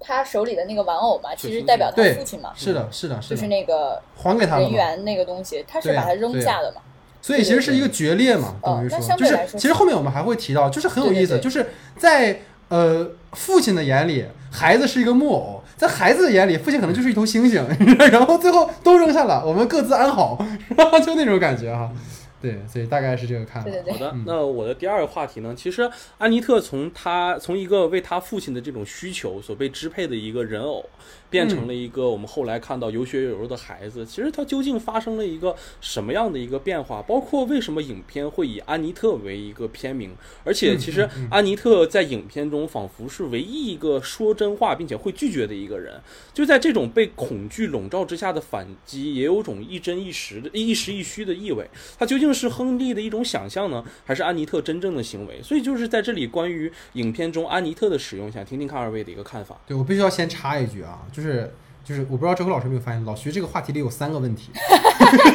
[0.00, 4.74] 他手里的那个玩偶嘛，其实代表他父亲嘛，是的，是的，是的就是，那个还给他了嘛。
[4.74, 6.80] 猿那个东西，他是把它扔下的嘛。
[7.22, 11.66] 所以其实是一个决裂嘛，哦等于说，那相就是对来说其实后面我们还会提到，就是很有意思，对对对就是
[11.98, 17.62] 在呃父亲的眼里，孩子是一个木偶；在孩子的眼里，父亲可能就是一头猩猩。
[18.10, 20.38] 然后最后都扔下了，我们各自安好，
[21.04, 21.92] 就那种感觉哈。
[22.40, 23.70] 对，所以大概是这个看法。
[23.70, 25.88] 对对对，好的嗯，那我的第二个话题呢，其实
[26.18, 30.88] 安妮特从他从一个为他父亲的这种需求所被支配的一个人偶，
[31.30, 34.04] 变成了一个我们后来看到有血有肉的孩子。
[34.04, 37.00] 其实他究竟发生了一个什么样的一个变化？
[37.02, 40.14] 包括为什么影片会以安妮特为一个片名？
[40.44, 46.00] 而且其实安妮特在影片中仿佛是唯一一个说真话并且会拒绝的一个人。
[46.34, 51.68] 就在这种被恐惧笼罩之下的反击，也有种一真一实的一实一虚的意味。
[51.98, 55.40] 它究竟是亨利的一种想象呢，还是安妮特真正的行为？
[55.42, 59.60] 所以就是在这里，关于影片中安妮特的使用，想听听看二位的一个看法。
[59.66, 61.52] 对我必须要先插一句啊，就是
[61.84, 64.50] 就是我不知道周口老师有没有发现，老徐这个话题里有三个问题，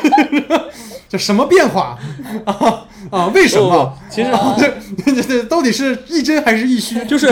[1.08, 1.98] 就什么变化
[2.46, 3.28] 啊啊？
[3.34, 3.68] 为什么？
[3.74, 4.74] 哦其实这
[5.14, 7.04] 这这到底是一真还是一虚？
[7.06, 7.28] 就是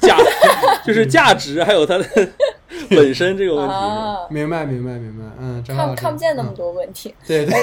[0.00, 0.16] 价，
[0.84, 2.04] 就是价值，还有它的
[2.90, 3.72] 本身这个问题。
[3.74, 7.14] 啊，明白明白明白，嗯，张浩老师看看不见那么嗯多问题。
[7.26, 7.54] 对对，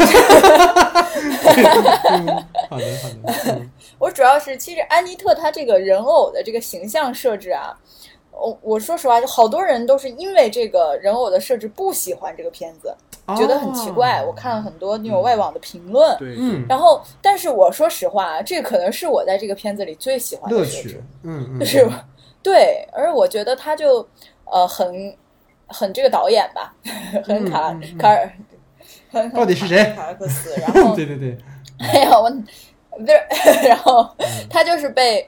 [2.11, 2.25] 嗯
[2.69, 7.73] 好的好的，嗯我主要是，其实安妮特她这个人偶的这个形象设置啊，
[8.37, 12.93] 我我说实话，就好多人都是因为这个人偶的设置不喜欢这个片子，
[13.35, 14.19] 觉得很奇怪。
[14.21, 14.25] 哦。
[14.27, 21.89] 我看了很多那种外网的评论，对，嗯，然后，但是我说实话，这可能是我在这个片子里最喜欢的乐趣设置，，嗯嗯，就 是
[22.43, 24.07] 对，而我觉得他就
[24.45, 25.15] 呃很
[25.67, 26.73] 很这个导演吧，
[27.23, 27.89] 很卡嗯嗯。
[27.93, 28.31] 嗯卡尔，
[29.11, 31.37] 很到底是谁卡尔克斯， 然后对对对，
[31.79, 34.27] 哎呀， 我不是，然后嗯。
[34.49, 35.27] 他就是被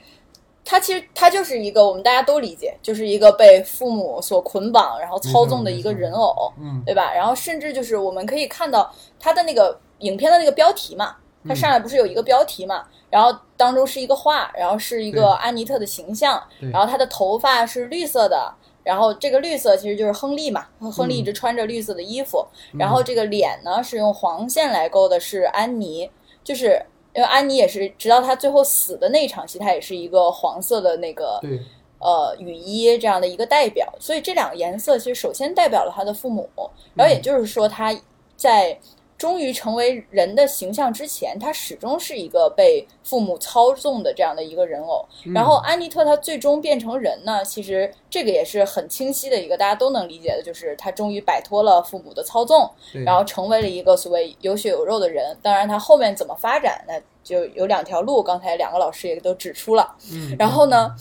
[0.69, 7.13] 他其实他就是一个我们大家都理解，就是一个被父母所捆绑，然后操纵的一个人偶，嗯对吧？
[7.13, 11.15] 然后甚至就是我们可以看到他的那个影片的那个标题嘛，
[11.47, 18.53] 它上来不是有一个标题嘛，然后当中是一个画，然后是一个安妮特的形象，然后她的头发是绿色的。
[18.83, 22.45] 然后这个绿色其实就是亨利嘛，亨利一直穿着绿色的衣服，
[22.79, 26.09] 然后这个脸呢是用黄线来勾的，是安妮，
[26.41, 26.81] 就是
[27.17, 31.41] 因为安妮也是直到她最后死的那一场戏，她也是一个黄色的那个，
[31.97, 36.47] 呃雨衣这样的一个代表，所以这两个颜色其实首先代表了她的父母，
[36.93, 37.91] 然后也就是说她
[38.35, 38.77] 在
[39.17, 45.03] 终于成为人的形象之前，他始终是一个被父母操纵的这样的一个人偶。
[45.33, 52.69] 然后安妮特他最终变成人呢，其实这个也是很清晰的一个大家都能理解的，就是他终于摆脱了父母的操纵，
[53.03, 55.35] 然后成为了一个所谓有血有肉的人。
[55.41, 59.95] 当然，他后面怎么发展，那就有两条路，刚才两个老师也都指出了。
[60.11, 60.95] 嗯，然后呢，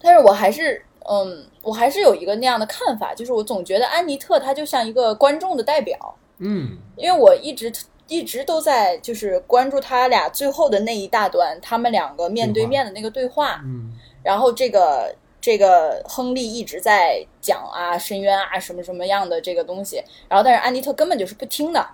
[0.00, 6.76] 但是我还是，嗯，我还是有一个那样的看法，就是我总觉得安妮特她就像一个观众的代表，嗯。
[6.96, 7.72] 因为我一直
[8.08, 13.92] 一直都在就是关注他俩最后的那一大段，他们两个面对面的那个对话，嗯。
[14.22, 21.86] 然后这个这个亨利一直在讲啊深渊啊什么什么样的这个东西，然后但是安妮特根本就是不听的，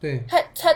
[0.00, 0.72] 对，他他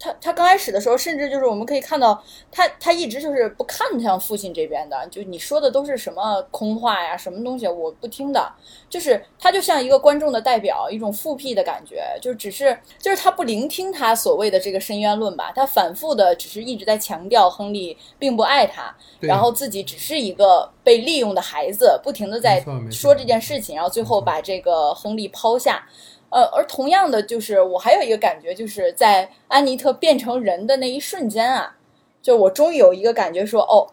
[0.00, 2.20] 他他刚开始的时候，甚至就是我们可以看到
[2.50, 8.50] 他他一直就是不看向父亲这边的，就你说的都是什么空话呀，什么东西我不听的，
[8.88, 25.86] 就是他就像一个观众的代表，一种复辟的感觉，就只是就是他不聆听他所谓的这个深渊论吧，他反复的只是一直在强调亨利并不爱他，然后自己只是一个被利用的孩子，不停的在说这件事情，然后最后把这个亨利抛下。
[26.30, 31.76] 呃，而同样的，就是我还有一个感觉，就是在安妮特变成人的那一瞬间啊，
[32.22, 33.86] 就我终于有一个感觉说，哦，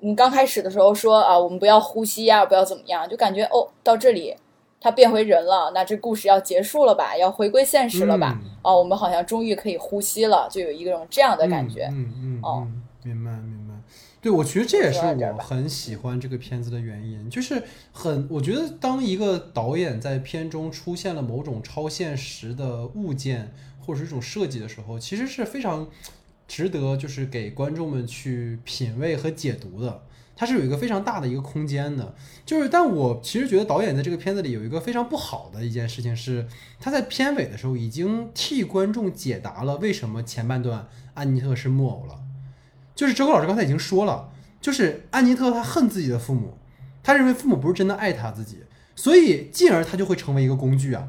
[0.00, 4.36] 你刚开始的时候说啊，我们不要呼吸呀、不要怎么样，就感觉哦，到这里
[4.80, 8.36] 他变回人了，那这故事要结束了吧，要回归现实了吧？
[8.42, 11.84] 嗯哦，我们好像终于可以呼吸了，就有一种这样的感觉。
[11.92, 13.61] 嗯嗯嗯，哦嗯，明白明白。
[14.22, 17.60] 对，我觉得这也是我很喜欢这个片子的原因，就是
[17.90, 25.88] 很，我觉得当一个导演在片中出现了某种超现实的物件或者是一种设计的时候，其实是非常
[26.46, 30.02] 值得就是给观众们去品味和解读的。
[30.36, 32.14] 它是有一个非常大的一个空间的，
[32.46, 36.46] 就是，但我其实觉得导演在这个片子里有一个非常不好的一件事情是，
[36.78, 42.20] 他在片尾的时候已经替观众解答了为什么前半段安妮特是木偶了。
[42.94, 44.28] 就是周哥老师刚才已经说了，
[44.60, 46.58] 就是安妮特她恨自己的父母，
[47.02, 48.58] 她认为父母不是真的爱她自己，
[48.94, 51.08] 所以进而她就会成为一个工具啊。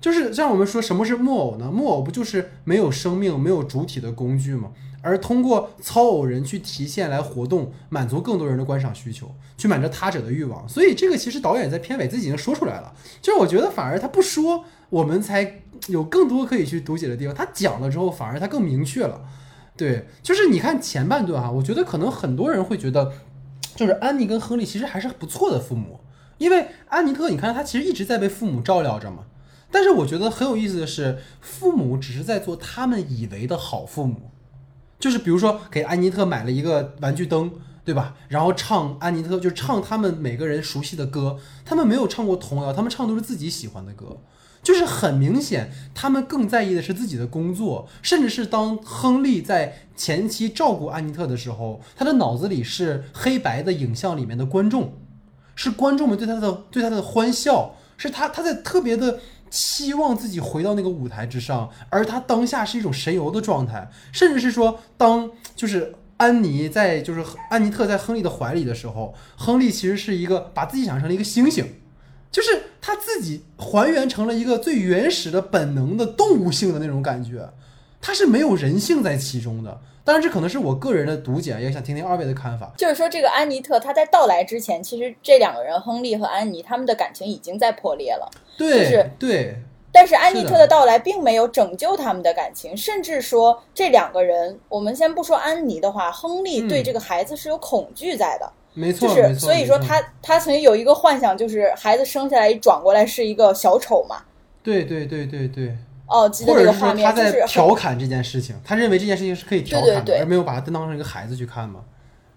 [0.00, 1.70] 就是让我们说什么是木偶呢？
[1.72, 4.70] 木偶不就是没有生命、没有主体的工具吗？
[5.00, 10.68] 而通过操偶人去提现来活动，满足更多人的观赏需求，去满足他者的欲望。
[10.68, 12.92] 所以这个其实导演在片尾自己已经说出来了。
[13.22, 17.34] 就是我觉得反而他不说，我们才有更多可以去读解的地方。
[17.34, 19.22] 他讲了之后，反而他更明确了。
[19.76, 23.12] 对，就是你看前半段哈、我觉得可能很多人会觉得
[23.74, 26.00] 就是安妮跟亨利其实还是不错的父母，
[26.38, 29.24] 因为安妮特，你看她其实一直在被父母照料着嘛。
[29.72, 34.30] 但是我觉得很有意思的是，父母只是在做他们以为的好父母，
[35.00, 37.50] 就是比如说给安妮特买了一个玩具灯，
[37.84, 38.14] 对吧？
[38.28, 44.16] 然后唱安妮特就唱他们每个人熟悉的歌，他们没有唱过童谣，他们唱都是自己喜欢的歌。
[44.64, 54.94] 就是很明显，他们更在意的是自己的工作，甚至是当亨利在前期照顾安妮特的时候，他的脑子里是黑白的影像里面的观众，
[55.54, 71.66] 是观众们对他的对他的欢笑，是他他在特别的期望自己回到那个舞台之上，而他当下是一种神游的状态，甚至是说，当就是安妮在就是安妮特在亨利的怀里的时候，亨利其实是一个把自己想象成了一个星星。
[72.34, 77.48] 就是他自己还原成了一个最原始的本能的动物性的那种感觉，
[78.00, 79.80] 他是没有人性在其中的。
[80.02, 82.72] 当然，这可能是我个人的读解，也想听听二位的看法。
[82.76, 88.28] 就是说，这个安妮特她在到来之前，其实这两个人亨利和安妮他们的感情已经在破裂了。
[88.58, 89.54] 对，就是对，
[89.92, 98.52] 但是安妮特的到来并没有拯救他们的感情，甚至说这两个人，我们先不说安妮的话，亨利对这个孩子是有恐惧在的。
[98.74, 104.22] 没错，就是所以说他他曾经有一个幻想，就是孩子生下来一转过来是一个小丑嘛。
[104.62, 105.76] 对对对对对。
[106.06, 111.80] 哦，记得这个画面就是他在调侃这件事情，他认为这件事情是可以调侃的，而没有把它当成一个孩子去看嘛。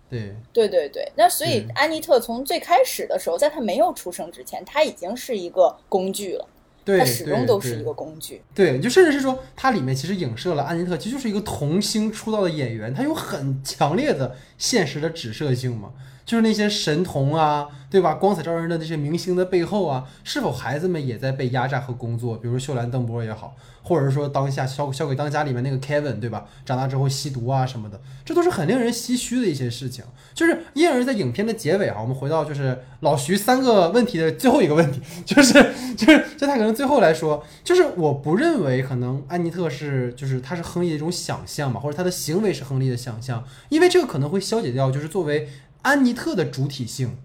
[0.09, 6.47] 对对对对，那所以安妮特从最开始的时候，在他没有出生之前，他已经是一个工具了。
[6.85, 8.41] 对，它始终都是一个工具。
[8.55, 15.91] 对，就甚至是说，它里面其实影射了安妮特，其实就是一个童星出道的演员，他有很强烈的现实的指涉性嘛。
[16.27, 18.15] 就是那些神童啊，对吧？
[18.15, 22.35] 光彩照人的那些明星的背后啊，是否孩子们也在被压榨和工作？
[22.35, 26.45] 比如说秀兰邓波也好，或者是说当下《小小鬼当家》里面那个 Kevin，对吧？
[26.65, 30.03] 长大之后吸毒啊什么的，这都是很令人唏嘘的一些事情。
[30.33, 35.53] 就是因而，在影片的结尾啊，我们回到就是老徐三个问题的最后一个问题， 就是
[35.95, 45.47] 就是就他可能最后来说，就是我不认为可能安妮特是就是他是亨利的一种想象嘛，或者他的行为是亨利的想象，因为这个可能会消解掉就是作为。
[45.83, 47.17] 安妮特的主体性，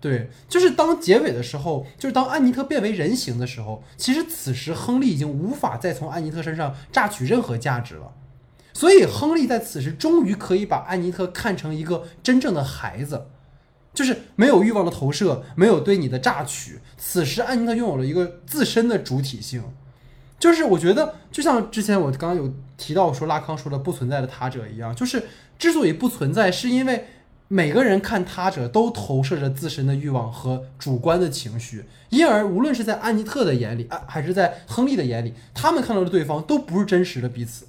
[0.00, 8.12] 对，就是当结尾的时候，就是当安妮特变为人形的时候，其实此时亨利已经无法再从安妮特身上榨取任何价值了，
[8.74, 13.28] 所以亨利在此时终于可以把安妮特看成一个真正的孩子，
[13.94, 16.80] 就是没有欲望的投射，没有对你的榨取。
[16.98, 19.64] 此时安妮特拥有了一个自身的主体性，
[20.38, 25.24] 就是我觉得就像之前我刚刚有提到说拉康说的不存在的他者一样，就是
[25.58, 27.08] 之所以不存在，是因为。
[27.48, 37.66] 每个人看他者都投射着自身的欲望和主观的情绪，因而无论是在安妮特的眼里啊，还是在亨利的眼里，他们看到的对方都不是真实的彼此。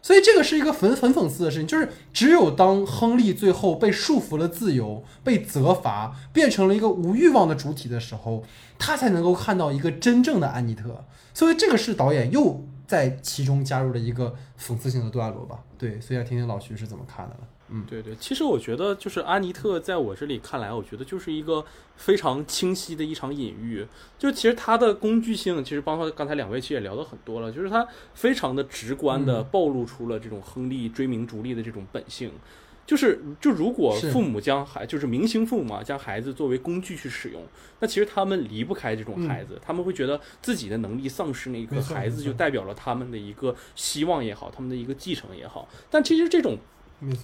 [0.00, 8.44] 所以这个是一个很很讽刺的事情，就是只有当亨利最后被束缚了自由，被责罚，变成了一个无欲望的主体的时候，
[8.78, 11.04] 他才能够看到一个真正的安妮特。
[11.34, 15.58] 所以这个是导演又在其中加入了一个讽刺性的段落吧？
[15.76, 17.40] 对，所以要听听老徐是怎么看的了。
[17.68, 21.64] 嗯，对对，其实我觉得就是安妮特，在我这里看来，我觉得就是一个
[21.96, 23.84] 非常清晰的一场隐喻。
[24.16, 32.30] 就其实它的工具性，其实包括刚才两位其实也聊的很多了，就是它非常的直观的暴露出了这种亨利追名逐利的这种本性。
[32.86, 37.42] 就是就如果父母将孩，就是明星父母嘛，将孩子作为工具去使用，
[37.80, 45.68] 那其实他们离不开这种孩子，他们会觉得自己的能力丧失，那个孩子就代表了他们的一个希望也好，他们的一个继承也好。
[45.90, 46.56] 但其实这种。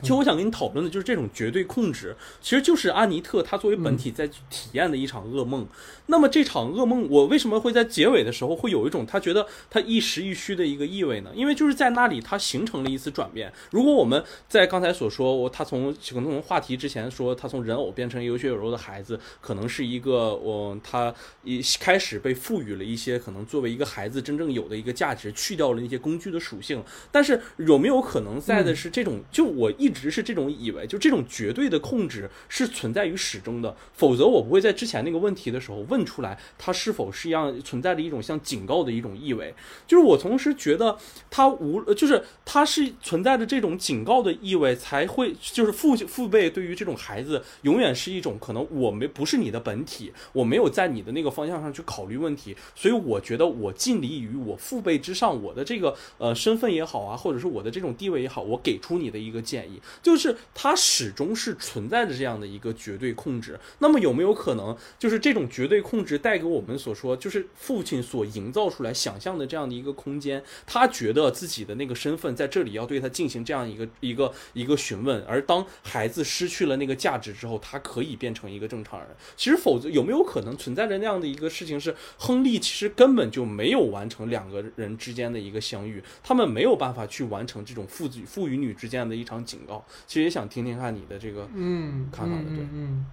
[0.02, 5.66] 其实我想跟你讨论的就是这种绝对控制，其实就是安妮特她作为本体在体验的一场噩梦。
[6.06, 11.30] 那么这场噩梦，我为什么会在结尾的时候会有一种他觉得他一实一虚的一个意味呢？
[11.34, 13.50] 因为就是在那里他形成了一次转变。
[13.70, 21.14] 如果我们在刚才所说，我他从可能从话题之前说他从人偶变成有血有肉的孩子，可能是一个我他
[21.44, 26.84] 一开始被赋予了一些可能作为一个孩子真正有的一个价值，去掉了那些工具的属性。
[27.10, 29.61] 但是有没有可能在的是这种就我。
[29.62, 39.54] 我一直是这种以为，就这种绝对的控制是存在于始终的，否则我不会在之前那个问题的时候问出来，它是否是一样存在着一种像警告的一种意味。
[39.86, 40.98] 就是我同时觉得
[41.30, 59.40] 它无，就是它是存在着这种警告的意味，才会就是父父辈对于这种孩子永远是一种可能我没不是你的本体，我没有在你的那个方向上去考虑问题，所以我觉得我尽力于我父辈之上，我的这个呃身份也好啊，或者是我的这种地位也好，我给出你的一个。
[59.52, 63.60] 建议，就是它始终是存在着这样的一个绝对控制。
[63.80, 79.08] 那么有没有可能，就是这种绝对控制带给我们所说，就是父亲所营造出来、想象的这样的一个空间，他觉得自己的那个身份在这里要对他进行这样一个一个一个询问，而当孩子失去了那个价值之后，他可以变成一个正常人。
[79.36, 89.84] 其实，否则有没有可能存在着那样的一个事情是，亨利其实根本就没有完成两个人之间的一个相遇，他们没有办法去完成这种父子父与女之间的一场警告。
[90.06, 93.04] 其实也想听听看你的这个嗯，看法的对嗯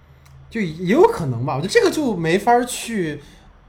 [0.48, 1.54] 就也有可能吧。
[1.56, 3.20] 我觉得这个就没法儿去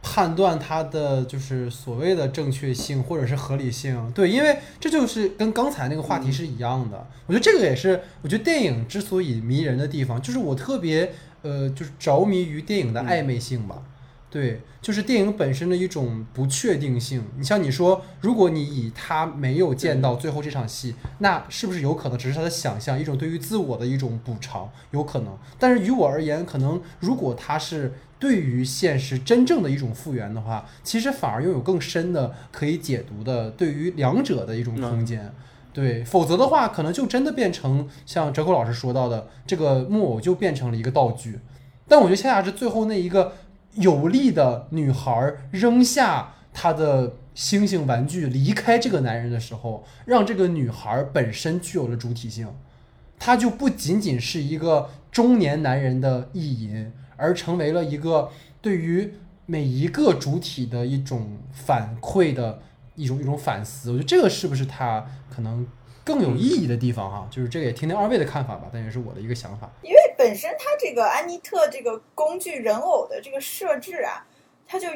[0.01, 4.11] 判断它的就是所谓的正确性或者是合理性。
[4.15, 7.07] 对，因为这就是跟刚才那个话题是一样的。
[7.27, 13.83] 我觉得这个也是，我觉得电影之所以迷人的地方，就是我特别呃，就是着迷于电影的暧昧性吧。
[14.31, 17.21] 对，就是电影本身的一种不确定性。
[17.37, 24.71] 你像你说，如果你以他没有见到最后这场戏，那是不是有可能只是他的想象，一种对于自我的一种补偿？
[24.91, 25.37] 有可能。
[25.59, 35.33] 但是于我而言，可能如果他是对于现实真正的一种复原的话，其实反而拥有更深的可以解读的对于两者的一种空间。
[35.73, 41.39] 对，否则的话，可能就真的变成像哲口老师说到的，这个木偶就变成了一个道具。
[41.87, 43.33] 但我觉得恰恰是最后那一个
[43.75, 52.53] 有力的女孩扔下她的星星玩具离开这个男人的时候，让这个女孩本身具有了主体性，
[53.17, 58.29] 她就不仅仅是一个中年男人的意淫，而成为了一个
[58.61, 59.13] 对于
[59.45, 62.61] 每一个主体的一种反馈的
[62.95, 63.91] 一种一种反思。
[63.91, 65.65] 我觉得这个是不是他可能
[66.11, 67.27] 更有意义的地方哈？
[67.31, 69.69] 就是这个也听听二位的看法吧，但也是我的一个想法。
[69.81, 74.25] 因为本身它这个安妮特这个工具人偶的这个设置啊，
[74.67, 74.87] 它就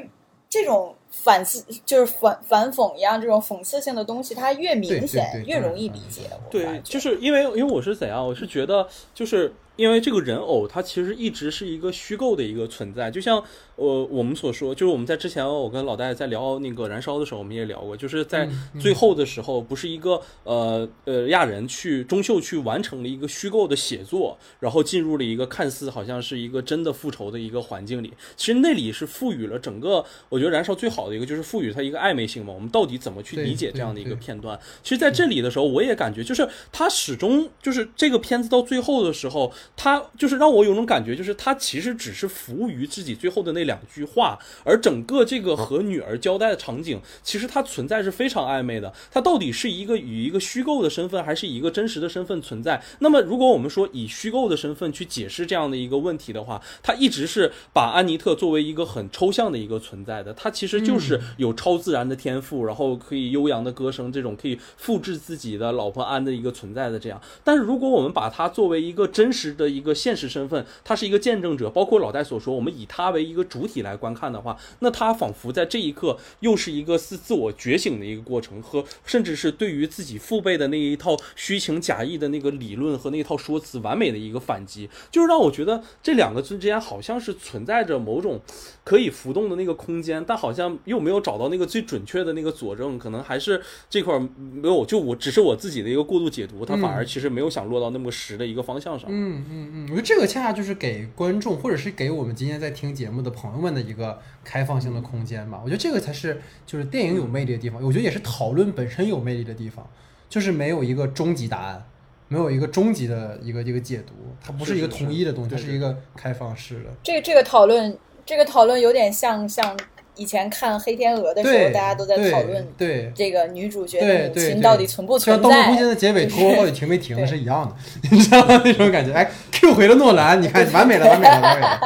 [0.49, 6.24] 这种反思，就是反反讽一样这种讽刺性的东西，它越明显越容易理解。
[6.49, 13.43] 对，就是因为因为我是怎样，我是觉得就是因为这个人偶它其实一直是一个虚构的一个存在，就像
[13.76, 18.49] 呃我们所说，就是我们在之前我跟老戴在聊那个燃烧的时候，我们也聊过，就是在
[18.80, 34.57] 最后的时候，不是一个呃呃亚人去中秀去完成了一个虚构的写作，然后进入了一个看似好像是一个真的复仇的一个环境里，其实那里是赋予了整个我觉得燃烧最好的一个就是赋予它一个暧昧性嘛，我们到底怎么去理解这样的一个片段？
[34.82, 48.93] 其实在这里的时候，我也感觉就是它始终就是这个片子到最后的时候，他就是让我有种感觉，就是他其实只是服务于自己最后的那两句话，而整个这个和女儿交代的场景，其实它存在是非常暧昧的。
[49.11, 52.82] 它到底是一个以一个虚构的身份，还是以一个真实的身份存在？
[52.99, 67.22] 那么，如果我们说以虚构的身份去解释这样的一个问题的话，他一直是把安妮特作为一个很抽象的一个存在的，它其实就是有超自然的天赋，然后可以悠扬的歌声，这种可以复制自己的老婆安的一个存在的这样。
[67.43, 88.41] 但是如果我们把它作为一个真实的一个现实身份，他是一个见证者，包括老戴所说，我们以他为一个主体来观看的话，那他仿佛在这一刻又是一个自自我觉醒的一个过程，和甚至是对于自己父辈的那一套虚情假意的那个理论和那一套说辞完美的一个反击，就是让我觉得这两个之间好像是存在着某种
[88.84, 99.10] 可以浮动的那个空间，但好像又没有找到那个最准确的那个佐证，可能还是这块儿没有，就我只是我自己的一个过度解读，他反而其实没有想落到那么实的一个方向上。
[99.12, 105.62] 嗯嗯嗯，我觉得这个恰恰就是给观众或者是给我们今天在听节目的朋友们的一个开放性的空间吧。
[105.64, 109.88] 我觉得这个才是就是电影有魅力的地方，我觉得也是讨论本身有魅力的地方，
[110.28, 111.86] 就是没有一个终极答案，
[112.28, 116.89] 没有一个终极的一个一个解读，它不是一个统一的东西，它是一个开放式的。
[117.04, 119.78] 这个这个讨论，这个讨论有点像像
[120.16, 123.11] 以前看《黑天鹅》的时候，大家都在讨论对。
[123.16, 125.86] 这个女主角的母亲到底存不存在像《盗梦空间》。
[125.89, 127.76] 的结尾 拖到底停没停是一样的，
[128.11, 128.61] 你知道吗？
[128.63, 129.13] 那种感觉。
[129.13, 131.80] 哎，Q 回了诺兰，你看完美了，完美了，完美了。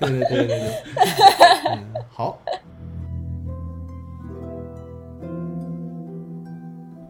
[0.00, 0.68] 对对对对对对。
[1.70, 2.38] 嗯，好。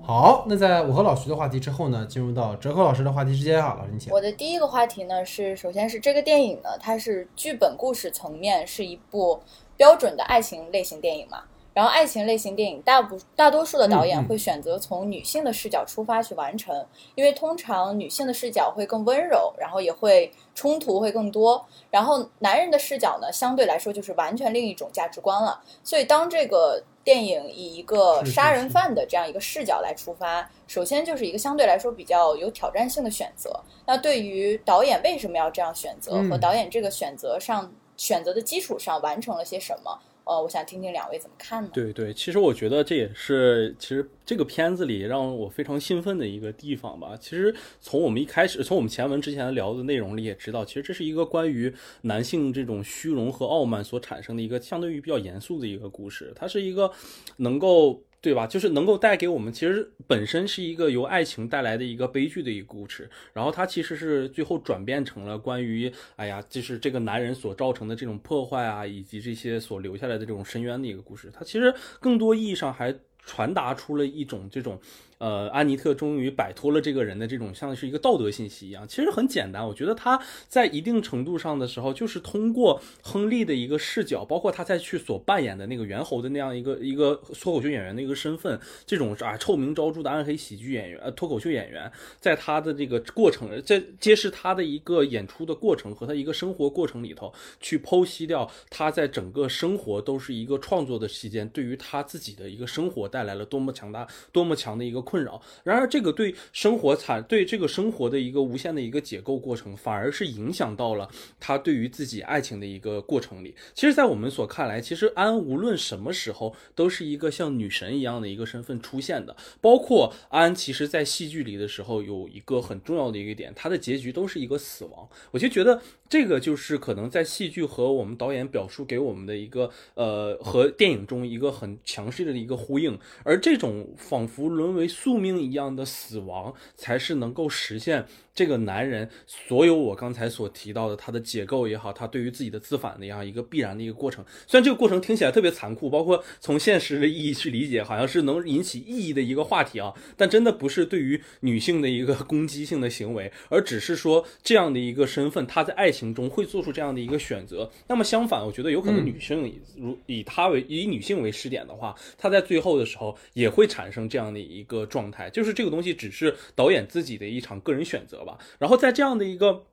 [0.04, 4.12] 好，那在我和老徐的话题之后呢，进入到哲科老师的话题之间啊，老师你请。
[4.12, 9.40] 我的第一个话题呢是，首先是这个电影呢，它是剧本故事层面是一部
[9.82, 11.42] 标准的爱情类型电影嘛。
[11.74, 21.64] 然后爱情类型电影大部大多数的导演会选择从女性的视角出发去完成，因为通常女性的视角会更温柔，然后也会冲突会更多。
[21.90, 25.58] 然后男人的视角呢，相对来说就是完全另一种价值观了。
[25.82, 33.50] 所以当这个电影以一个杀人犯的这样一个视角来出发，首先就是一个相对来说比较有挑战性的选择。
[33.86, 37.72] 那对于导演为什么要这样选择，嗯和导演这个选择上
[38.02, 41.70] 选择的基础上完成了些什么，呃，我想听听两位怎么看呢？
[41.72, 47.16] 对对，其实我觉得这也是其实这个片子里让我非常兴奋的一个地方吧。
[47.20, 56.32] 其实从我们一开始，从我们前文之前聊的内容里也知道，其实这是一个关于男性这种虚荣和傲慢所产生的一个相对于比较严肃的一个故事。
[56.34, 56.90] 它是一个
[57.36, 58.02] 能够。
[58.22, 58.46] 对吧？
[58.46, 71.30] 就是能够带给我们，其实本身是一个由爱情带来的一个悲剧的一个故事，然后它其实是最后转变成了关于，哎呀，就是这个男人所造成的这种破坏啊，以及这些所留下来的这种深渊的一个故事。
[71.34, 72.94] 它其实更多意义上还
[73.24, 74.80] 传达出了一种这种。
[75.22, 79.64] 呃，安妮特终于摆脱了这个人的这种像是一个道德信息一样，其实很简单。
[79.64, 91.88] 我觉得他在一定程度上的时候，就是通过亨利的一个视角，包括他在去所扮演的那个猿猴的那样一个一个脱口秀演员的一个身份，这种啊臭名昭著的暗黑喜剧演员、呃脱口秀演员，
[92.18, 105.00] 在他的这个过程，在揭示他的一个演出的过程和他一个生活过程里头，去剖析掉他在整个生活都是一个创作的期间，对于他自己的一个生活带来了多么强大、多么强的一个。
[105.12, 105.42] 困扰。
[105.62, 111.06] 然而，这个对生活产对这个生活的一个无限的一个解构过程，反而是影响到了
[111.38, 113.54] 他对于自己爱情的一个过程里。
[113.74, 119.36] 其实，在我们所看来，其实安无论什么时候都是一个像女神一样的一个身份出现的。
[119.60, 125.06] 包括安，其实在戏剧里的时候，有一个很重要的一个点，他的结局都是一个死亡。
[125.32, 132.98] 我就觉得这个就是可能在戏剧和我们导演表述给我们的一个呃和电影中一个很强势的一个呼应。
[133.24, 134.88] 而这种仿佛沦为。
[135.02, 138.06] 宿命一样的死亡，才是能够实现。
[138.34, 144.24] 这个男人，所有我刚才所提到的，他的解构也好，他对于自己的自反的样一个必然的一个过程。
[144.46, 157.70] 虽然这个过程听起来特别残酷，包括从现实的意义去理解，好像是能引起意义的一个话题啊，但真的不是对于女性的一个攻击性的行为，而只是说这样的一个身份，他在爱情中会做出这样的一个选择。
[157.88, 168.21] 那么相反，我觉得有可能女性如以他为以女性为试点的话，她在最后的时候也会产生这样的一个状态，就是这个东西只是导演自己的一场个人选择。
[168.22, 169.64] 好吧，然后在这样的一个。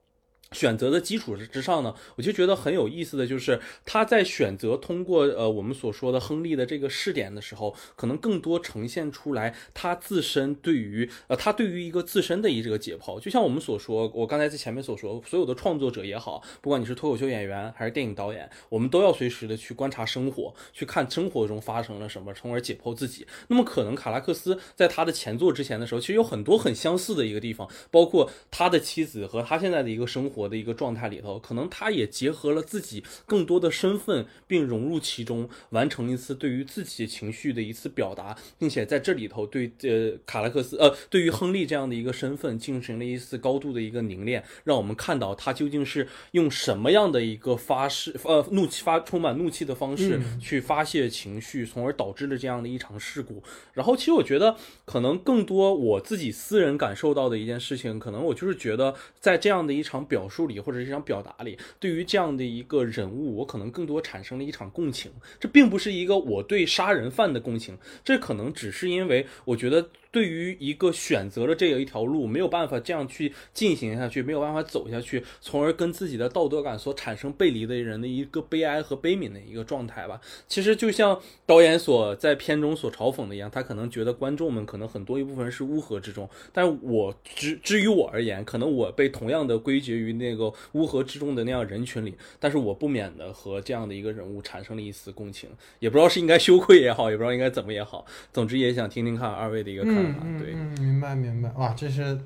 [0.51, 13.19] 选择的基础之上呢，我就觉得很有意思的就是他在选择通过呃我们所说的亨利的这个试点的时候，可能更多呈现出来他自身对于呃他对于一个自身的一这个解剖。
[13.19, 23.27] 就像我们所说，我刚才在前面所说，所有的创作者也好，不管你是脱口秀演员还是电影导演，我们都要随时的去观察生活，去看生活中发生了什么，从而解剖自己。
[23.49, 30.38] 那么可能卡拉克斯在他的前作之前的时候，其实有很多很相似的一个地方，包括他的妻子和他现在的一个生活。
[30.39, 53.43] 我的一个状态里头，可能他也结合了自己更多的身份，并融入其中，完成一次对于自己情绪的一次表达，并且在这里头对呃卡拉克斯呃对于亨利这样的一个身份进行了一次高度的一个凝练，让我们看到他究竟是用什么样的一个发誓呃怒气发充满怒气的方式去发泄情绪，从而导致了这样的一场事故。
[53.73, 54.55] 然后其实我觉得
[54.85, 60.28] 可能更多我自己私人感受到的一件事情，可能我就是觉得在这样的一场表。
[60.29, 65.11] 述里或者是想表达里，对于这样的一个人物，我可能更多产生了一场共情。
[65.39, 69.89] 这并不是一个我对杀人犯的共情，这可能只是因为我觉得。
[70.11, 80.19] 对于一个选择了这样一条路，没有办法这样去进行下去，没有办法走下去，从而跟自己的道德感所产生背离的人的一个悲哀和悲悯的一个状态吧。
[80.47, 98.03] 其实就像导演所在片中所嘲讽的一样，他可能觉得观众们可能很多一部分是乌合之众，但是我之至于我而言，可能我被同样的归结于那个乌合之众的那样人群里，但是我不免的和这样的一个人物产生了一丝共情，也不知道是应该羞愧也好，也不知道应该怎么也好，
[98.33, 99.98] 总之也想听听看二位的一个。
[99.99, 102.17] 嗯嗯嗯，明白明白，哇，这是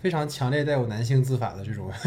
[0.00, 1.88] 非常强烈带有男性自反的这种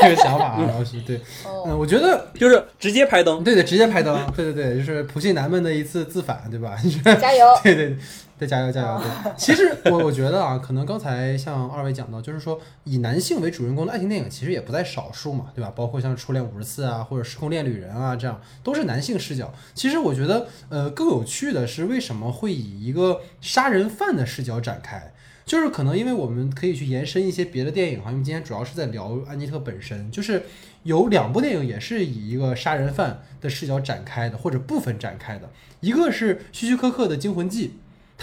[0.00, 1.20] 这个想法啊，老许对，
[1.66, 6.76] 嗯，我觉得就是直接拍灯，对对，直接拍灯，对对对，就是普信男们的一次自反，对吧？
[7.20, 7.96] 加油，对对，
[8.42, 9.00] 再加油加油。
[9.00, 15.72] 对，其实我我觉得啊，可能刚才像二位讲到，就是说以男性为主人公的爱情电影，其实也不在少数嘛，对吧？
[15.76, 19.54] 包括像《初恋五十次》啊，或者《时空恋旅人》啊，这样都是男性视角。
[19.74, 25.12] 其实我觉得，呃，更有趣的是为什么会以一个杀人犯的视角展开？
[25.44, 30.44] 就是可能因为我们可以去延伸一些别的电影哈，因为今天主要是在聊安妮特本身，就是
[30.84, 35.50] 有两部电影也是以一个杀人犯的视角展开的，或者部分展开的。
[35.80, 37.68] 一个是希区柯克的《惊魂记》，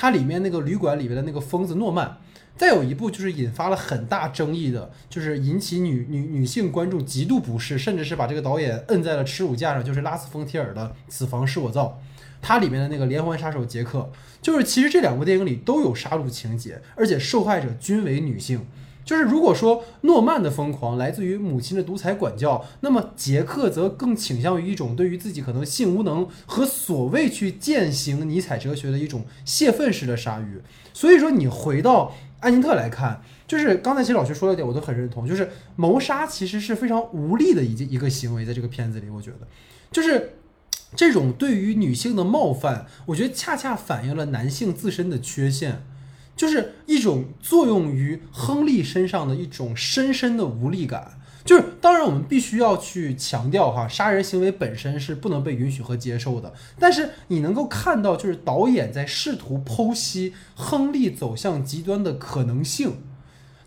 [0.01, 2.07] 它里面那个旅馆里面的那个疯子诺曼；
[2.55, 11.99] 再有一部就是引发了很大争议的，就是引起女女女性观众极度不适，甚至是把这个导演摁在了耻辱架上，就是拉斯冯提尔的《此房是我造》。
[12.41, 14.09] 它里面的那个连环杀手杰克，
[14.41, 18.65] 就是其实这两部电影里都有杀戮情节，而且受害者均为女性。
[19.09, 30.61] 就是如果说诺曼的疯狂来自于母亲的独裁管教，那么杰克则更倾向于一种对于自己可能性无能和所谓去践行尼采哲学的一种泄愤式的鲨鱼。
[30.93, 39.47] 所以说，你回到安妮特来看，就是刚才其实老师说了一点，我都很认同，就是谋杀其实是非常无力的一一个行为，在这个片子里，我觉得
[39.91, 40.35] 就是。
[40.95, 45.83] 这种对于女性的冒犯，我觉得恰恰反映了男性自身的缺陷，
[46.39, 51.19] 就是一种作用于亨利身上的一种深深的无力感。
[51.43, 56.53] 就是当然，我们必须要去强调哈，杀人行为本身是不能被允许和接受的。
[56.79, 63.01] 但是你能够看到，就是导演在试图剖析亨利走向极端的可能性。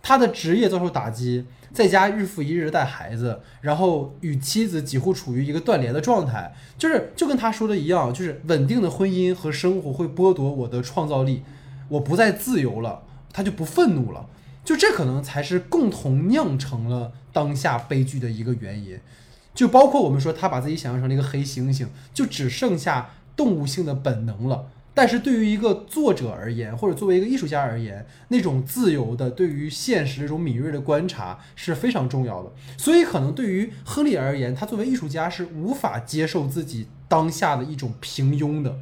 [0.00, 1.44] 他的职业遭受打击，
[1.74, 11.42] 在家日复一日带孩子，然后与妻子几乎处于一个断联的状态，就是就跟他说的一样，就是稳定的婚姻和生活会剥夺我的创造力，
[11.92, 13.02] 我不再自由了，
[13.32, 14.26] 他就不愤怒了，
[14.64, 18.98] 就这可能才是共同酿成了当下悲剧的一个原因，
[19.54, 24.66] 就包括我们说他把自己想象成了一个黑猩猩，就只剩下动物性的本能了。
[24.94, 32.52] 但是对于一个作者而言，或者作为一个艺术家而言，那种自由的对于现实这种敏锐的观察是非常重要的。
[32.76, 38.76] 所以，可能对于亨利而言，他作为艺术家是无法接受自己当下的一种平庸的。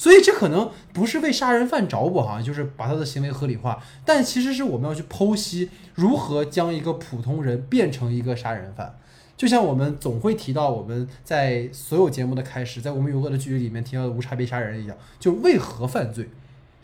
[0.00, 8.98] 所以，这可能不是为杀人犯找补哈，就是把他的行为合理化，但其实是我们要去剖析如何将一个普通人变成一个杀人犯。
[9.36, 16.30] 就像我们总会提到我们在所有节目的开始，在我们有恶的距离里面提到的无差别杀人一样，就为何犯罪，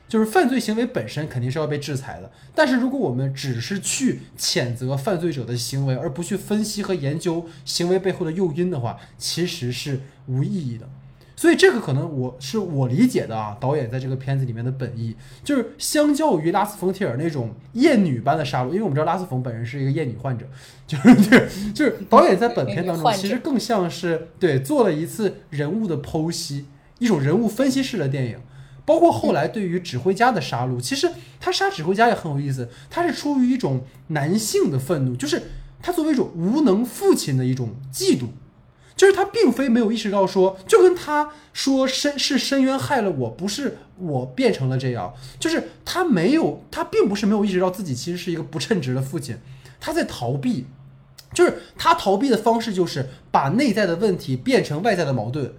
[0.06, 2.30] 就是犯罪行为本身肯定是要被制裁的。
[2.55, 10.86] 但是如果我们只是去谴责犯罪者的行为，而不去分析和研究行为背后的诱因的话，其实是无意义的。
[11.36, 15.14] 所以这个可能我是我理解的啊，导演在这个片子里面的本意，
[15.44, 20.46] 就是相较于拉斯冯提尔那种厌女般的杀戮，因为我们知道拉斯冯本人是一个厌女患者，
[20.88, 26.64] 就是就是就是导演在本片当中其实更像是对做了一次人物的剖析，
[26.98, 28.38] 一种人物分析式的电影。
[28.86, 31.10] 包括后来对于指挥家的杀戮，其实
[31.40, 35.42] 他杀指挥家也很有意思，他是出于一种男性的愤怒，就是
[35.82, 38.28] 他作为一种无能父亲的一种嫉妒。
[38.97, 45.14] 就是他并非没有意识到说，就跟他说深是深渊害了我，不是我变成了这样。
[45.39, 49.36] 就是他没有，他并不是没有意识到自己其实是一个不称职的父亲，
[49.78, 50.66] 他在逃避。
[51.35, 55.52] 就是他逃避的方式就是把内在的问题变成外在的矛盾。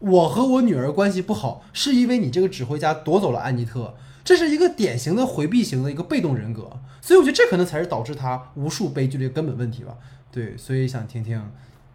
[0.00, 3.94] 我和我女儿关系不好，是因为你这个指挥家夺走了安妮特，
[4.24, 6.80] 这是一个典型的回避型的一个被动人格。
[7.00, 9.94] 所以我觉得这可能才是导致他无数悲剧的一个根本问题吧。
[10.32, 11.40] 对，所以想听听。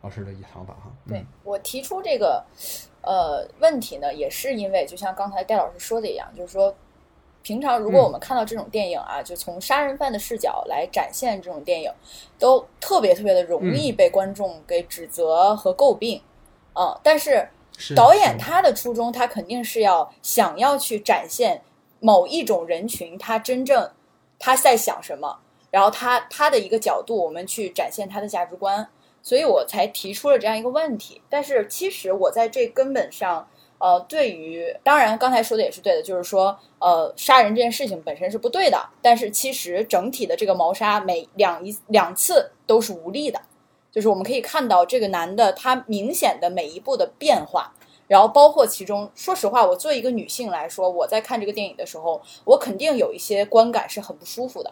[0.05, 2.45] 老师的想法哈，对我提出这个
[3.01, 6.71] 呃问题呢，也是因为就像刚才戴老师说的一样，就是说，
[7.41, 11.91] 平常如果我们看到这种电影啊，就从杀人犯的视角来展现这种电影，
[12.37, 16.21] 都特别特别的容易被观众给指责和诟病，
[16.75, 17.49] 嗯，但是
[17.95, 21.63] 导演他的初衷，他肯定是要想要去展现
[21.99, 23.89] 某一种人群他真正
[24.37, 25.39] 他在想什么，
[25.71, 28.87] 然后他他的一个角度，我们去展现他的价值观。
[29.25, 33.47] 所以我才提出了这样一个问题，但是其实我在这根本上，
[33.79, 43.41] 呃，对于当然刚才说的也是对的，就是说，呃，杀人这件事情本身是不对的，但是其实整体的这个谋杀每两一两次都是无力的，
[43.91, 47.73] 就是我们可以看到这个男的他明显的每一步的变化，
[48.07, 54.71] 然后包括其中，说实话，我作为一个女性来说，我在看这个电影的时候，我肯定有一些观感是很不舒服的，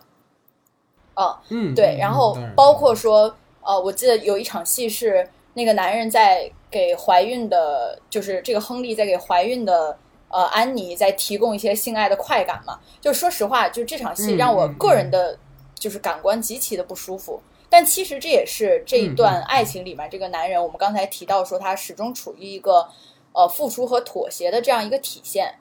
[1.16, 3.36] 嗯嗯，对，然后包括说。
[3.66, 9.98] 呃，我记得有一场戏是那个男人在给怀孕的，就是这个亨利在给怀孕的
[10.30, 12.80] 呃安妮在提供一些性爱的快感嘛。
[13.00, 15.38] 就说实话，就这场戏让我个人的，
[15.76, 17.42] 就是感官极其的不舒服。
[17.70, 22.88] 但其实这也是这一段爱情里面这个男人，我们刚才提到说他始终处于一个
[23.32, 25.56] 呃付出和妥协的这样一个体现。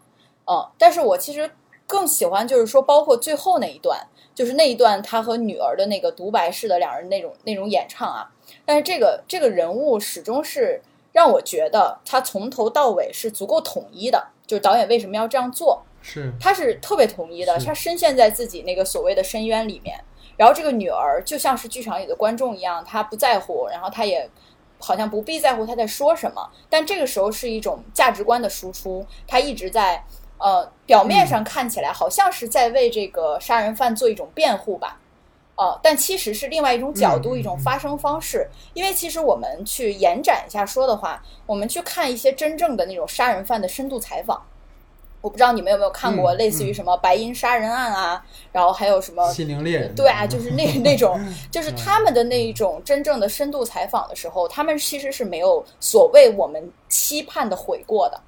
[0.47, 1.51] 嗯，但是我其实
[1.87, 4.09] 更喜欢就是说，包括最后那一段。
[4.35, 8.31] 就是那一段他和女儿的那个独白式的两人那种那种演唱啊，
[8.65, 10.81] 但是这个这个人物始终是
[11.13, 14.29] 让我觉得他从头到尾是足够统一的。
[14.47, 15.83] 就是导演为什么要这样做？
[16.03, 19.99] 是他是特别统一的，他深陷在自己那个所谓的深渊里面。
[20.37, 24.29] 然后这个女儿就像是剧场里的观众一样，她不在乎，然后她也
[24.79, 26.51] 好像不必在乎他在说什么。
[26.69, 30.05] 但这个时候是一种价值观的输出，他一直在。
[30.43, 34.99] 呃，表面上看起来好像是在为这个杀人犯做一种辩护吧，
[35.55, 38.49] 呃，但其实是另外一种角度、一种发声方式。
[38.75, 44.43] 因为其实我们去延展一下说的话，我们去看一些真正的那种杀人犯的深度采访，
[45.21, 51.21] 我不知道你们有没有看过，嗯类似于什么白银杀人案啊，然后还有什么心灵猎人，对啊，就是那那种，
[51.53, 58.21] 就是他们的那一种真正的深度采访的时候，他们其实是没有所谓我们期盼的悔过的。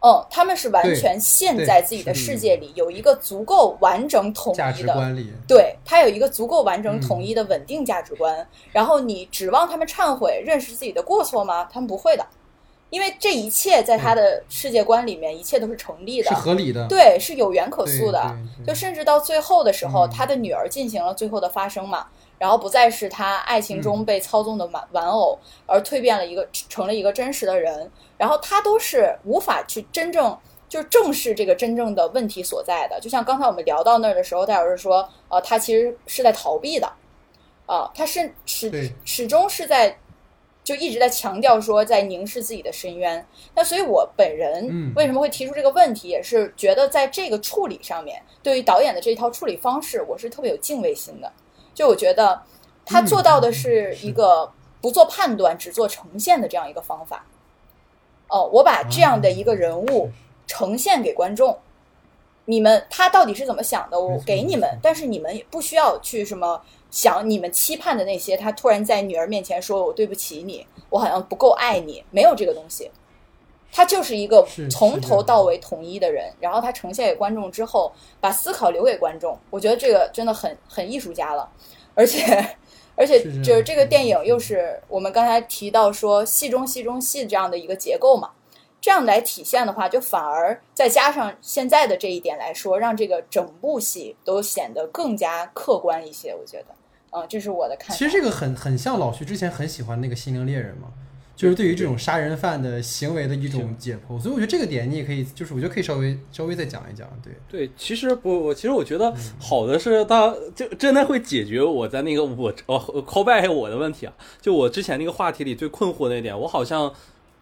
[0.00, 8.46] 嗯，他们是完全陷在自己的世界里，有一个足够完整统一的，值观里，对他有一个足够完整嗯统一的稳定价值观。
[8.72, 11.68] 然后你指望他们忏悔、认识自己的过错吗？
[11.72, 12.24] 他们不会的，
[12.90, 16.28] 因为这一切在他的世界观里面，一切都是成立的。
[16.28, 16.34] 是。
[16.34, 18.36] 合理的，对，是有缘可对溯的。
[18.66, 20.10] 就甚至到最后的时候，嗯。
[20.10, 22.06] 他的女儿进行了最后的发声嘛，
[22.38, 30.36] 然后不再是他爱情中嗯被操纵的玩玩偶，而蜕变了一个成了一个真实的人，然后他都是无法去真正。
[30.68, 36.92] 就是正视这个真正的问题所在的，就像刚才我们聊到那儿的时候，戴老师说，呃，他其实是在逃避的，
[37.66, 39.96] 啊、他是始始终是在
[40.64, 43.24] 就一直在强调说在凝视自己的深渊。
[43.54, 51.32] 那所以，我本人嗯为什么会提出这个问题，也是觉得在这个处理上面，对于导演的这一套处理方式，我是特别有敬畏心的。
[51.76, 52.42] 就我觉得
[52.86, 54.50] 他做到的是一个
[54.80, 57.26] 不做判断，只做呈现的这样一个方法。
[58.28, 60.10] 哦，我把这样的一个人物
[60.46, 61.58] 呈现给观众，
[62.46, 68.36] 你们他到底是怎么想的，我给你们，但是你们也不需要去什么想你们期盼的那些。
[68.36, 72.90] 他突然在女儿面前说：“我对不起你，我好像不够爱你。”没有这个东西，
[73.76, 76.32] 他就是一个从头到尾统一的人。
[76.40, 79.38] 然后他呈现给观众之后，把思考留给观众。
[79.50, 81.48] 我觉得这个真的很很艺术家了，
[81.94, 82.44] 而且。
[82.98, 88.30] 而且就是这个电影又是我们刚才提到说戏中戏中戏这样的一个结构嘛，
[88.80, 96.34] 这样来体现的话，就反而再加上现在的这一点来说，让这个整部戏都显得更加客观一些。
[96.34, 96.74] 我觉得，
[97.10, 97.94] 嗯，这是我的看法。
[97.94, 100.88] 其实这个很很像老徐之前很喜欢那个心灵猎人嘛，
[101.36, 116.90] 就是对于这种杀人犯的行为的一种解剖，所以我觉得这个点你也可以，就是我觉得可以稍微稍微再讲一讲，对，对，其实不，我其实我觉得好的是他就真的会解决我在那个我哦 call back 我的问题啊，就我之前那个话题里最困惑那一点，我好像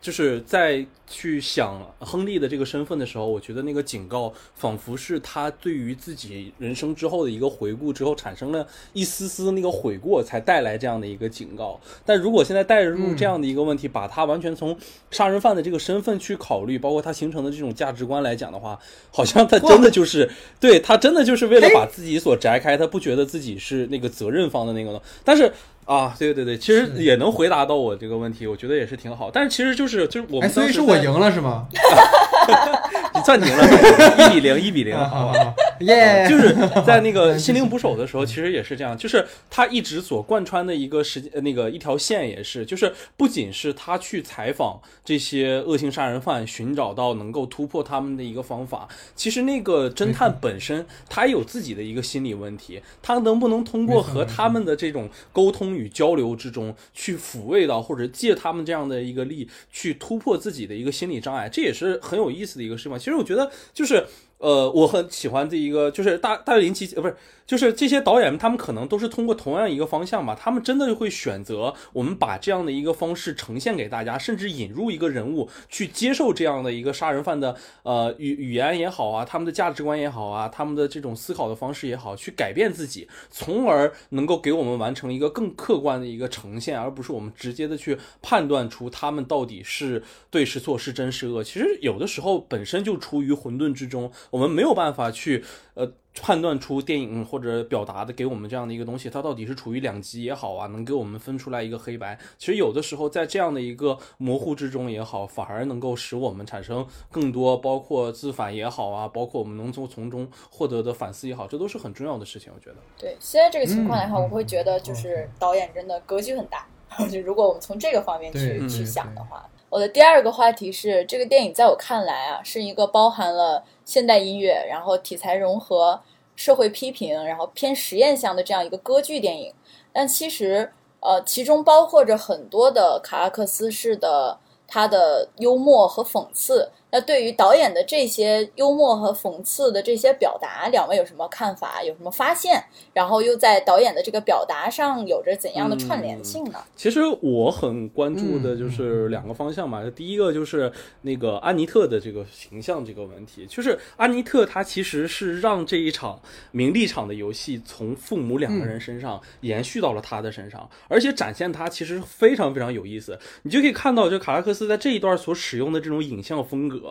[0.05, 11.81] 就是在去想亨利的这个身份的时候，我觉得那个警告仿佛是他对于自己人生之后的一个回顾之后产生了一丝丝那个悔过，才带来这样的一个警告。
[12.05, 14.77] 但如果现在带入这样的一个问题，把他完全从
[15.11, 18.79] 杀人犯的这个身份去考虑，包括他形成的这种价值观来讲的话，
[19.11, 25.01] 好像他真的就是对他真的就是为了把自己所摘开，他不觉得自己是那个责任方的那个呢。
[25.25, 25.51] 但是
[25.85, 29.31] 啊，对对对，其实也能回答到我这个问题，我觉得也是挺好。
[29.33, 31.67] 但是其实就是就是我哎，们所以是我赢了是吗？
[33.15, 33.65] 你暂停了，
[34.31, 35.39] 一比零，一比零，啊好吧。
[35.39, 36.55] 啊啊耶，就是
[36.87, 62.99] 在那个 心灵捕手的时候，其实也是这样，就是他一直所贯穿的一个时呃那个一条线也是，就是不仅是他去采访这些恶性杀人犯，寻找到能够突破他们的一个方法，其实那个侦探本身他也有自己的一个心理问题，他能不能通过和他们的这种沟通与交流之中，去抚慰到或者借他们这样的一个力，去突破自己的一个心理障碍，这也是很有意思的一个事情。
[62.99, 64.07] 其实我觉得就是。
[64.39, 67.17] 呃，我很喜欢这一个，就是大大林奇，呃，不是，
[67.47, 91.43] 就是这些导演，他们可能都是通过同样一个方向吧，他们真的会选择我们把这样的一个方式呈现给大家，甚至引入一个人物去接受这样的一个杀人犯的呃语语言也好啊，他们的价值观也好啊，他们的这种思考的方式也好，去改变自己，从而能够给我们完成一个更客观的一个呈现，而不是我们直接的去判断出他们到底是对是错，是真是恶。
[91.43, 95.45] 其实有的时候本身就处于混沌之中，我们没有办法去
[95.75, 95.91] 呃
[96.21, 102.19] 判断出电影或者表达的给我们这样的一个东西，它到底是处于两极也好啊，能给我们分出来一个黑白。
[102.39, 112.53] 其实有的时候在这样的一个模糊之中也好，反而能够使我们产生更多，包括自反也好啊，包括我们能从从中获得的反思也好，这都是很重要的事情。
[112.55, 112.77] 我觉得。
[112.97, 116.67] 对现在这个情况来看，嗯我会觉得就是导演真的格局很大。
[117.11, 126.01] 就如果我们从这个方面去去想的话，我的第二个话题是，这个电影在我看来啊，是一个包含了现代音乐，然后题材融合、
[126.37, 129.53] 社会批评，然后偏实验向的这样一个歌剧电影。
[129.93, 136.71] 但其实，呃，其中包括着很多的卡拉克斯式的他的幽默和讽刺。
[136.95, 141.83] 那对于导演的这些幽默和讽刺的这些表达，两位有什么看法？
[141.83, 142.63] 有什么发现？
[142.93, 146.61] 然后又在导演的这个表达上有着怎样的串联性呢？
[146.77, 150.71] 其实我很关注的就是两个方向嘛，第一个就是
[151.03, 156.23] 那个安妮特的这个形象这个问题，就是安妮特她其实是让这一场
[156.53, 166.84] 名利场的游戏从父母两个人身上延续到了她的身上，而且展现她其实非常非常有意思，你就可以看到，就卡拉克斯在这一段所使用的这种影像风格，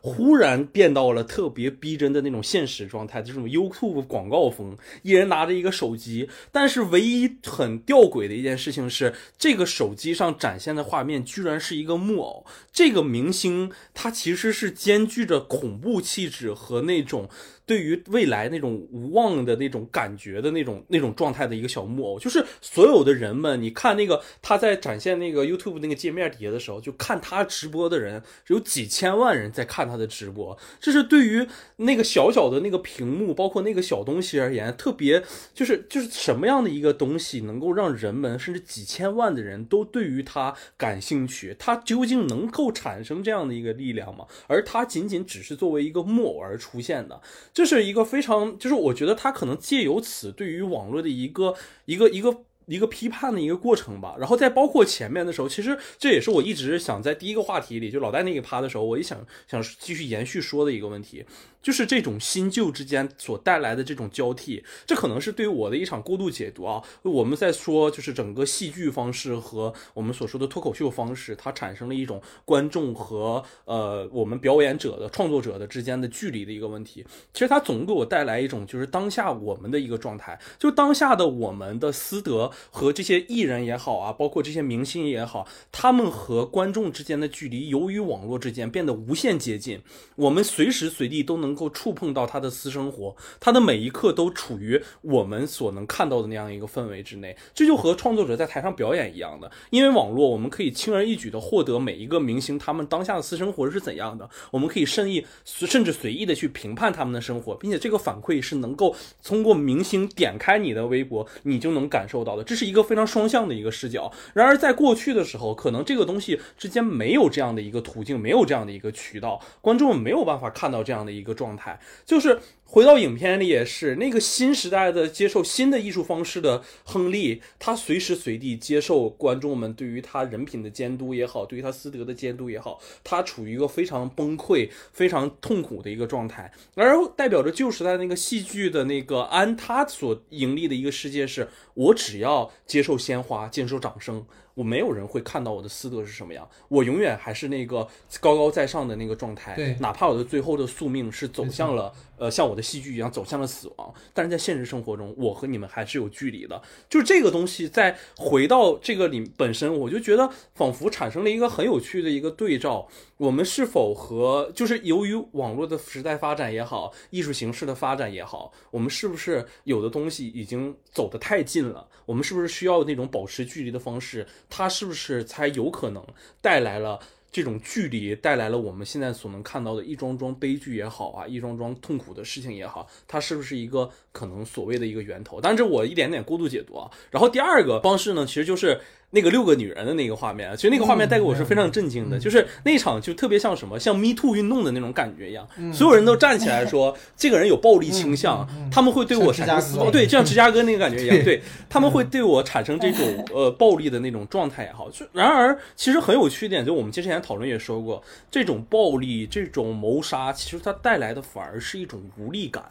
[0.00, 17.28] 忽然变到了特别逼真的那种现实状态，就是 YouTube 广告风，一人拿着一个手机，但是唯一很吊诡的一件事情是，这个手机上展现的画面居然是一个木偶，这个明星他其实是兼具着恐怖气质和那种。
[17.70, 35.22] 对于未来那种无望的那种感觉的那种那种状态的一个小木偶，就是所有的人们，你看那个他在展现那个 YouTube 那个界面底下的时候，就看他直播的人有几千万人在看他的直播，这是对于那个小小的那个屏幕，包括那个小东西而言，特别
[35.54, 41.54] 就是就是什么样的一个东西能够让人们甚至几千万的人都对于他感兴趣？
[41.56, 44.26] 他究竟能够产生这样的一个力量吗？
[44.48, 47.20] 而他仅仅只是作为一个木偶而出现的。
[47.60, 51.54] 这是一个非常，就是我觉得他可能借由此对于网络的一个
[51.84, 52.34] 一个一个
[52.64, 61.26] 一个批判的一个过程吧，然后再包括前面的时候，其实这也是我一直想在第一个话题里，就老戴那个趴的时候，我也想想继续延续说的一个问题。
[61.62, 66.82] 就是这种新旧之间所带来的这种交替，这可能是对我的一场过度解读啊。
[67.02, 77.04] 我们在说，就是整个戏剧方式和我们所说的脱口秀方式，它产生了一种观众和呃我们表演者的创作者的之间的距离的一个问题。
[77.34, 89.82] 其实它总给我带来一种就是当下我们的一个状态，就当下的我们的私德和这些艺人也好啊，包括这些明星也好，他们和观众之间的距离，由于网络之间变得无限接近，
[90.16, 91.49] 我们随时随地都能。
[91.50, 99.50] 能够触碰到他的私生活，他的每一刻都处于我们所能看到的那样一个氛围之内，这就和创作者在台上表演一样的。
[99.70, 108.94] 因为网络，我们可以轻而易举的获得每一个明星他们当下的私生活是怎样的，我们可以任意甚至随意的去评判他们的生活，并且这个反馈是能够
[109.24, 112.44] 通过明星点开你的微博，你就能感受到的。
[112.44, 114.12] 这是一个非常双向的一个视角。
[114.34, 121.34] 然而在过去的时候，可能这个东西之间没有这样的一个途径，没有这样的一个渠道，观众没有办法看到这样的一个。
[121.40, 122.38] 状态就是。
[122.72, 136.52] 回到影片里也是那个新时代的接受新的艺术方式的亨利，他随时随地接受观众们对于他人品的监督也好，对于他私德的监督也好，他处于一个非常崩溃、非常痛苦的一个状态。
[136.76, 144.24] 然而代表着旧时代那个戏剧的那个安，他所盈利的一个世界是：我只要接受鲜花，接受掌声，
[144.60, 147.86] 我没有人会看到我的私德是什么样，我永远还是那个
[148.20, 149.54] 高高在上的那个状态。
[149.54, 152.60] 对，哪怕我的最后的宿命是走向了呃，像我的。
[152.70, 156.62] 戏剧一样走向了死亡，但是在现实生活中，我和你们还是有距离的。
[156.88, 162.86] 就是这个东西，在回到这个里本身，我就觉得仿佛产生了一个很有趣的一个对照：
[163.20, 171.86] 我们是否和就是由于网络的时代发展也好，艺术形式的发展也好，我们是不是有的东西已经走得太近了？
[172.06, 174.26] 我们是不是需要那种保持距离的方式？
[174.48, 176.02] 它是不是才有可能
[176.40, 176.98] 带来了？
[177.30, 185.38] 这种距离带来了我们现在所能看到的一桩桩悲剧也好啊，一桩桩痛苦的事情也好，它是不是一个可能所谓的一个源头？
[185.42, 186.90] 但这我一点点过度解读啊。
[187.10, 188.80] 然后第二个方式呢，其实就是。
[189.12, 201.42] 那个六个女人的那个画面，其实那个画面带给我是非常震惊的，就是那场就特别像什么，像 Me Too 运动的那种感觉一样，所有人都站起来说 这个人有暴力倾向，他们会对我产生对，就像 芝加哥那个感觉一样，对。
[201.68, 204.90] 他们会对我产生这种呃暴力的那种状态也好。
[204.90, 212.64] 就然而，其实很有趣一点，就我们之前讨论也说过，这种暴力、这种谋杀，其实它带来的反而是一种无力感。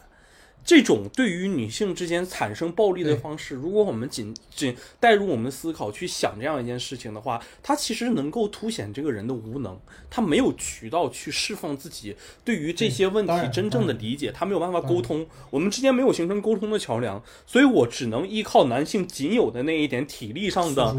[0.64, 9.78] 这种对于女性之间产生暴力的方式，如果我们仅仅带入我们思考去想这样一件事情的话，它其实能够凸显这个人的无能，
[10.08, 12.14] 他没有渠道去释放自己
[12.44, 20.94] 对于这些问题真正的理解，他没有办法沟通，我们之间没有形成沟通的桥梁，所以我只能依靠男性仅有的那一点体力上的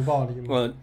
[0.49, 0.73] 呃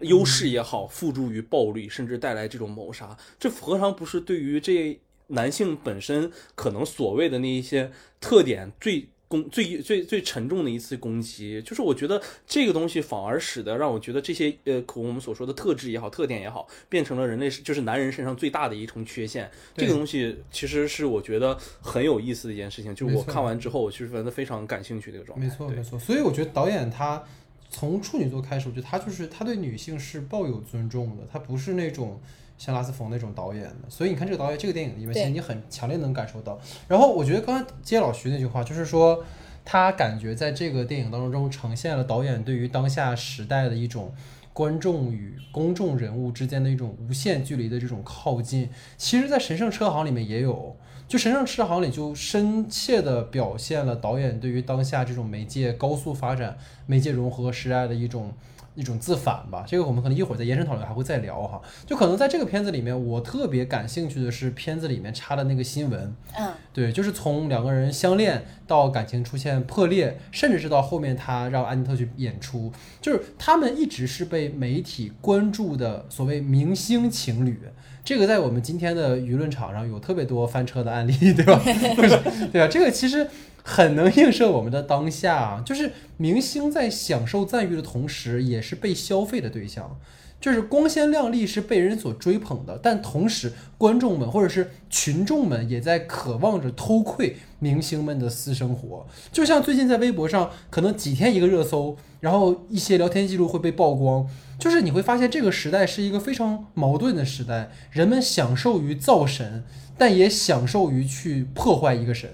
[0.00, 4.98] 优势也好，付诸于暴力，甚至带来这种谋杀，这何尝不是对于这？
[5.28, 7.90] 男性本身可能所谓的那一些
[8.20, 19.50] 特点最攻最最最沉重的一次攻击，就是我觉得这个东西反而使得让我觉得这些呃，我们所说的特质也好，特点也好，变成了人类就是男人身上最大的一重缺陷。
[19.74, 25.46] 这个东西其实是我觉得很有意思的一件事情，就是我看完之后，我其实觉得非常感兴趣的一个状态。
[25.46, 25.98] 没错，没错。
[25.98, 27.24] 所以我觉得导演他
[27.70, 32.20] 从处女座开始，我觉得他就是他对女性是抱有尊重的，他不是那种。
[32.56, 36.58] 像拉斯冯那种导演的，所以你看这个导演这个电影里面，其实你很强烈能感受到。
[36.88, 39.24] 然后我觉得刚才接老徐那句话，就是说
[39.64, 44.14] 他感觉在这个电影当中呈现了导演对于当下时代的一种
[44.52, 48.70] 观众与公众人物之间的一种无限距离的这种靠近。
[48.96, 50.76] 其实，在《神圣车行》里面也有，
[51.08, 56.56] 就《神圣车行》里就深切的表现了导演对于当下这种媒介高速发展、
[56.86, 58.32] 媒介融合时代的一种。
[58.74, 59.64] 一种自反吧。
[59.66, 61.60] 这个我们可能一会儿在延伸讨论还会再聊哈。
[61.86, 77.58] 就可能在这个片子里面，我特别感兴趣的是片子里面插的那个新闻，嗯对，就是从两个人相恋到感情出现破裂，甚至是到后面他让安妮特去演出，就是他们一直是被媒体关注的所谓明星情侣。
[78.04, 81.58] 这个在我们今天的舆论场上有特别多翻车的案例，对吧？
[82.52, 82.68] 对啊？
[82.68, 83.26] 这个其实
[83.66, 89.98] 很能映射我们的当下啊，就是明星在享受赞誉的同时，也是被消费的对象。
[90.38, 99.06] 就是光鲜亮丽是被人所追捧的，但同时观众们或者是群众们也在渴望着偷窥明星们的私生活。
[99.32, 104.28] 就像最近在微博上，可能几天一个热搜，然后一些聊天记录会被曝光，
[104.58, 109.64] 就是你会发现这个时代是一个非常矛盾的时代，人们享受于造神，
[109.96, 112.28] 但也享受于去破坏一个神，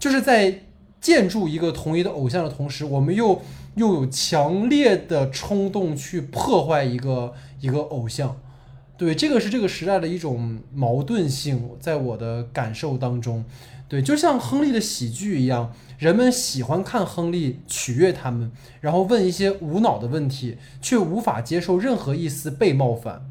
[0.00, 0.62] 就是在
[1.00, 3.40] 建筑一个统一的偶像的同时，我们又
[3.76, 8.36] 又有强烈的冲动去破坏一个一个偶像。
[8.96, 13.44] 对，这个是这个时代的一种矛盾性，在我的感受当中，
[13.88, 18.52] 对，就像亨利的喜剧一样，人们喜欢看亨利取悦他们，
[18.82, 23.26] 然后问一些无脑的问题，却无法接受任何一丝被冒犯。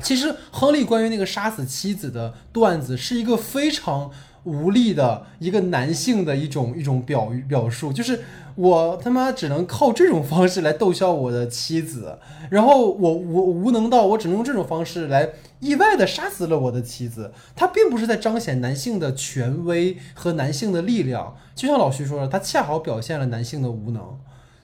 [0.00, 4.10] 其实，亨利关于那个杀死妻子的段子是一个非常
[4.46, 8.20] 无力的一个男性的一种一种表表述，就是
[8.54, 12.18] 我他妈只能靠这种方式来逗笑我的妻子，
[12.48, 17.32] 然后我我无能到我只能用这种方式来意外的杀死了我的妻子。
[17.56, 24.16] 他并不是在彰显男性的权威和男性的力量，就像老徐说的，他恰好表现了男性的无能。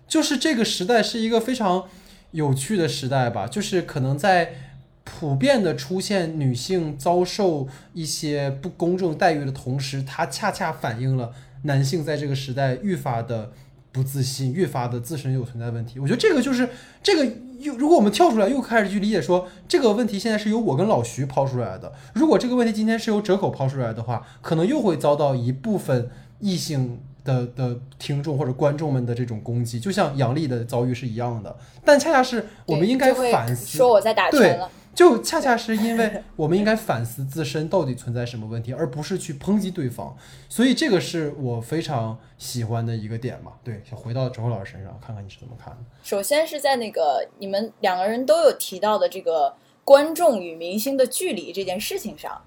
[0.07, 1.85] 就是这个时代是一个非常
[2.31, 4.62] 有趣的时代吧，就是可能在。
[5.05, 13.51] 普遍的出现女性遭受一些不公正待遇的同时，它恰恰反映了男性在这个时代愈发的
[13.91, 15.99] 不自信，愈发的自身有存在问题。
[15.99, 16.69] 我觉得这个就是
[17.03, 17.25] 这个
[17.59, 26.09] 又，如果我们跳出来又开始去理解说这个问题现在是由我跟老徐抛出来的，如果这个问题今天是由折口抛出来的话，可能又会遭到一部分
[26.39, 31.57] 异性的的听众或者观众们的这种攻击，就像杨笠的遭遇是一样的。
[31.85, 34.71] 但恰恰是我们应该反思，说我在打拳了。
[34.95, 40.15] 就恰恰是因为 我们应该反思自身到底存在什么问题，而不是去抨击对方。
[40.49, 43.53] 所以这个是我非常喜欢的一个点嘛。
[43.65, 45.79] 对，想回到周老师身上，看看你是怎么看的。
[46.03, 52.43] 首先是在那个你们两个人都有提到的这个观众与明星的距离这件事情上，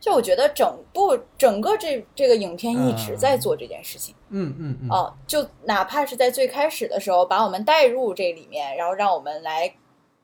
[0.00, 4.14] 就我觉得整部整个这这个影片一直在做这件事情。
[4.30, 4.88] 嗯嗯嗯。
[4.88, 9.74] 哦，就哪怕是在最开始的时候把我们带入这里面，然后让我们来。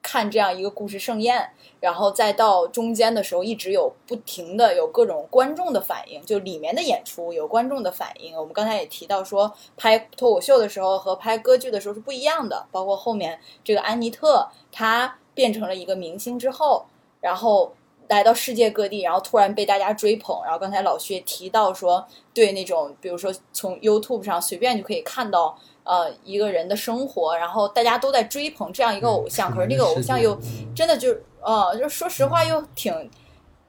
[0.03, 1.51] 看这样一个故事盛宴，
[1.81, 8.35] 然后再到中间的时候，一直有不停的有各种观众的反应，就里面的演出有观众的反应。
[8.37, 12.66] 我们刚才也提到说，拍脱口秀的时候和拍歌剧的时候是不一样的。
[12.70, 16.87] 包括后面这个安妮特，她变成了一个明星之后，
[17.20, 17.75] 然后
[18.09, 20.41] 来到世界各地，然后突然被大家追捧。
[20.45, 25.59] 然后刚才老薛提到说，对那种比如说从 YouTube 上随便就可以看到。
[25.89, 30.39] 呃，一个人的生活，然后大家都在追捧这样一个偶像，可是这个偶像又
[30.74, 31.09] 真的就，
[31.40, 33.10] 呃，就说实话又挺，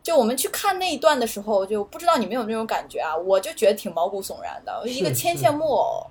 [0.04, 3.16] 就我们去看那一段的时候，就不知道你们有没有感觉啊？
[3.16, 6.06] 我就觉得挺毛骨悚然的，一个牵线木偶，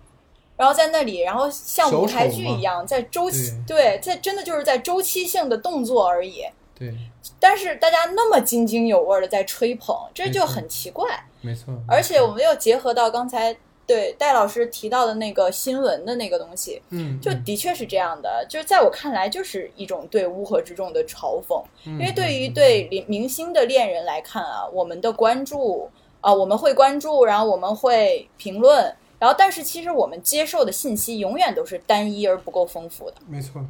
[0.57, 6.43] 然后在那里，然后像舞台剧一样，在周期，对，在真的就是在周期性的动作而已。
[6.75, 6.95] 对。
[7.39, 11.07] 但是大家那么津津有味的在吹捧，这就很奇怪。
[11.43, 11.75] 没错。
[11.87, 13.55] 而且我们又结合到刚才。
[13.89, 21.65] 对戴老师提到的那个新闻的那个东西，嗯，就的确是这样的，就是在我看来，就是一种对乌合之众的嘲讽。
[21.85, 25.91] 因为对于对明星的恋人来看啊，我们的关注
[26.21, 33.17] 啊，我们会关注，然后我们会评论，然后但是其实我们接受的信息永远都是单一而不够丰富的。
[33.27, 33.65] 没错，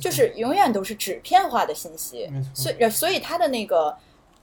[0.00, 2.28] 就是永远都是纸片化的信息。
[2.30, 3.96] 没错，所以所以他的那个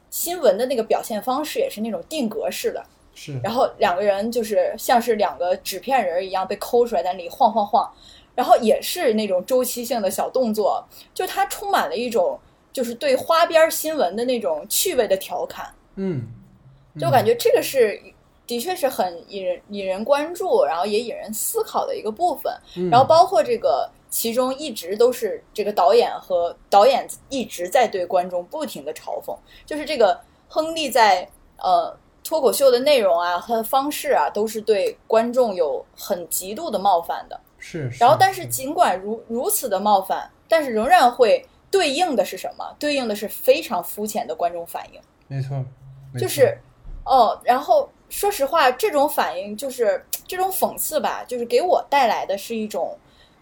[0.10, 2.84] 新闻的那个表现方式也是那种定格式的。
[3.20, 7.92] 是，然后两个人就是像是两个纸片人一样被抠出来，在那里晃晃晃，
[8.36, 12.40] 然后也是那种周期性的小动作，就它充满了一种
[12.72, 15.74] 就是对花边新闻的那种趣味的调侃。
[15.96, 16.28] 嗯，
[17.00, 18.00] 就感觉这个是
[18.46, 22.54] 的确是很引人引人关注，然后也引人思考的一个部分。
[22.92, 29.36] 然后包括这个其中一直都是这个导演和导演一直在对观众不停的嘲讽，
[29.66, 31.28] 就是这个亨利在
[31.58, 31.98] 呃。
[32.28, 37.40] 脱口秀的内容啊和方式啊，都是对观众有很极度的冒犯的。
[37.58, 37.90] 是。
[37.98, 42.76] 然后，但是尽管如如此的冒犯，但是仍然会对应的是什么？
[42.78, 45.00] 对应的是非常肤浅的观众反应。
[45.30, 45.64] 没错。
[46.18, 46.58] 就是，
[47.06, 52.98] 哦，然后说实话，这种反应就是这种讽刺吧，就是给我带来的是一种，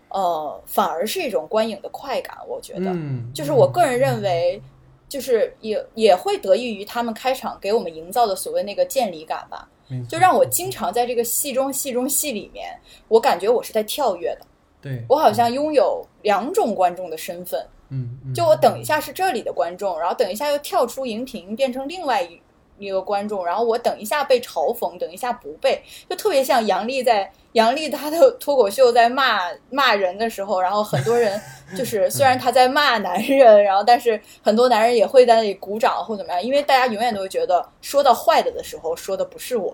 [0.10, 2.38] 呃，反而是一种观影的快感。
[2.48, 4.62] 我觉得，嗯，就是我个人认为，
[5.08, 9.68] 就是也也会得益于他们开场给我们营造的所谓那个见离感吧，
[10.10, 12.78] 就让我经常在这个戏中戏中戏里面，
[13.08, 14.42] 我感觉我是在跳跃的，
[14.82, 17.66] 对我好像拥有两种观众的身份。
[17.90, 22.42] 嗯嗯，就我等一下是这里的观众，然后等一下又跳出荧屏变成另外一
[22.78, 31.40] 一个观众，然后我等一下被嘲讽，等一下不被，就特别像杨笠在杨笠他的脱口秀在骂骂人的时候，然后很多人
[31.78, 39.74] 就是虽然他在骂男人，然后但是很多男人也会在那里鼓掌或怎么样，因为大家永远都会觉得说到坏的的时候说的不是我，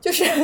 [0.00, 0.24] 就是。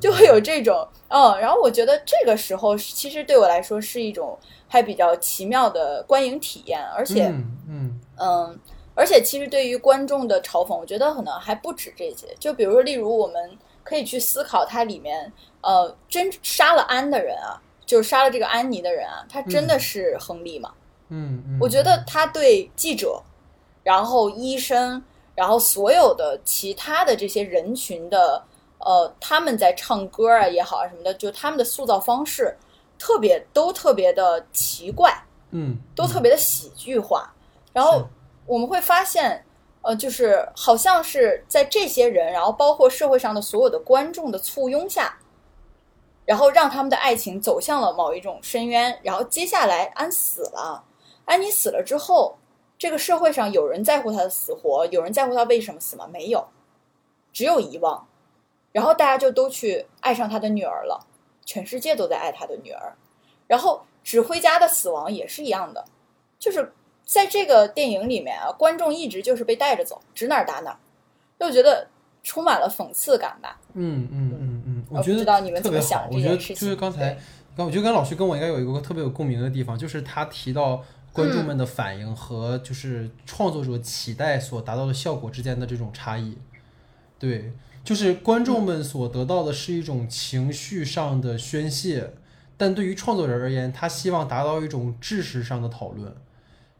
[0.00, 8.58] 就会有这种，嗯，然后我觉得这个时候其实对我来说是一种还比较奇妙的观影体验，而且，嗯嗯嗯，
[9.00, 15.32] 而且其实对于观众的嘲讽，我觉得可能还不止这些，就比如说，例如我们可以去思考它里面，
[15.62, 17.56] 呃，真杀了安的人啊，
[17.86, 20.70] 就是杀了这个安妮的人啊，他真的是亨利吗？
[21.08, 23.18] 嗯嗯，我觉得他对记者，
[23.82, 25.02] 然后医生，
[25.34, 28.44] 然后所有的其他的这些人群的，
[28.80, 32.54] 呃，他们在唱歌啊也好啊什么的，就他们的塑造方式
[32.98, 35.10] 特别都特别的奇怪，
[35.52, 37.32] 嗯都特别的喜剧化。
[37.72, 38.04] 然后
[38.50, 39.46] 我们会发现，
[39.82, 45.20] 呃，就是好像是在这些人，然后包括社会上的所有的观众的簇拥下，
[46.24, 48.98] 然后让他们的爱情走向了某一种深渊。
[49.04, 50.82] 然后接下来安死了，
[51.26, 52.38] 安妮死了之后，
[52.76, 56.08] 这个社会上有人在乎他的死活，有人在乎他为什么死吗？
[56.12, 56.48] 没有，
[57.32, 58.08] 只有遗忘。
[58.72, 61.06] 然后大家就都去爱上他的女儿了，
[61.44, 62.96] 全世界都在爱他的女儿。
[63.46, 65.84] 然后指挥家的死亡也是一样的，
[66.40, 66.72] 就是
[67.10, 70.78] 在这个电影里面啊，观众一直就是被带着走，指哪儿打哪儿，
[71.40, 71.88] 就觉得
[72.22, 73.58] 充满了讽刺感吧。
[73.74, 75.84] 嗯嗯嗯嗯，我我觉得不知道你们特别好。
[75.84, 76.56] 怎么想这我觉得件事情。
[76.56, 77.18] 就是刚才，
[77.56, 86.38] 刚我觉得跟老徐跟我应该有一个特别有共鸣的地方，就是他提到观众们的反应和就是创作者期待所达到的效果之间的这种差异。
[87.18, 92.12] 对，就是观众们所得到的是一种情绪上的宣泄，
[92.56, 96.14] 但对于创作者而言，他希望达到一种知识上的讨论。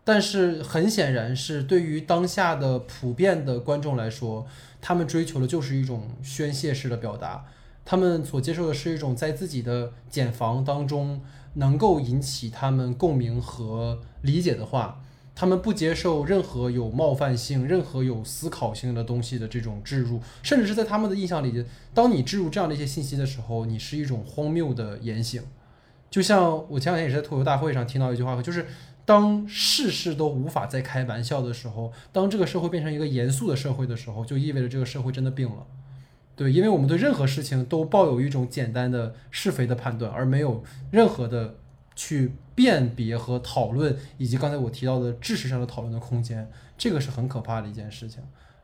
[0.03, 4.47] 但是很显然是对于当下的普遍的观众来说，
[4.81, 7.45] 他们追求的就是一种宣泄式的表达，
[7.85, 11.21] 他们所接受的是一种在自己的茧房当中
[11.55, 15.03] 能够引起他们共鸣和理解的话，
[15.35, 25.43] 他们不接受任何有冒犯性、任何有思考性的东西的这种置入，甚至是在他们的印象里，当你置入这样的一些信息的时候，你是一种荒谬的言行。
[26.11, 28.67] 就像我前两天也是在脱口大会上听到一句话，就是
[29.11, 35.66] 当事事都无法再开玩笑的时候，当这个社会变成一个严肃的社会的时候，就意味着这个社会真的病了。
[36.37, 40.62] 对，因为我们对任何事情都抱有一种简单的是非的判断，而没有
[40.93, 41.57] 任何的
[41.97, 48.23] 去辨别和讨论，以及刚才我提到的知识上的讨论的空间，这个是很可怕的一件事情。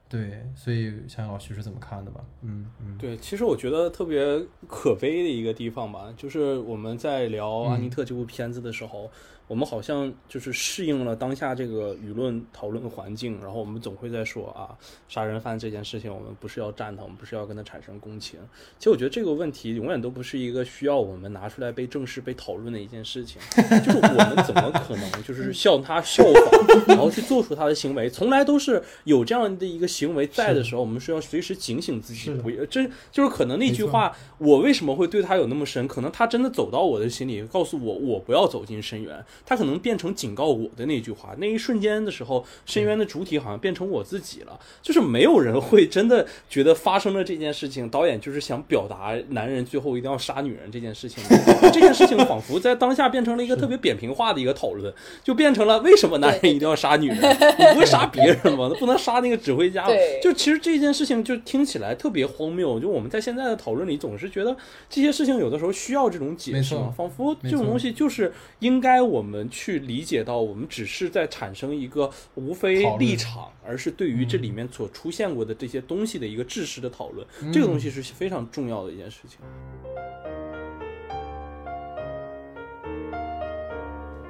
[0.09, 2.21] 对，所以想想老徐是怎么看的吧？
[2.43, 9.11] 嗯嗯，对，其实我觉得特别可悲的一个地方吧，就是我们在聊《安妮特》这部片子的时候，
[9.49, 14.77] 我们好像就是适应了当下这个舆论讨论的环境，然后我们总会在说啊，
[15.09, 18.41] 杀人犯这件事情，我们不是要赞他，我们不是要跟他产生共情。
[18.79, 23.41] 其实我觉得这个问题永远都不是一个需要我们拿出来被正式被讨论的一件事情，
[23.85, 35.87] 就是我们怎么可能就是向他效仿，然后去做出他的行为，从来都是有这样的一个行为在的时候，我们是要随时警醒自己不要这就是可能那句话，我为什么会对他有那么深？
[35.87, 41.35] 可能他真的走到我的心里，告诉我我不要走进深渊，他可能变成警告我的那句话。
[41.39, 51.23] 那一瞬间的时候，深渊的主体好像变成我自己了，就是没有人会真的觉得发生了这件事情，导演就是想表达男人最后一定要杀女人这件事情。
[51.73, 54.93] 这件事情仿佛在当下变成了一个特别扁平化的一个讨论，
[55.23, 57.19] 就变成了为什么男人一定要杀女人？
[57.19, 58.69] 你不会杀别人吗？
[58.73, 59.93] 那不能杀那个指挥家吗？
[60.23, 62.79] 就其实这件事情就听起来特别荒谬。
[62.81, 64.57] 就我们在现在的讨论里，总是觉得
[64.89, 77.27] 这些事情有的时候需要这种解释嘛，仿佛这种东西就是应该我们去理解到，我们只是在产生一个无非立场，而是对于这嗯里面所出现过的这些东西的一个知识的讨论。
[77.53, 79.41] 这个东西是非常重要的一件事情。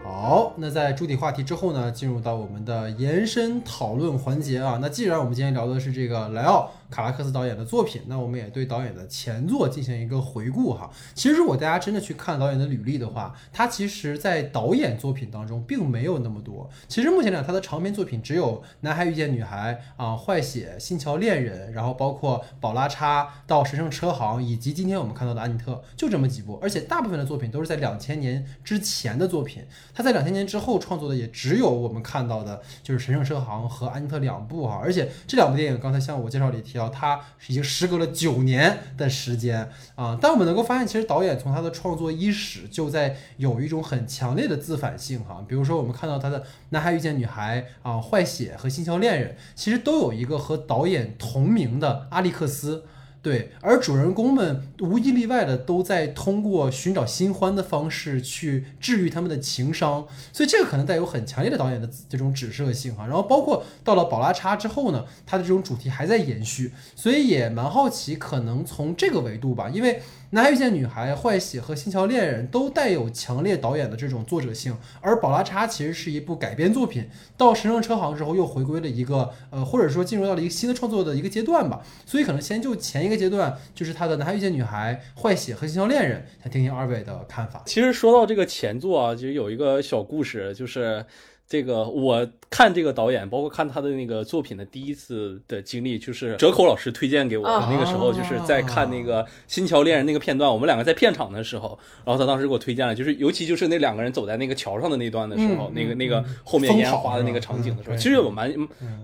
[0.02, 4.78] 好，那在主体话题之后呢，进入到我们的延伸讨论环节啊。
[4.80, 10.90] 那既然我们今天聊的是这个莱奥卡拉克斯导演的作品，那我们也对导演的前作进行一个回顾哈。
[11.14, 16.68] 其实如果大家真的去看导演的履历的话，他其实在导演作品当中并没有那么多。
[16.88, 26.58] 其实目前来讲，他的长篇作品只有《男孩遇见女孩》啊，《坏血》《新桥恋人》，然后包括《宝拉叉》到《神圣车行》，以及今天我们看到的《安妮特》，就这么几部。
[26.62, 29.64] 而且大部分的作品都是在两千年之前的作品。
[29.94, 40.16] 他在两千年之后创作的也只有我们看到的，就是《神圣车行》和《安妮特》两部哈，而且这两部电影刚才像我介绍里提到，他已经时隔了九年的时间啊。
[40.20, 45.44] 但我们能够发现，其实导演从他的创作伊始就在有一种很强烈的自反性哈。
[45.48, 46.40] 比如说，我们看到他的
[46.70, 52.84] 《男孩遇见女孩》啊，《坏血》和《新桥恋人》，其实都有一个和导演同名的阿历克斯。
[53.22, 63.04] 对，而主人公们无一例外的都在通过寻找新欢的方式去治愈他们的情伤，所以这个可能带有很强烈的导演的这种指涉性哈。
[63.06, 70.00] 然后包括到了宝拉叉之后呢，它的这种主题还在延续，所以也蛮好奇，可能从这个维度吧，因为。
[70.30, 77.08] 男孩遇见女孩、坏血和星桥恋人都带有强烈导演的这种作者性，而宝拉叉其实是一部改编作品。
[77.36, 81.80] 到神圣车行之后，又回归了一个呃，或者说进入到了一个新的创作的一个阶段吧。
[82.04, 87.62] 所以可能先就前一个阶段，就是他的男孩遇见女孩、坏血和星桥恋人，想听听二位的看法。
[87.64, 91.06] 其实说到这个前作啊，其实有一个小故事，就是。
[91.48, 97.68] 这个我看这个导演，包括看他的那个作品的第一次的经历，就是折口老师推荐给我的。
[97.70, 108.52] 那个时候就是在看那个《新桥恋人》那个片段，我们两个在片场的时候，然后他当时给我推荐了，就是尤其就是那两个人走在那个桥上的那段的时候，那个那个后面烟花的那个场景的时候，其实有蛮，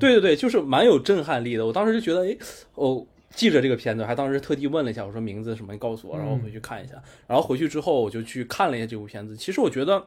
[0.01, 1.65] 对对对，就是蛮有震撼力的。
[1.65, 2.37] 我当时就觉得，哎，
[2.75, 3.07] 哦
[3.37, 6.95] 记着这个片子，还当时特地问了一下，我说名字什么，你告诉我，然后回去看一下。
[7.29, 9.37] 然后回去之后，我就去看了一下这部片子。
[9.37, 10.05] 其实我觉得。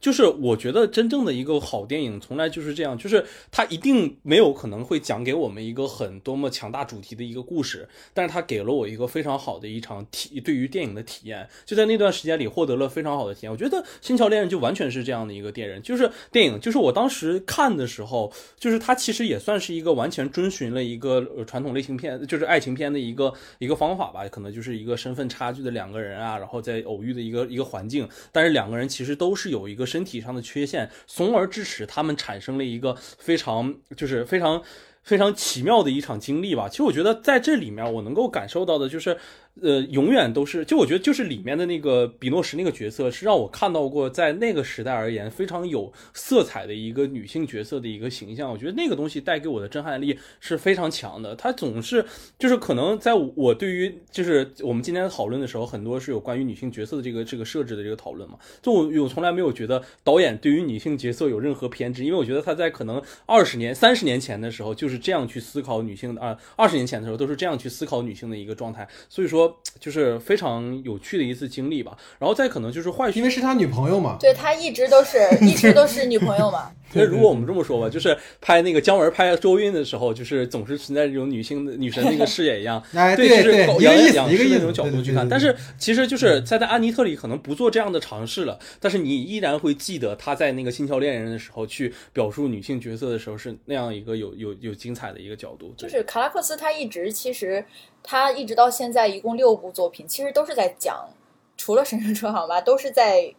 [0.00, 13.52] 就是我觉得真正的一个好电影，从来就是这样，就是它一定没有可能会讲给我们一个很多么强大主题的一个故事，但是它给了我一个非常好的一场体对于电影的体验，就在那段时间里获得了非常好的体验。
[13.52, 29.57] 我觉得《星桥恋人》就完全是这样的一个电影，就是电影，就是我当时看的时候，就是它其实也算是一个完全遵循了一个传统类型片，就是爱情片的一个一个方法吧，可能就是一个身份差距的两个人啊，然后在偶遇的一个一个环境，但是两个人其实都是有。
[29.58, 34.62] 有一个身体上的缺陷，从而致使他们产生了一个非常就是非常
[35.02, 36.68] 非常奇妙的一场经历吧。
[36.68, 39.18] 其实我觉得在这里面，我能够感受到的就是。
[39.62, 48.50] 呃，永远都是，就我觉得就是里面的那个比诺什那个角色，是让我看到过在那个时代而言非常有色彩的一个女性角色的一个形象。
[48.50, 51.34] 我觉得那个东西带给我的震撼力是非常强的。
[51.34, 52.04] 它总是
[52.38, 58.38] 就是可能在我对于就是我们今天讨论的时候，很多是有关于女性角色的这个这个设置的这个讨论嘛。
[58.62, 68.86] 就我我从来没有觉得导演对于女性角色有任何偏执，因为我觉得他在可能二十年、三十年前的时候就是这样去思考女性的啊，二十年前的时候都是这样去思考女性的一个状态。
[69.08, 69.47] 所以说。
[69.78, 76.72] 就是非常有趣的一次经历吧，然后再可能就是坏，因为是他女朋友嘛，对他一直都是 一直都是女朋友嘛。
[76.94, 82.82] 那如果我们这么说吧，就是拍那个姜文拍周韵的时候，就是总是存在这种女性的女神那个视野一样，
[83.14, 85.28] 对，就是一个意思，一个那种角度去看。
[85.28, 95.74] 但是其实就是在在安妮特里可能不做这样的尝试了，但是你依然会记得他在那个《星桥恋人》的时候去表述女性角色的时候是那样一个有有有精彩的一个角度。
[95.76, 97.62] 就是卡拉克斯他一直其实。
[98.10, 101.10] 他一直到现在一共六部作品，其实都是在讲，
[101.58, 103.34] 除了《神圣车行》吧，都是在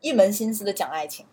[0.00, 1.26] 一门心思的讲爱情。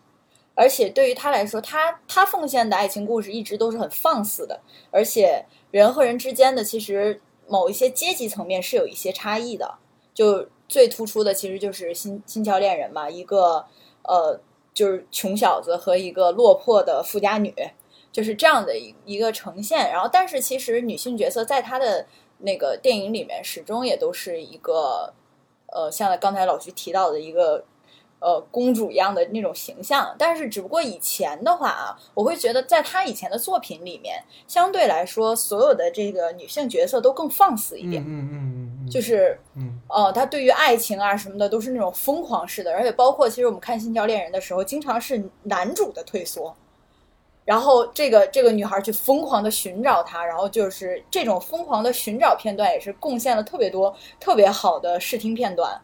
[0.54, 4.60] 而且对于他来说，他他奉献的爱情故事一直都是很放肆的，
[4.92, 9.76] 而且人和人之间的其实某一些阶级层面是有一些差异的。
[10.14, 13.66] 就最突出的其实就是《新新桥恋人》嘛，一个
[14.02, 14.38] 呃
[14.74, 17.56] 就是穷小子和一个落魄的富家女，
[18.12, 19.90] 就是这样的一一个呈现。
[19.90, 22.06] 然后，但是其实女性角色在他的
[22.40, 25.14] 那个电影里面始终也都是一个，
[25.68, 27.64] 呃，像刚才老徐提到的一个，
[28.20, 30.16] 呃，公主一样的那种形象。
[30.18, 38.04] 但是，只不过以前的话啊，我会觉得在他以前的作品里面，相对来说，所有的这个女性角色都更放肆一点。
[38.04, 46.56] 嗯嗯嗯嗯，就是，嗯，呃，他对于爱情啊什么的都是那种疯狂式的，而且包括其实我们看《新教恋人》的时候，经常是男主的退缩。
[47.46, 55.80] 然后这个这个女孩去疯狂的寻找他，然后就是这种疯狂的寻找片段，也是贡献了特别多特别好的视听片段。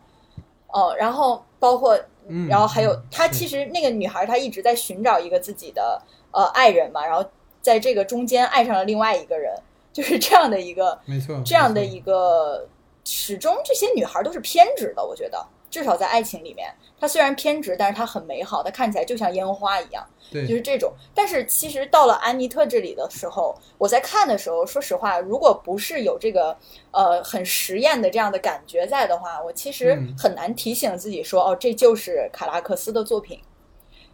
[0.71, 1.99] 哦，然后包括，
[2.47, 5.99] 然后还有她其实那个女孩她一直在寻找一个自己的
[6.31, 7.27] 呃爱人嘛，然后
[7.59, 9.53] 在这个中间爱上了另外一个人，
[9.91, 12.67] 就是这样的一个没错，这样的一个
[13.03, 20.91] 始终这些女孩都是偏执的，我觉得至少在爱情里面，它虽然偏执，但是它很美好，它看起来就像烟花一样，对，就是这种。
[21.13, 26.55] 但是其实到了安妮特这里的时候，我在看的时候，说实话，如果不是有这个
[26.91, 33.39] 呃很实验的这样的感觉在的话，我其实嗯很难提醒自己说，哦，这就是卡拉克斯的作品。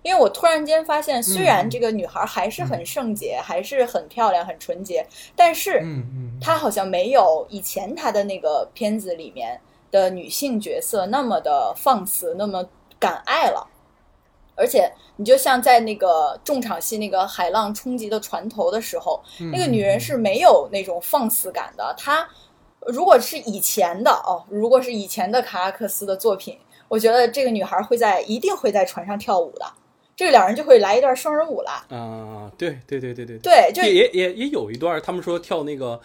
[0.03, 5.03] 因为我突然间发现，虽然嗯这个女孩还是很圣洁，还是很漂亮、很纯洁，
[5.35, 9.59] 但是嗯嗯，她好像没有以前她的那个片子里面
[9.95, 12.67] 的女性角色那么的放肆，那么
[12.99, 13.65] 敢爱了。
[14.57, 21.95] 而且，你就像在那个重场戏那个海浪冲击的船头的时候，嗯那个女人是没有那种放肆感的。
[21.97, 22.27] 她
[22.87, 26.57] 如果是以前的哦，如果是以前的卡拉克斯的作品，
[26.87, 29.65] 我觉得这个女孩会在一定会在船上跳舞的，
[30.15, 31.71] 这个两人就会来一段双人舞了。
[31.89, 35.99] 啊，对对对对对对，就也也也也有一段，他们说跳那个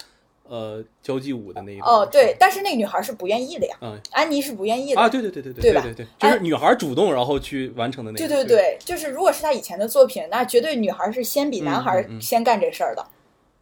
[0.50, 1.88] 呃交际舞的那一段。
[1.88, 5.00] 哦，对，但是那个女孩是不愿意的呀，嗯安妮是不愿意的。
[5.00, 8.28] 啊，对对对对对吧对对对，就是女孩主动然后去完成的那个。
[8.28, 13.06] 对对对，就是如果是他以前的作品，那绝对女孩是先比男孩先干这事儿的，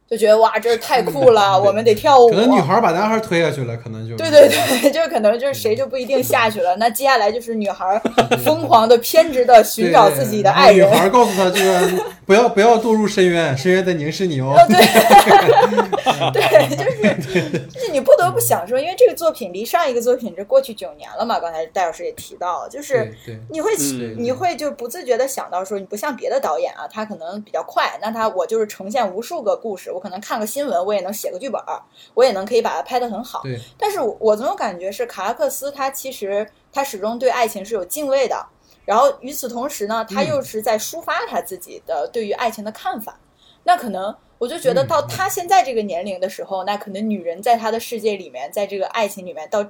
[0.09, 2.29] 就觉得哇，这是太酷了，我们得跳舞。
[2.29, 6.75] 可能女孩把男孩推下去了，可能就对对对， 就是可能就是谁就不一定下去了。
[6.77, 8.01] 那接下来就是女孩
[8.43, 10.97] 疯狂的、偏执的寻找自己的爱人对。
[10.97, 14.55] 女孩告诉他这个不要不要堕入深渊，深渊在凝视你哦。
[14.55, 14.57] 哦，
[16.33, 23.13] 对，对，就是就是你不得不想说，因为这个作品离上一个作品这过去九年了嘛，刚才戴老师也提到了，就是
[23.49, 33.41] 你会嗯你会就不自觉的想到说，你不像别的导演啊，他可能比较快，那他我就是呈现无数个故事，我可能看个新闻，我也能写个剧本儿，我也能可以把它拍得很好。
[33.43, 38.47] 对，但是我我总有感觉是卡拉克斯他其实他始终对爱情是有敬畏的，
[38.85, 43.19] 然后与此同时呢，他又是在抒发他自己的对于爱情的看法。
[43.63, 49.69] 那可能我就觉得到他现在这个年龄的时候，那可能女人在他的世界里面，在这个爱情里面，到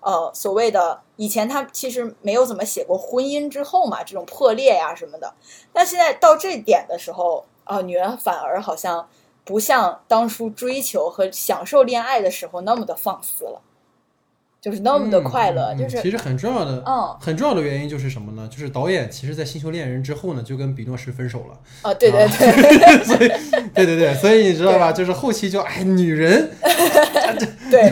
[0.00, 5.32] 呃所谓的以前他其实没有怎么写过婚姻之后嘛，这种破裂呀、什么的。
[5.72, 9.08] 但现在到这点的时候啊、女人反而好像
[9.44, 13.60] 不像当初追求和享受恋爱的时候那么的放肆了，
[14.60, 18.46] 就是那么的快乐，就是其实很重要的，嗯很重要的原因就是什么呢？
[18.50, 21.58] 就是导演其实在《星球恋人》之后呢，就跟比诺什分手了。
[21.82, 23.28] 啊，对对对、
[23.74, 24.92] 对对对，所以你知道吧？
[24.92, 26.50] 就是后期就哎，女人
[27.70, 27.88] 对，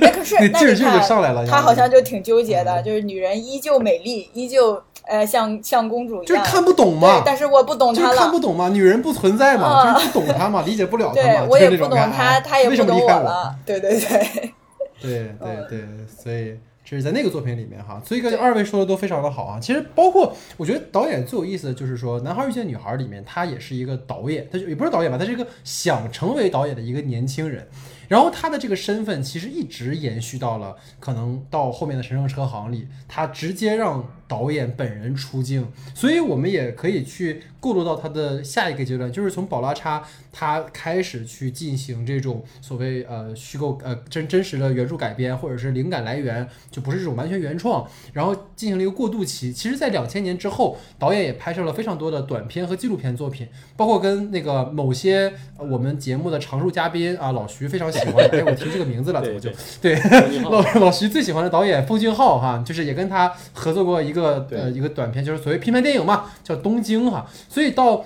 [0.00, 8.40] 哎，可是 劲儿劲儿就上来了他好像就挺纠结的，嗯就是女人依旧美丽，依旧呃像像公主一样，就是看不懂对嘛，，但是我不懂她了就是看不。
[8.40, 13.08] 懂嘛，女人不存在嘛，啊就是不懂她嘛，理解不了 她对嘛，我也不懂就是那种感她，哎她也不懂我？
[13.20, 13.54] 了。
[13.64, 14.52] 对对对，
[15.00, 19.58] 对 对嗯对，所以这是在那个作品里面哈，所以跟对二位说的都非常的好啊。
[19.60, 27.66] 其实包括我觉得导演最有意思的就是说，《男孩遇见女孩》里面他也是一个导演，他就也不是导演吧，他是一个想成为导演的一个年轻人。
[28.08, 40.02] 然后他的这个身份其实一直延续到了可能到后面的《神圣车行》里，他直接让导演本人出镜，所以我们也可以去过渡到他的下一个阶段，就是从宝拉叉
[40.32, 49.52] 他开始去进行这种所谓呃虚构呃真真实的原著改编，或者是灵感来源，就不是这种完全原创，然后进行了一个过渡期。
[49.52, 53.46] 其实，在两千年之后，导演也拍摄了非常多的短片和纪录片作品，
[53.76, 59.50] 包括跟那个某些呃我们节目的常驻嘉宾啊老徐非常喜欢的，哎，我提这个名字了，怎么就
[59.82, 59.94] 对
[60.42, 67.28] 老老徐最喜欢的导演奉俊昊哈，就是也跟他合作过一个对呃一个短片，就是所谓批判电影嘛，叫《东京》哈。
[67.48, 68.04] 所以到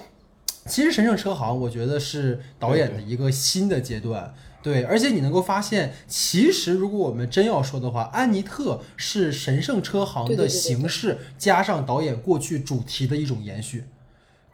[0.67, 4.35] 其实《神圣车行》，我觉得是导演的一个新的阶段。
[4.63, 13.85] 对，而且你能够发现，其实如果我们真要说的话，安妮特是《神圣车行》的形式加上导演过去主题的一种延续。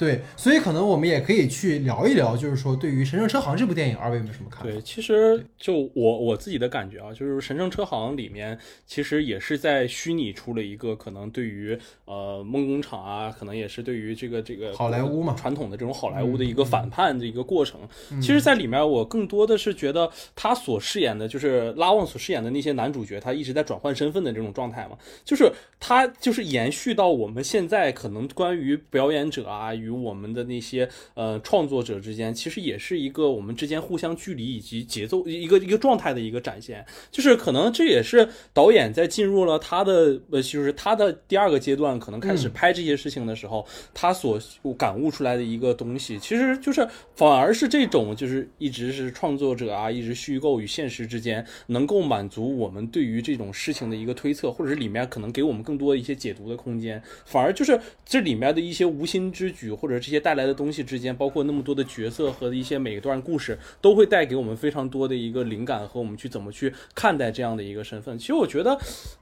[0.03, 4.69] 对，所以可能我们也可以去聊一聊，就是说对于《神圣车行》这部电影，二位有没有什么看法？
[4.69, 17.81] 对，其实就我我自己的感觉啊，就是《神圣车行》里面其实也是在虚拟出了一个可能对于呃梦工厂啊，可能也是对于这个这个好莱坞嘛传统的这种好莱坞的一嗯个反叛的一个过程。
[18.21, 25.49] 其实，在里面我更多的是觉得他所饰演的就是拉旺所饰演的那些男主角，他一直在转换身份的这种状态嘛，就是
[25.79, 36.85] 他就是延续到我们现在可能关于表演者啊与我们的那些呃创作者之间，其实也是一个我们之间互相距离以及节奏一个一个状态的一个展现。
[37.11, 44.41] 就是可能这也是导演在进入了他的呃，就是他的第二个阶段，可能开始拍这些事情的时候，他所
[44.77, 68.19] 感悟出来的一个东西，其实就是反而是这种就是一直是创作者啊，一直虚构与现实之间能够满足我们对于这种事情的一个推测，或者是里面可能给我们更多一些解读的空间，反而就是这里面的一些无心之举，或或者这些带来的东西之间，包括那么多的角色和一些每一段故事，都会带给我们非常多的一个灵感和我们去怎么去看待这样的一个身份。
[68.19, 68.79] 其实我觉得，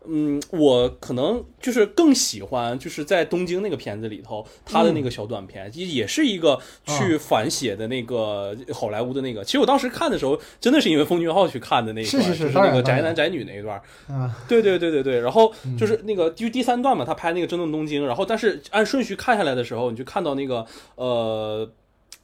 [0.06, 9.42] 嗯，我可能就是更喜欢就是在东京那个片子里头他的那个小短片，也也是一个去反写的那个好莱坞的那个。
[9.42, 13.76] 其实我当时看的时候，真的是因为奉俊昊去看的那一段，是是是那个宅男宅女那一段。
[14.06, 20.66] 啊，对对对对对，然后就是那个，就是第三段嘛，他拍那个《真动东京》，然后但是按顺序看下来的时候，你就看到那个个
[20.96, 21.70] 呃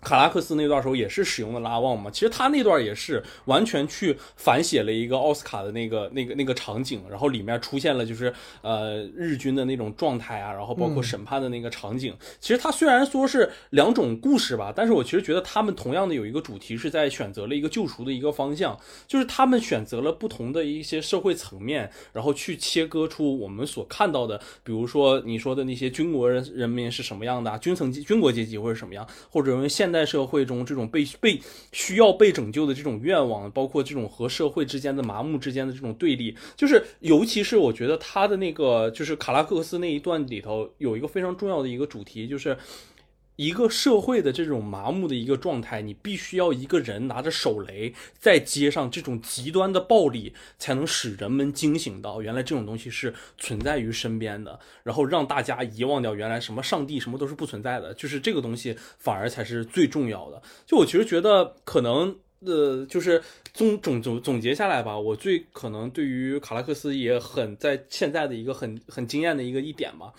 [0.07, 12.15] 卡拉克斯那段时候也是使用的拉旺嘛，其实他那段也是完全去反写了一个奥斯卡的那个那个那个场景，然后里面出现了就是呃日军的那种状态啊，然后包括审判的那个场景。
[12.39, 18.79] 其实他虽然说是两种故事吧，但是我其实觉得他们同样的有一个主题是在选择了一个救赎的一个方向，
[19.09, 31.41] 就是他们选择了不同的一些社会层面，然后去切割出我们所看到的，比如说你说的那些军国人人民是什么样的啊，军层级军国阶级或者什么样，或者用现代在社会中这种被被
[31.73, 42.57] 需要被拯救的这种愿望，包括这种和社会之间的麻木之间的这种对立，就是尤其是我觉得他的那个就是卡拉克斯那一段里头有一个非常重要的一个主题，就是。
[43.37, 60.43] 一个社会的这种麻木的一个状态，你必须要一个人拿着手雷在街上，这种极端的暴力才能使人们惊醒到原来这种东西是存在于身边的，然后让大家遗忘掉原来什么上帝什么都是不存在的，就是这个东西反而才是最重要的。
[60.67, 62.17] 就我其实觉得可能。
[62.41, 63.21] 呃，就是
[63.55, 70.13] 总总总总结下来吧，我最可能对于卡拉克斯也很在现在的一个很很惊艳的一个一点吧，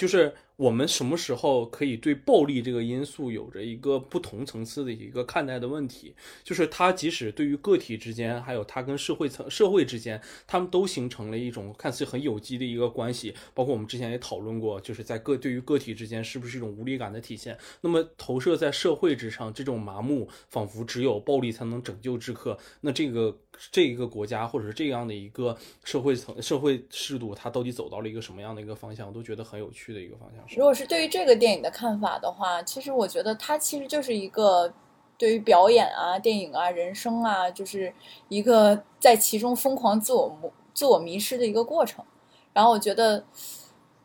[0.00, 6.14] 就是我们什么时候可以对暴力这个因素有着一个不同层次的一个看待的问题？
[6.42, 13.34] 就是它即使对于个体之间，还有它跟社会层社会之间，他们都形成了一种看似很有机的一个关系。
[13.52, 17.58] 包括我们之前也讨论过，就是在个对于个体之间是不是一种无力感的体现？
[17.82, 23.38] 那么投射在社会之上，这种麻木，仿佛只有暴力才能拯救之客，那这个
[23.70, 29.06] 这一个国家或者是这样的一个社会层社会制度，它到底走到了一个什么样的一个方向？
[29.06, 30.42] 我都觉得很有趣的一个方向。
[30.56, 34.72] 如果是对于这个电影的看法的话，其实我觉得它其实就是一个
[35.18, 37.92] 对于表演啊、电影啊、人生啊，就是
[38.28, 42.04] 一个在其中疯狂自我自我迷失的一个过程。
[42.52, 43.22] 然后我觉得，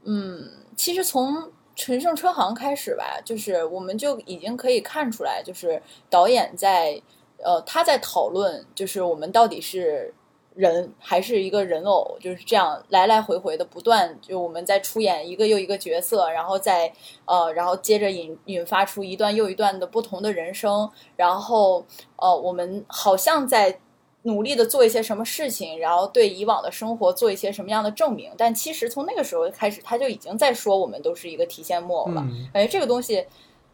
[0.03, 7.01] 嗯，其实从陈胜车行开始吧，就是我们就已经可以看出来，就是导演在
[7.43, 10.13] 呃他在讨论，就是我们到底是
[10.53, 16.91] 人还是一个人偶，就是这样来来回回的不断，就我们在出演一个又一个角色，然后再
[17.25, 21.85] 呃，然后接着引引发出一段又一段的不同的人生，然后
[22.15, 23.79] 呃，我们好像在
[24.23, 32.21] 努力的做一些什么事情，然后对以往的生活做一些什么样的证明，但其实从那个时候开始，他就已经在说我们都是一个提线木偶了。
[32.25, 33.23] 嗯感觉这个东西，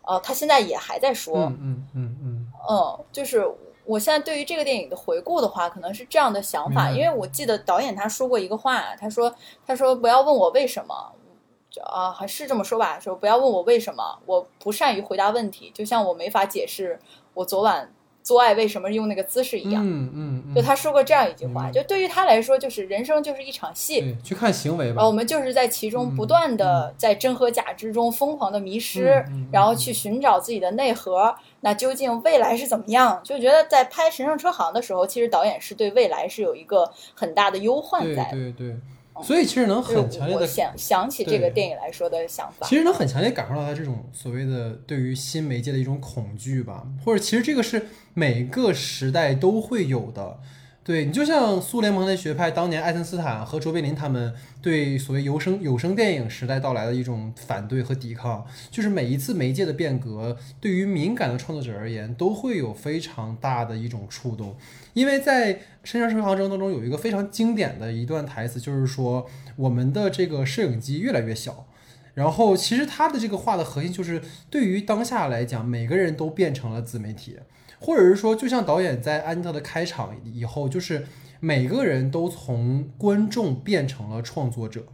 [0.02, 2.51] 呃，他现在也还在说，嗯嗯嗯嗯，嗯，
[3.12, 3.46] 就是
[3.86, 9.34] 我现在对于这个电影的回顾的话，可能是这样的想法，因为我记得导演他说过一个话，他说
[9.66, 11.14] 他说不要问我为什么。
[11.74, 17.00] 就啊，还是这么说吧，说不要问我为什么，我不善于回答问题，就像我没法解释
[17.34, 17.90] 我昨晚
[18.22, 19.82] 做爱为什么用那个姿势一样。
[19.82, 25.14] 嗯嗯嗯，就他说过这样一句话，就对于他来说，就是人生就是一场戏，去看行为吧我。
[25.14, 31.34] 们就是在其中不断的在真和假之中疯狂的迷失，嗯嗯嗯然后去寻找自己的内核。
[31.62, 33.22] 那究竟未来是怎么样？
[33.24, 38.32] 就觉得在拍《神圣车行》的时候，其实导演是对未来是有一个很大的忧患在的。
[38.32, 38.76] 对对，
[39.24, 42.76] 所以其实能很强烈的想想起这个电影来说的想法其。
[42.76, 50.40] 实能很强烈感受到他这种所谓的对于新媒介的一种恐惧吧，或者其实这个是每个时代都会有的。
[50.84, 54.34] 对你就像苏联蒙太学派当年爱森斯坦和卓别林他们
[54.64, 64.56] 对所谓有声有声电影时代到来的一种反对和抵抗，就是每一次媒介的变革，对于敏感的创作者而言，都会有非常大的一种触动。
[64.94, 65.54] 因为在
[65.84, 71.68] 《深山车行》当中有一个非常经典的一段台词，就是说我们的这个摄影机越来越小。
[72.14, 77.38] 然后，其实他的这个话的核心就是，对于当下来讲，每个人都变成了自媒体，
[77.82, 81.08] 或者是说，就像导演在安妮特的开场以后，就是
[81.40, 84.86] 每个人都从观众变成了创作者。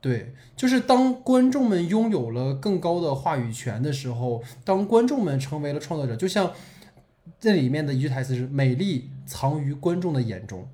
[0.00, 6.52] 对，就是当观众们拥有了更高的话语权的时候，当观众们成为了创作者，就像
[7.38, 10.66] 这里面的一句台词是“美丽藏于观众的眼中”。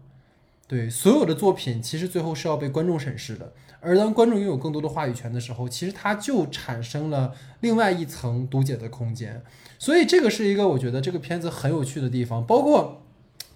[0.66, 9.42] 对，所有的作品其实最后是要被观众审视的，而当观众拥有更多的话语权的时候，其实它就产生了另外一层读解的空间。
[9.80, 13.02] 所以这个是一个我觉得这个片子很有趣的地方，包括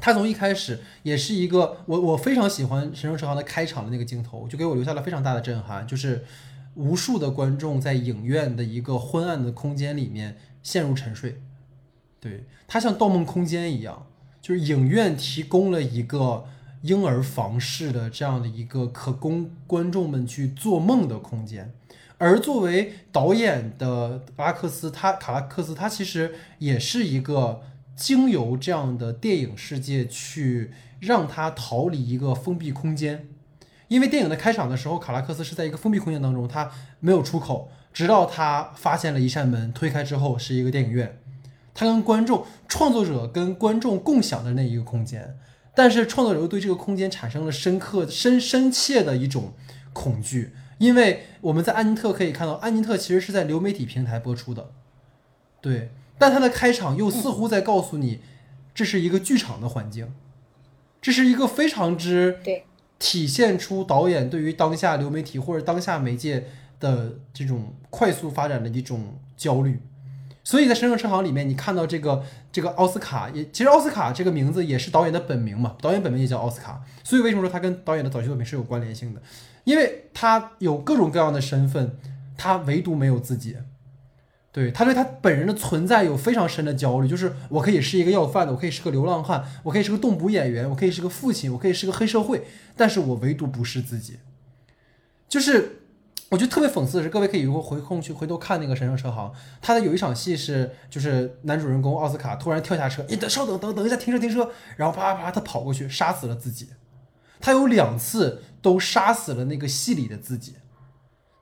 [0.00, 6.24] 它从一开始也是一个我我非常喜欢《神圣车行》的开场的那个镜头，就给我留下了非常大的震撼，就是
[6.76, 11.42] 无数的观众在影院的一个昏暗的空间里面陷入沉睡。
[12.20, 14.06] 对，它像《盗梦空间》一样，
[14.40, 16.46] 就是影院提供了一个
[16.80, 21.74] 婴儿房式的这样的一个可供观众们去做梦的空间。
[22.18, 27.62] 而作为导演的卡拉克斯，他卡拉克斯他其实也是一个
[27.96, 33.28] 经由这样的电影世界去让他逃离一个封闭空间。
[33.88, 36.70] 因为电影的开场的时候，卡拉克斯是在一个封闭空间当中，他
[37.00, 41.20] 没有出口，直到他发现了一扇门，推开之后是一个电影院，
[41.74, 45.36] 他跟观众、创作者跟观众共享的那一个空间。
[45.76, 49.52] 但是创作者又对这个空间产生了深刻、深深切的一种
[49.92, 50.54] 恐惧，
[50.84, 54.70] 因为我们在安妮特可以看到，安妮特其实是在流媒体平台播出的，
[55.62, 58.20] 对，但它的开场又似乎在告诉你，
[58.74, 60.12] 这是一个剧场的环境，
[61.00, 62.66] 这是一个非常之对
[62.98, 66.48] 体现出导演对于当下流媒体或者当下媒介
[66.78, 69.80] 的这种快速发展的一种焦虑。
[70.46, 76.82] 所以在《神圣车行》里面，你看到这个这个奥斯卡，也其实奥斯卡这个名字也是导演的本名嘛，导演本名也叫奥斯卡。
[77.02, 79.22] 所以为什么说他跟导演的早期作品是有关联性的？
[79.64, 81.98] 因为他有各种各样的身份，
[82.36, 83.56] 他唯独没有自己。
[84.52, 92.44] 对他对他本人的存在有非常深的焦虑，就是我可以是一个要饭的，我可以是个流浪汉，我可以是个动捕演员，我可以是个父亲，我可以是个黑社会，
[92.76, 94.18] 但是我唯独不是自己。
[95.28, 95.80] 就是
[96.28, 99.28] 我觉得特别讽刺的是，各位可以回空去回头看那个《神圣车行》，
[99.60, 106.68] 他的有一场戏是，就是男主人公奥斯卡突然跳下车，你等稍等等等一下，停车停车，然后啪啪啪他跑过去杀死了自己。
[107.44, 110.54] 他有两次都杀死了那个戏里的自己，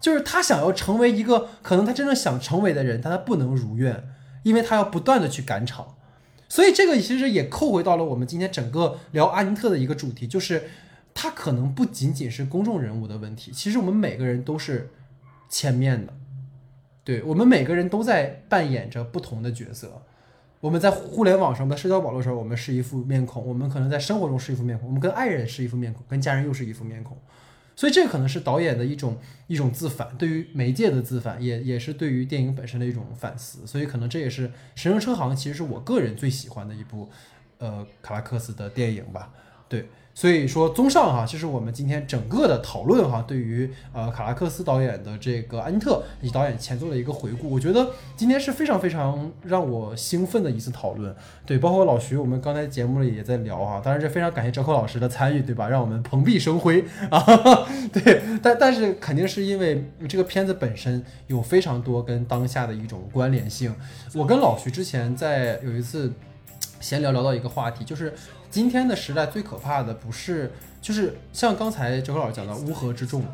[0.00, 4.08] 就是他想要成为一个可能他真正想成为的人，但他不能如愿，
[4.42, 5.94] 因为他要不断的去赶场。
[6.48, 10.70] 所以这个其实也扣回到了我们今天整个聊阿尼特的一个主题，就是
[11.14, 14.90] 他可能不仅仅是公众人物的问题，其实我们每个人都是
[15.48, 16.12] 千面的，
[17.04, 20.02] 对我们每个人都在扮演着不同的角色。
[20.62, 27.18] 我们在互联网上，在社交网络上，我们是一副面孔；我们可能在生活中是一副面孔；我们跟爱人是一副面孔，跟家人又是一副面孔。
[27.74, 29.18] 所以这可能是导演的一种
[29.48, 33.66] 一种自反，对于媒介的自反，也也是对于电影本身的一种反思。
[33.66, 37.10] 所以可能这也是《神圣车行》其实是我个人最喜欢的一部，
[37.58, 39.32] 呃，卡拉克斯的电影吧。
[39.68, 47.50] 对，所以说综上哈，这是我们今天整个的讨论哈，对于呃卡拉克斯导演的这个安特以及导演前作的一个回顾。
[47.50, 51.14] 我觉得今天是非常非常让我兴奋的一次讨论。
[51.46, 55.68] 对，包括老徐，我们刚才节目里也在聊哈，当然这非常感谢哲科老师的参与，对吧？
[55.68, 57.24] 让我们蓬荜生辉 啊。
[57.92, 63.74] 对，但但是肯定是因为这个片子本身有非常多跟当下的一种关联性。
[64.14, 66.12] 我跟老徐之前在有一次
[66.80, 68.12] 闲聊聊到一个话题，就是
[68.52, 70.52] 今天的时代最可怕的不是，
[70.82, 73.24] 就是像刚才哲科老师讲到乌合之众，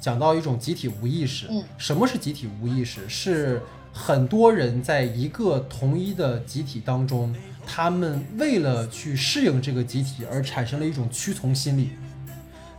[0.00, 1.46] 讲到一种集体无意识。
[1.48, 3.08] 嗯，什么是集体无意识？
[3.08, 3.62] 是
[3.92, 7.32] 很多人在一个同一的集体当中，
[7.64, 11.90] 他们为了去适应这个集体而产生了一种屈从心理。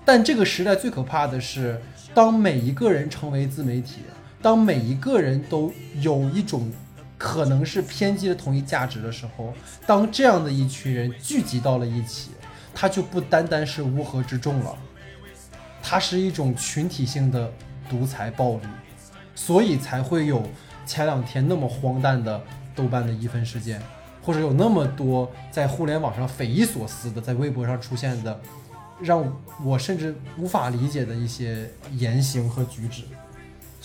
[0.03, 1.79] 但这个时代最可怕的是，
[2.13, 4.01] 当每一个人成为自媒体，
[4.41, 6.69] 当每一个人都有一种
[7.17, 9.53] 可能是偏激的同一价值的时候，
[9.85, 12.31] 当这样的一群人聚集到了一起，
[12.73, 14.77] 它就不单单是乌合之众了，
[15.81, 17.51] 它是一种群体性的
[17.89, 18.67] 独裁暴力，
[19.33, 20.43] 所以才会有
[20.85, 22.41] 前两天那么荒诞的
[22.75, 23.81] 豆瓣的一分事件，
[24.21, 28.39] 或者有那么多在互联网上匪夷所思的在微博上出现的。
[28.99, 29.31] 让
[29.63, 33.03] 我甚至无法理解的一些言行和举止，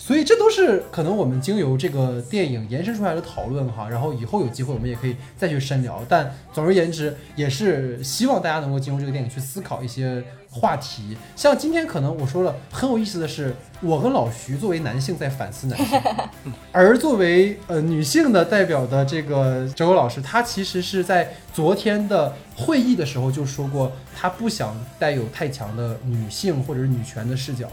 [0.05, 3.87] 所以这都是可能我们经由这个电影延伸出来的讨论哈。
[3.89, 6.03] 然后以后有机会我们也可以再去深聊。
[6.09, 11.15] 但总而言之，也是希望大家能够进入这个电影去思考一些话题。
[11.37, 15.97] 像今天可能我说了很有意思的是，我跟老徐作为男性在反思男性，
[16.73, 27.69] 而作为呃女性的代表的这个周周老师，他其实是在昨天的会议的时候就说过，他不想带有太强的女性或者是女权的视角。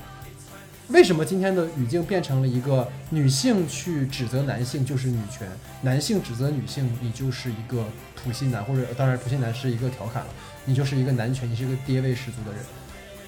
[0.92, 5.48] 为什么今天的语境变成了一个女性去指责男性就是女权，
[5.82, 7.84] 男性指责女性你就是一个
[8.16, 10.28] 普信男，或者当然普信男是一个调侃了，
[10.64, 12.60] 你就是一个男权，你是一个爹味十足的人。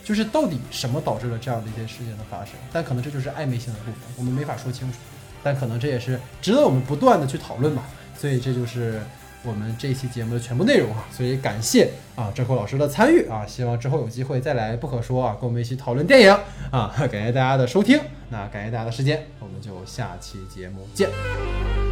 [0.03, 2.55] 就是到底什么导致了这样的一些事件的发生？
[2.73, 4.99] 但可能这就是暧昧性的部分，我们没法说清楚。
[5.45, 7.85] 但可能这也是值得我们不断的去讨论吧。
[8.19, 9.01] 所以这就是
[9.45, 11.05] 我们这一期节目的全部内容哈。
[11.11, 16.37] 所以感谢啊郑厚老师的参与啊，希望之后有机会再来不可说啊，跟我们一起讨论电影
[16.71, 16.95] 啊。
[17.11, 18.01] 感谢大家的收听，
[18.31, 21.92] 那感谢大家的时间，我们就下期节目见。